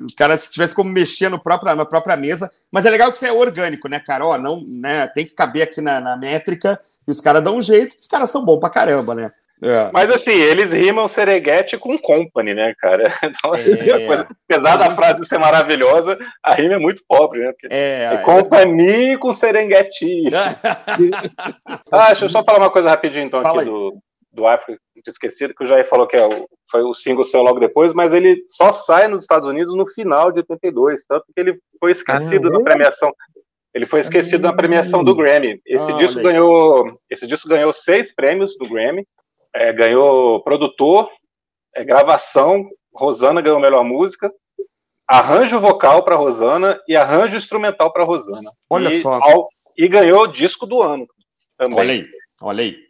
o 0.01 0.07
cara, 0.17 0.35
se 0.35 0.49
tivesse 0.49 0.73
como 0.73 0.89
mexer 0.89 1.29
no 1.29 1.39
próprio, 1.39 1.75
na 1.75 1.85
própria 1.85 2.17
mesa. 2.17 2.49
Mas 2.71 2.85
é 2.85 2.89
legal 2.89 3.11
que 3.11 3.17
isso 3.17 3.25
é 3.27 3.31
orgânico, 3.31 3.87
né, 3.87 3.99
cara? 3.99 4.25
Ó, 4.25 4.37
não, 4.37 4.63
né, 4.65 5.07
tem 5.07 5.25
que 5.25 5.35
caber 5.35 5.61
aqui 5.61 5.79
na, 5.79 5.99
na 5.99 6.17
métrica 6.17 6.79
e 7.07 7.11
os 7.11 7.21
caras 7.21 7.43
dão 7.43 7.57
um 7.57 7.61
jeito. 7.61 7.95
Os 7.97 8.07
caras 8.07 8.31
são 8.31 8.43
bons 8.43 8.59
pra 8.59 8.69
caramba, 8.69 9.13
né? 9.13 9.31
É. 9.63 9.89
Mas 9.93 10.09
assim, 10.11 10.33
eles 10.33 10.73
rimam 10.73 11.07
Serengeti 11.07 11.77
com 11.77 11.97
Company, 11.97 12.53
né, 12.53 12.73
cara? 12.77 13.03
Então, 13.23 13.53
assim, 13.53 13.73
É. 13.73 13.79
essa 13.81 14.05
coisa- 14.05 14.27
apesar 14.49 14.75
da 14.77 14.89
frase 14.91 15.25
ser 15.25 15.37
maravilhosa, 15.37 16.17
a 16.43 16.53
rima 16.53 16.75
é 16.75 16.79
muito 16.79 17.01
pobre, 17.07 17.39
né? 17.39 17.51
Porque 17.53 17.67
É, 17.73 18.09
é 18.13 18.17
Company 18.17 19.17
com 19.17 19.31
Serengeti. 19.33 20.23
Ah, 21.91 22.07
deixa 22.07 22.25
eu 22.25 22.29
só 22.29 22.43
falar 22.43 22.59
uma 22.59 22.71
coisa 22.71 22.89
rapidinho, 22.89 23.25
então, 23.25 23.41
Fala 23.41 23.61
aqui 23.61 23.69
aí. 23.69 23.75
do, 23.75 23.97
do 24.31 24.47
África 24.47 24.79
Esquecido, 25.07 25.53
que 25.53 25.63
o 25.63 25.67
Jair 25.67 25.87
falou 25.87 26.07
que 26.07 26.15
é 26.17 26.25
o, 26.25 26.47
foi 26.69 26.81
o 26.81 26.93
single 26.93 27.23
seu 27.23 27.41
logo 27.41 27.59
depois, 27.59 27.93
mas 27.93 28.11
ele 28.13 28.41
só 28.45 28.71
sai 28.71 29.07
nos 29.07 29.21
Estados 29.21 29.47
Unidos 29.47 29.75
no 29.75 29.85
final 29.85 30.31
de 30.31 30.39
82, 30.39 31.05
tanto 31.05 31.25
que 31.33 31.39
ele 31.39 31.55
foi 31.79 31.91
esquecido 31.91 32.47
Ah, 32.49 32.51
na 32.51 32.59
é? 32.59 32.63
premiação. 32.63 33.13
Ele 33.73 33.85
foi 33.85 33.99
esquecido 33.99 34.41
na 34.43 34.53
premiação 34.53 35.03
do 35.03 35.13
Grammy. 35.15 35.59
Esse 35.65 35.91
Ah, 35.91 35.95
disco 35.95 36.21
ganhou, 36.21 36.85
esse 37.09 37.27
disco 37.27 37.47
ganhou 37.47 37.71
seis 37.73 38.13
prêmios 38.15 38.55
do 38.57 38.67
Grammy. 38.67 39.05
É, 39.55 39.71
ganhou 39.71 40.41
produtor, 40.43 41.09
é, 41.73 41.83
gravação. 41.83 42.69
Rosana 42.93 43.41
ganhou 43.41 43.59
melhor 43.59 43.83
música. 43.83 44.31
Arranjo 45.07 45.59
vocal 45.59 46.03
para 46.03 46.15
Rosana 46.15 46.79
e 46.87 46.95
arranjo 46.95 47.37
instrumental 47.37 47.91
para 47.91 48.03
Rosana. 48.03 48.51
Olha 48.69 48.89
e, 48.89 48.99
só. 48.99 49.19
ao- 49.21 49.49
e 49.77 49.87
ganhou 49.87 50.27
disco 50.27 50.65
do 50.65 50.81
ano 50.81 51.07
também. 51.57 51.77
Olha 51.77 51.93
aí, 51.93 52.05
olha 52.41 52.63
aí. 52.63 52.84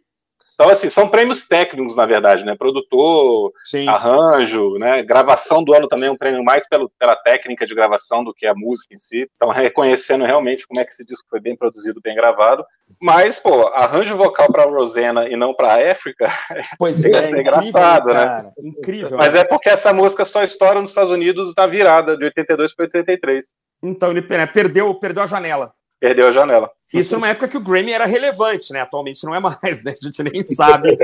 Então, 0.56 0.70
assim, 0.70 0.88
são 0.88 1.06
prêmios 1.06 1.46
técnicos, 1.46 1.94
na 1.94 2.06
verdade, 2.06 2.42
né? 2.42 2.56
Produtor, 2.56 3.52
Sim. 3.62 3.86
arranjo, 3.86 4.78
né? 4.78 5.02
Gravação 5.02 5.62
do 5.62 5.74
ano 5.74 5.86
também 5.86 6.08
é 6.08 6.10
um 6.10 6.16
prêmio 6.16 6.42
mais 6.42 6.66
pelo, 6.66 6.90
pela 6.98 7.14
técnica 7.14 7.66
de 7.66 7.74
gravação 7.74 8.24
do 8.24 8.32
que 8.32 8.46
a 8.46 8.54
música 8.54 8.94
em 8.94 8.96
si. 8.96 9.28
Então, 9.36 9.50
reconhecendo 9.50 10.24
realmente 10.24 10.66
como 10.66 10.80
é 10.80 10.84
que 10.84 10.92
esse 10.92 11.04
disco 11.04 11.28
foi 11.28 11.40
bem 11.40 11.54
produzido, 11.54 12.00
bem 12.02 12.16
gravado. 12.16 12.64
Mas, 12.98 13.38
pô, 13.38 13.66
arranjo 13.66 14.16
vocal 14.16 14.50
para 14.50 14.64
Rosana 14.64 15.28
e 15.28 15.36
não 15.36 15.52
para 15.52 15.90
África, 15.90 16.26
Pois 16.78 17.04
Ia 17.04 17.18
é, 17.18 17.22
ser 17.22 17.28
incrível, 17.28 17.40
engraçado, 17.40 18.06
né? 18.08 18.14
cara. 18.14 18.52
Incrível. 18.58 19.18
mas 19.18 19.34
é 19.34 19.44
porque 19.44 19.68
essa 19.68 19.92
música 19.92 20.24
só 20.24 20.42
estoura 20.42 20.80
nos 20.80 20.90
Estados 20.90 21.12
Unidos 21.12 21.54
da 21.54 21.66
virada 21.66 22.16
de 22.16 22.24
82 22.24 22.74
para 22.74 22.84
83. 22.86 23.46
Então 23.82 24.10
ele 24.10 24.26
né, 24.26 24.46
perdeu, 24.46 24.94
perdeu 24.94 25.22
a 25.22 25.26
janela. 25.26 25.74
Perdeu 25.98 26.28
a 26.28 26.32
janela. 26.32 26.70
Isso 26.92 27.14
numa 27.14 27.28
época 27.28 27.48
que 27.48 27.56
o 27.56 27.60
Grammy 27.60 27.92
era 27.92 28.06
relevante, 28.06 28.72
né? 28.72 28.80
Atualmente 28.80 29.24
não 29.24 29.34
é 29.34 29.40
mais, 29.40 29.82
né? 29.82 29.94
A 30.00 30.04
gente 30.04 30.22
nem 30.22 30.42
sabe. 30.42 30.96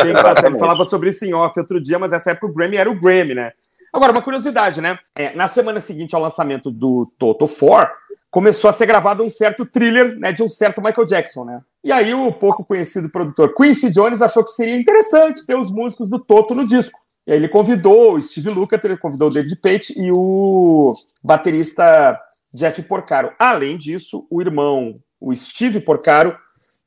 Quem 0.00 0.14
falava 0.58 0.84
sobre 0.84 1.10
isso 1.10 1.24
em 1.24 1.32
off 1.32 1.58
outro 1.58 1.80
dia, 1.80 1.98
mas 1.98 2.10
nessa 2.10 2.32
época 2.32 2.46
o 2.46 2.52
Grammy 2.52 2.76
era 2.76 2.90
o 2.90 2.98
Grammy, 2.98 3.34
né? 3.34 3.52
Agora, 3.92 4.12
uma 4.12 4.22
curiosidade, 4.22 4.80
né? 4.80 4.98
É, 5.16 5.34
na 5.34 5.48
semana 5.48 5.80
seguinte 5.80 6.14
ao 6.14 6.22
lançamento 6.22 6.70
do 6.70 7.12
Toto 7.18 7.48
4, 7.48 7.92
começou 8.30 8.70
a 8.70 8.72
ser 8.72 8.86
gravado 8.86 9.24
um 9.24 9.30
certo 9.30 9.66
thriller 9.66 10.16
né, 10.16 10.32
de 10.32 10.42
um 10.42 10.48
certo 10.48 10.80
Michael 10.80 11.06
Jackson, 11.06 11.44
né? 11.44 11.60
E 11.82 11.90
aí 11.90 12.14
o 12.14 12.32
pouco 12.32 12.64
conhecido 12.64 13.10
produtor 13.10 13.52
Quincy 13.54 13.90
Jones 13.90 14.22
achou 14.22 14.44
que 14.44 14.50
seria 14.50 14.76
interessante 14.76 15.44
ter 15.44 15.56
os 15.56 15.70
músicos 15.70 16.08
do 16.08 16.18
Toto 16.18 16.54
no 16.54 16.68
disco. 16.68 17.00
E 17.26 17.32
aí 17.32 17.38
ele 17.38 17.48
convidou 17.48 18.14
o 18.14 18.20
Steve 18.20 18.50
Lukather, 18.50 18.92
ele 18.92 19.00
convidou 19.00 19.28
o 19.28 19.32
David 19.32 19.56
Pate 19.56 19.94
e 19.98 20.12
o 20.12 20.94
baterista 21.22 22.18
Jeff 22.52 22.82
Porcaro. 22.82 23.32
Além 23.38 23.76
disso, 23.76 24.26
o 24.30 24.40
irmão, 24.40 25.00
o 25.20 25.34
Steve 25.34 25.80
Porcaro, 25.80 26.36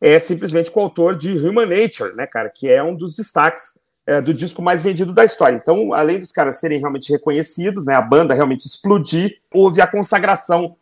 é 0.01 0.20
simplesmente 0.20 0.70
coautor 0.70 1.16
de 1.16 1.32
Human 1.32 1.66
Nature, 1.66 2.14
né, 2.16 2.28
cara, 2.28 2.49
que 2.49 2.70
é 2.70 2.84
um 2.84 2.93
dos 2.93 3.16
destaques 3.16 3.80
é, 4.05 4.20
do 4.20 4.34
disco 4.34 4.61
mais 4.61 4.84
vendido 4.84 5.14
da 5.14 5.24
história. 5.24 5.55
Então, 5.55 5.93
além 5.93 6.20
dos 6.20 6.32
caras 6.32 6.59
serem 6.59 6.78
realmente 6.78 7.09
reconhecidos, 7.09 7.86
né, 7.86 7.95
a 7.95 8.01
banda 8.01 8.34
realmente 8.34 8.66
explodir, 8.66 9.39
houve 9.53 9.82
a 9.82 9.88
consagração 9.88 10.76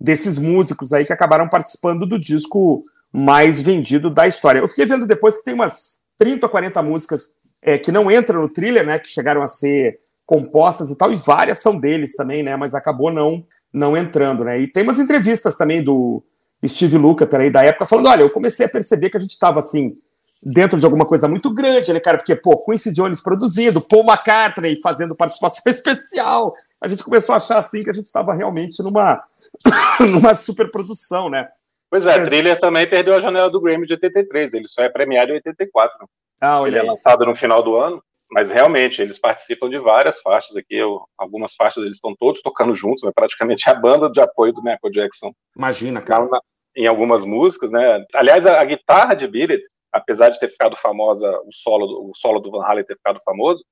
desses 0.00 0.36
músicos 0.36 0.92
aí 0.92 1.04
que 1.04 1.12
acabaram 1.12 1.48
participando 1.48 2.04
do 2.04 2.18
disco 2.18 2.82
mais 3.12 3.60
vendido 3.60 4.10
da 4.10 4.26
história. 4.26 4.58
Eu 4.58 4.68
fiquei 4.68 4.84
vendo 4.84 5.06
depois 5.06 5.36
que 5.36 5.44
tem 5.44 5.54
umas 5.54 5.98
30 6.18 6.46
ou 6.46 6.50
40 6.50 6.82
músicas 6.82 7.38
é, 7.62 7.78
que 7.78 7.92
não 7.92 8.10
entram 8.10 8.42
no 8.42 8.48
thriller, 8.48 8.84
né, 8.84 8.98
que 8.98 9.08
chegaram 9.08 9.42
a 9.42 9.46
ser 9.46 10.00
compostas 10.26 10.90
e 10.90 10.98
tal, 10.98 11.12
e 11.12 11.16
várias 11.16 11.58
são 11.58 11.78
deles 11.78 12.16
também, 12.16 12.42
né, 12.42 12.56
mas 12.56 12.74
acabou 12.74 13.12
não 13.12 13.44
não 13.76 13.94
entrando, 13.96 14.42
né? 14.42 14.58
E 14.58 14.66
tem 14.66 14.82
umas 14.82 14.98
entrevistas 14.98 15.56
também 15.56 15.84
do 15.84 16.24
Steve 16.66 16.96
Lukather 16.96 17.40
aí 17.42 17.50
da 17.50 17.62
época 17.62 17.84
falando, 17.84 18.08
olha, 18.08 18.22
eu 18.22 18.30
comecei 18.30 18.64
a 18.64 18.68
perceber 18.68 19.10
que 19.10 19.18
a 19.18 19.20
gente 19.20 19.32
estava 19.32 19.58
assim 19.58 19.98
dentro 20.42 20.78
de 20.78 20.84
alguma 20.86 21.04
coisa 21.04 21.28
muito 21.28 21.50
grande, 21.52 21.92
né, 21.92 22.00
cara? 22.00 22.16
Porque, 22.16 22.34
pô, 22.34 22.56
Quincy 22.64 22.92
Jones 22.92 23.20
produzindo, 23.20 23.80
Paul 23.80 24.04
McCartney 24.04 24.76
fazendo 24.80 25.14
participação 25.14 25.62
especial. 25.70 26.54
A 26.80 26.88
gente 26.88 27.04
começou 27.04 27.34
a 27.34 27.36
achar 27.36 27.58
assim 27.58 27.82
que 27.82 27.90
a 27.90 27.92
gente 27.92 28.06
estava 28.06 28.32
realmente 28.32 28.82
numa 28.82 29.22
numa 30.00 30.34
superprodução, 30.34 31.28
né? 31.28 31.46
Pois 31.90 32.06
é, 32.06 32.16
Mas- 32.18 32.28
Thriller 32.28 32.58
também 32.58 32.86
perdeu 32.88 33.14
a 33.14 33.20
janela 33.20 33.50
do 33.50 33.60
Grammy 33.60 33.86
de 33.86 33.92
83. 33.92 34.54
Ele 34.54 34.66
só 34.68 34.82
é 34.82 34.88
premiado 34.88 35.32
em 35.32 35.34
84. 35.34 36.08
Ah, 36.40 36.56
Ele 36.56 36.60
olha 36.62 36.76
é 36.78 36.80
aí. 36.80 36.86
lançado 36.86 37.24
no 37.26 37.34
final 37.34 37.62
do 37.62 37.76
ano, 37.76 38.02
mas 38.30 38.50
realmente 38.50 39.00
eles 39.00 39.18
participam 39.18 39.68
de 39.68 39.78
várias 39.78 40.20
faixas 40.20 40.56
aqui. 40.56 40.74
Eu- 40.76 41.04
algumas 41.16 41.54
faixas 41.54 41.84
eles 41.84 41.96
estão 41.96 42.14
todos 42.18 42.42
tocando 42.42 42.74
juntos, 42.74 43.02
né? 43.04 43.10
praticamente 43.14 43.68
a 43.68 43.74
banda 43.74 44.10
de 44.10 44.20
apoio 44.20 44.52
do 44.52 44.62
Michael 44.62 44.92
Jackson 44.92 45.32
Imagina, 45.56 46.00
cara. 46.02 46.24
na- 46.24 46.30
na- 46.32 46.40
em 46.76 46.86
algumas 46.86 47.24
músicas, 47.24 47.72
né? 47.72 48.04
Aliás, 48.14 48.46
a, 48.46 48.60
a 48.60 48.64
guitarra 48.64 49.14
de 49.14 49.26
Beat 49.26 49.50
It, 49.50 49.62
apesar 49.96 50.28
de 50.30 50.38
ter 50.38 50.48
ficado 50.48 50.76
famosa, 50.76 51.30
o 51.46 51.52
solo, 51.52 51.86
do- 51.86 52.10
o 52.10 52.12
solo 52.14 52.38
do 52.40 52.50
Van 52.50 52.62
Halen 52.64 52.84
ter 52.84 52.96
ficado 52.96 53.18
famoso, 53.24 53.64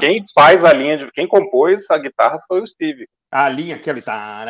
quem 0.00 0.22
faz 0.34 0.64
a 0.64 0.72
linha 0.72 0.96
de, 0.96 1.10
quem 1.12 1.26
compôs 1.26 1.90
a 1.90 1.98
guitarra 1.98 2.38
foi 2.46 2.60
o 2.62 2.66
Steve. 2.66 3.06
A 3.30 3.48
linha 3.48 3.74
aquele. 3.76 4.00
tá, 4.00 4.44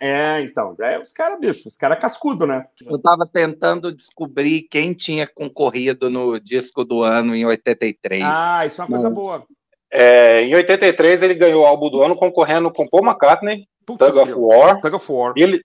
É, 0.00 0.40
então. 0.42 0.76
É 0.80 0.98
os 0.98 1.12
caras, 1.12 1.38
bicho, 1.40 1.68
os 1.68 1.76
caras 1.76 1.98
cascudo, 1.98 2.46
né? 2.46 2.66
Eu 2.86 2.96
estava 2.96 3.26
tentando 3.26 3.90
descobrir 3.92 4.62
quem 4.70 4.92
tinha 4.92 5.26
concorrido 5.26 6.10
no 6.10 6.38
disco 6.38 6.84
do 6.84 7.02
ano 7.02 7.34
em 7.34 7.44
83. 7.46 8.22
Ah, 8.24 8.66
isso 8.66 8.80
é 8.80 8.84
uma 8.84 8.90
coisa 8.90 9.08
Não. 9.08 9.14
boa. 9.14 9.44
É, 9.90 10.42
em 10.42 10.54
83 10.54 11.22
ele 11.22 11.34
ganhou 11.34 11.62
o 11.62 11.66
álbum 11.66 11.88
do 11.88 12.02
ano 12.02 12.16
concorrendo 12.16 12.70
com 12.72 12.86
Paul 12.88 13.04
McCartney, 13.06 13.66
Putz, 13.86 14.06
Tug 14.06 14.18
of. 14.18 14.34
War, 14.34 14.80
Tug 14.80 14.96
of 14.96 15.12
War. 15.12 15.32
Billy, 15.34 15.60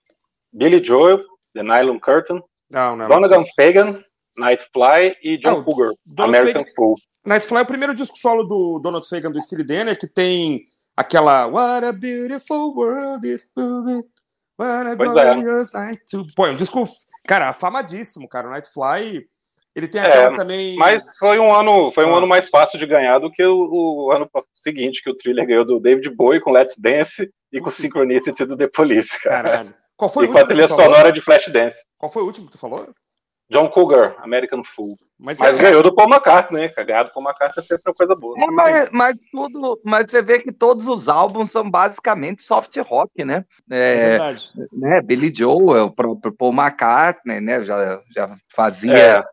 Billy 0.52 0.82
Joel, 0.82 1.18
The 1.54 1.62
Nylon 1.62 1.98
Curtain, 1.98 2.40
Não, 2.70 2.96
não. 2.96 3.06
Donovan 3.08 3.42
Fagan, 3.56 3.98
Nightfly 4.36 5.16
e 5.22 5.36
John 5.38 5.50
Não, 5.56 5.64
Cougar, 5.64 5.90
Donald 6.06 6.36
American 6.38 6.62
Fagan- 6.64 6.74
Fool. 6.76 6.94
Nightfly 7.26 7.58
é 7.58 7.62
o 7.62 7.66
primeiro 7.66 7.94
disco 7.94 8.16
solo 8.16 8.44
do 8.44 8.78
Donald 8.78 9.06
Fagan 9.08 9.30
do 9.30 9.40
Steely 9.40 9.64
Dan, 9.64 9.84
né, 9.84 9.94
que 9.94 10.06
tem 10.06 10.62
aquela 10.96 11.46
What 11.46 11.84
a 11.84 11.92
beautiful 11.92 12.74
world 12.74 13.26
it 13.30 13.44
will 13.56 13.84
be. 13.84 14.02
What 14.58 14.88
a 14.88 14.96
Pois 14.96 15.16
é. 15.16 15.34
glorious 15.34 15.72
night 15.72 16.02
to... 16.10 16.26
Pô, 16.36 16.46
é 16.46 16.52
um 16.52 16.56
disco, 16.56 16.82
cara, 17.26 17.48
afamadíssimo, 17.48 18.28
cara. 18.28 18.46
O 18.48 18.50
Nightfly, 18.50 19.26
ele 19.74 19.88
tem 19.88 20.00
É, 20.00 20.06
aquela 20.06 20.34
também... 20.34 20.76
Mas 20.76 21.16
foi 21.18 21.38
um 21.38 21.52
ano, 21.54 21.90
foi 21.92 22.04
um 22.04 22.14
Ah. 22.14 22.18
ano 22.18 22.26
mais 22.26 22.48
fácil 22.48 22.78
de 22.78 22.86
ganhar 22.86 23.18
do 23.18 23.30
que 23.30 23.42
o, 23.44 24.06
o 24.06 24.12
ano 24.12 24.28
seguinte, 24.54 25.02
que 25.02 25.10
o 25.10 25.16
Thriller 25.16 25.46
ganhou 25.46 25.64
do 25.64 25.80
David 25.80 26.08
Bowie 26.10 26.40
com 26.40 26.50
Let's 26.50 26.76
Dance 26.78 27.30
e 27.52 27.60
com. 27.60 27.70
Synchronicity 27.70 28.44
do 28.46 28.56
The 28.56 28.68
Police, 28.68 29.20
cara. 29.22 29.48
Caralho. 29.50 29.74
Qual 30.00 30.08
foi 30.08 30.24
E 30.24 30.28
o 30.28 30.32
com 30.32 30.38
a 30.38 30.40
último 30.40 30.56
que 30.56 30.64
trilha 30.64 30.68
sonora 30.74 31.12
de 31.12 31.20
Flashdance. 31.20 31.84
Qual 31.98 32.10
foi 32.10 32.22
o 32.22 32.24
último 32.24 32.46
que 32.46 32.52
tu 32.52 32.58
falou? 32.58 32.88
John 33.50 33.68
Cougar, 33.68 34.16
American 34.22 34.64
Fool. 34.64 34.96
Mas, 35.18 35.38
Mas 35.38 35.58
é, 35.58 35.62
ganhou 35.62 35.82
do 35.82 35.94
Paul 35.94 36.08
McCartney, 36.08 36.72
né? 36.74 36.84
Ganhar 36.84 37.02
do 37.02 37.12
Paul 37.12 37.26
McCartney 37.26 37.62
é 37.62 37.66
sempre 37.66 37.82
uma 37.90 37.94
coisa 37.94 38.14
boa. 38.14 38.34
É, 38.40 38.46
mas, 38.46 38.88
mas 38.92 39.16
tudo, 39.30 39.78
mas 39.84 40.10
você 40.10 40.22
vê 40.22 40.38
que 40.38 40.50
todos 40.50 40.86
os 40.86 41.06
álbuns 41.06 41.50
são 41.50 41.68
basicamente 41.70 42.42
soft 42.42 42.74
rock, 42.78 43.22
né? 43.24 43.44
é 43.70 43.76
É, 43.76 44.08
verdade. 44.10 44.50
né? 44.72 45.02
Billy 45.02 45.30
Joel, 45.34 45.84
o 45.86 45.94
próprio 45.94 46.32
Paul 46.32 46.54
McCartney, 46.54 47.42
né? 47.42 47.62
Já, 47.62 48.00
já 48.16 48.34
fazia 48.48 48.96
É, 48.96 49.16
é, 49.18 49.24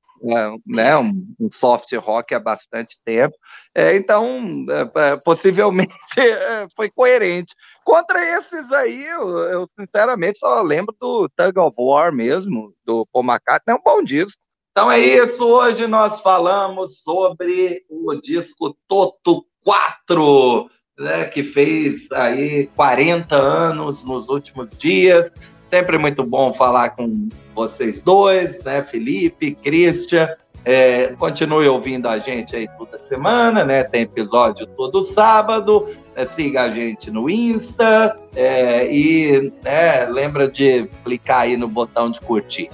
né, 0.65 0.97
um, 0.97 1.25
um 1.39 1.49
soft 1.51 1.91
rock 1.93 2.33
há 2.33 2.39
bastante 2.39 2.97
tempo. 3.03 3.35
É, 3.73 3.95
então, 3.95 4.65
é, 4.69 5.11
é, 5.11 5.17
possivelmente 5.17 5.95
é, 6.17 6.67
foi 6.75 6.89
coerente. 6.89 7.55
Contra 7.83 8.23
esses 8.37 8.71
aí, 8.71 9.05
eu, 9.05 9.39
eu, 9.39 9.69
sinceramente 9.79 10.39
só 10.39 10.61
lembro 10.61 10.95
do 10.99 11.29
Tug 11.29 11.59
of 11.59 11.75
War 11.77 12.11
mesmo, 12.11 12.73
do 12.85 13.05
Paul 13.11 13.25
McCartney, 13.25 13.75
é 13.75 13.79
um 13.79 13.83
bom 13.83 14.03
disco. 14.03 14.41
Então 14.71 14.91
é 14.91 14.99
isso, 14.99 15.43
hoje 15.43 15.87
nós 15.87 16.21
falamos 16.21 17.01
sobre 17.01 17.83
o 17.89 18.13
disco 18.13 18.77
Toto 18.87 19.43
4, 19.63 20.69
né, 20.99 21.25
que 21.25 21.41
fez 21.41 22.07
aí 22.11 22.67
40 22.75 23.35
anos 23.35 24.03
nos 24.03 24.29
últimos 24.29 24.71
dias. 24.77 25.31
Sempre 25.69 25.97
muito 25.97 26.23
bom 26.23 26.53
falar 26.53 26.91
com 26.91 27.27
vocês 27.53 28.01
dois, 28.01 28.63
né, 28.63 28.81
Felipe, 28.83 29.55
Christian. 29.55 30.29
É, 30.63 31.07
continue 31.17 31.67
ouvindo 31.67 32.07
a 32.07 32.17
gente 32.17 32.55
aí 32.55 32.67
toda 32.77 32.99
semana, 32.99 33.63
né? 33.63 33.83
Tem 33.83 34.01
episódio 34.01 34.65
todo 34.65 35.01
sábado. 35.01 35.87
né, 36.15 36.25
siga 36.25 36.63
a 36.63 36.69
gente 36.69 37.09
no 37.09 37.29
Insta 37.29 38.17
é, 38.35 38.91
e 38.91 39.53
né, 39.63 40.05
lembra 40.07 40.49
de 40.49 40.89
clicar 41.03 41.41
aí 41.41 41.55
no 41.55 41.67
botão 41.67 42.09
de 42.09 42.19
curtir. 42.19 42.69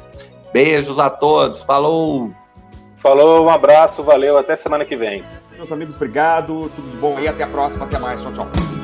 Beijos 0.52 1.00
a 1.00 1.10
todos, 1.10 1.64
falou! 1.64 2.32
falou, 3.04 3.46
um 3.46 3.50
abraço, 3.50 4.02
valeu, 4.02 4.38
até 4.38 4.56
semana 4.56 4.86
que 4.86 4.96
vem. 4.96 5.22
Meus 5.58 5.72
amigos, 5.74 5.98
obrigado. 5.98 6.72
Tudo 6.74 6.90
de 6.90 6.98
bom 6.98 7.18
aí. 7.18 7.28
Até 7.28 7.44
a 7.44 7.48
próxima. 7.48 7.86
Até 7.86 8.00
mais. 8.00 8.24
Tchau, 8.24 8.32
tchau. 8.32 8.83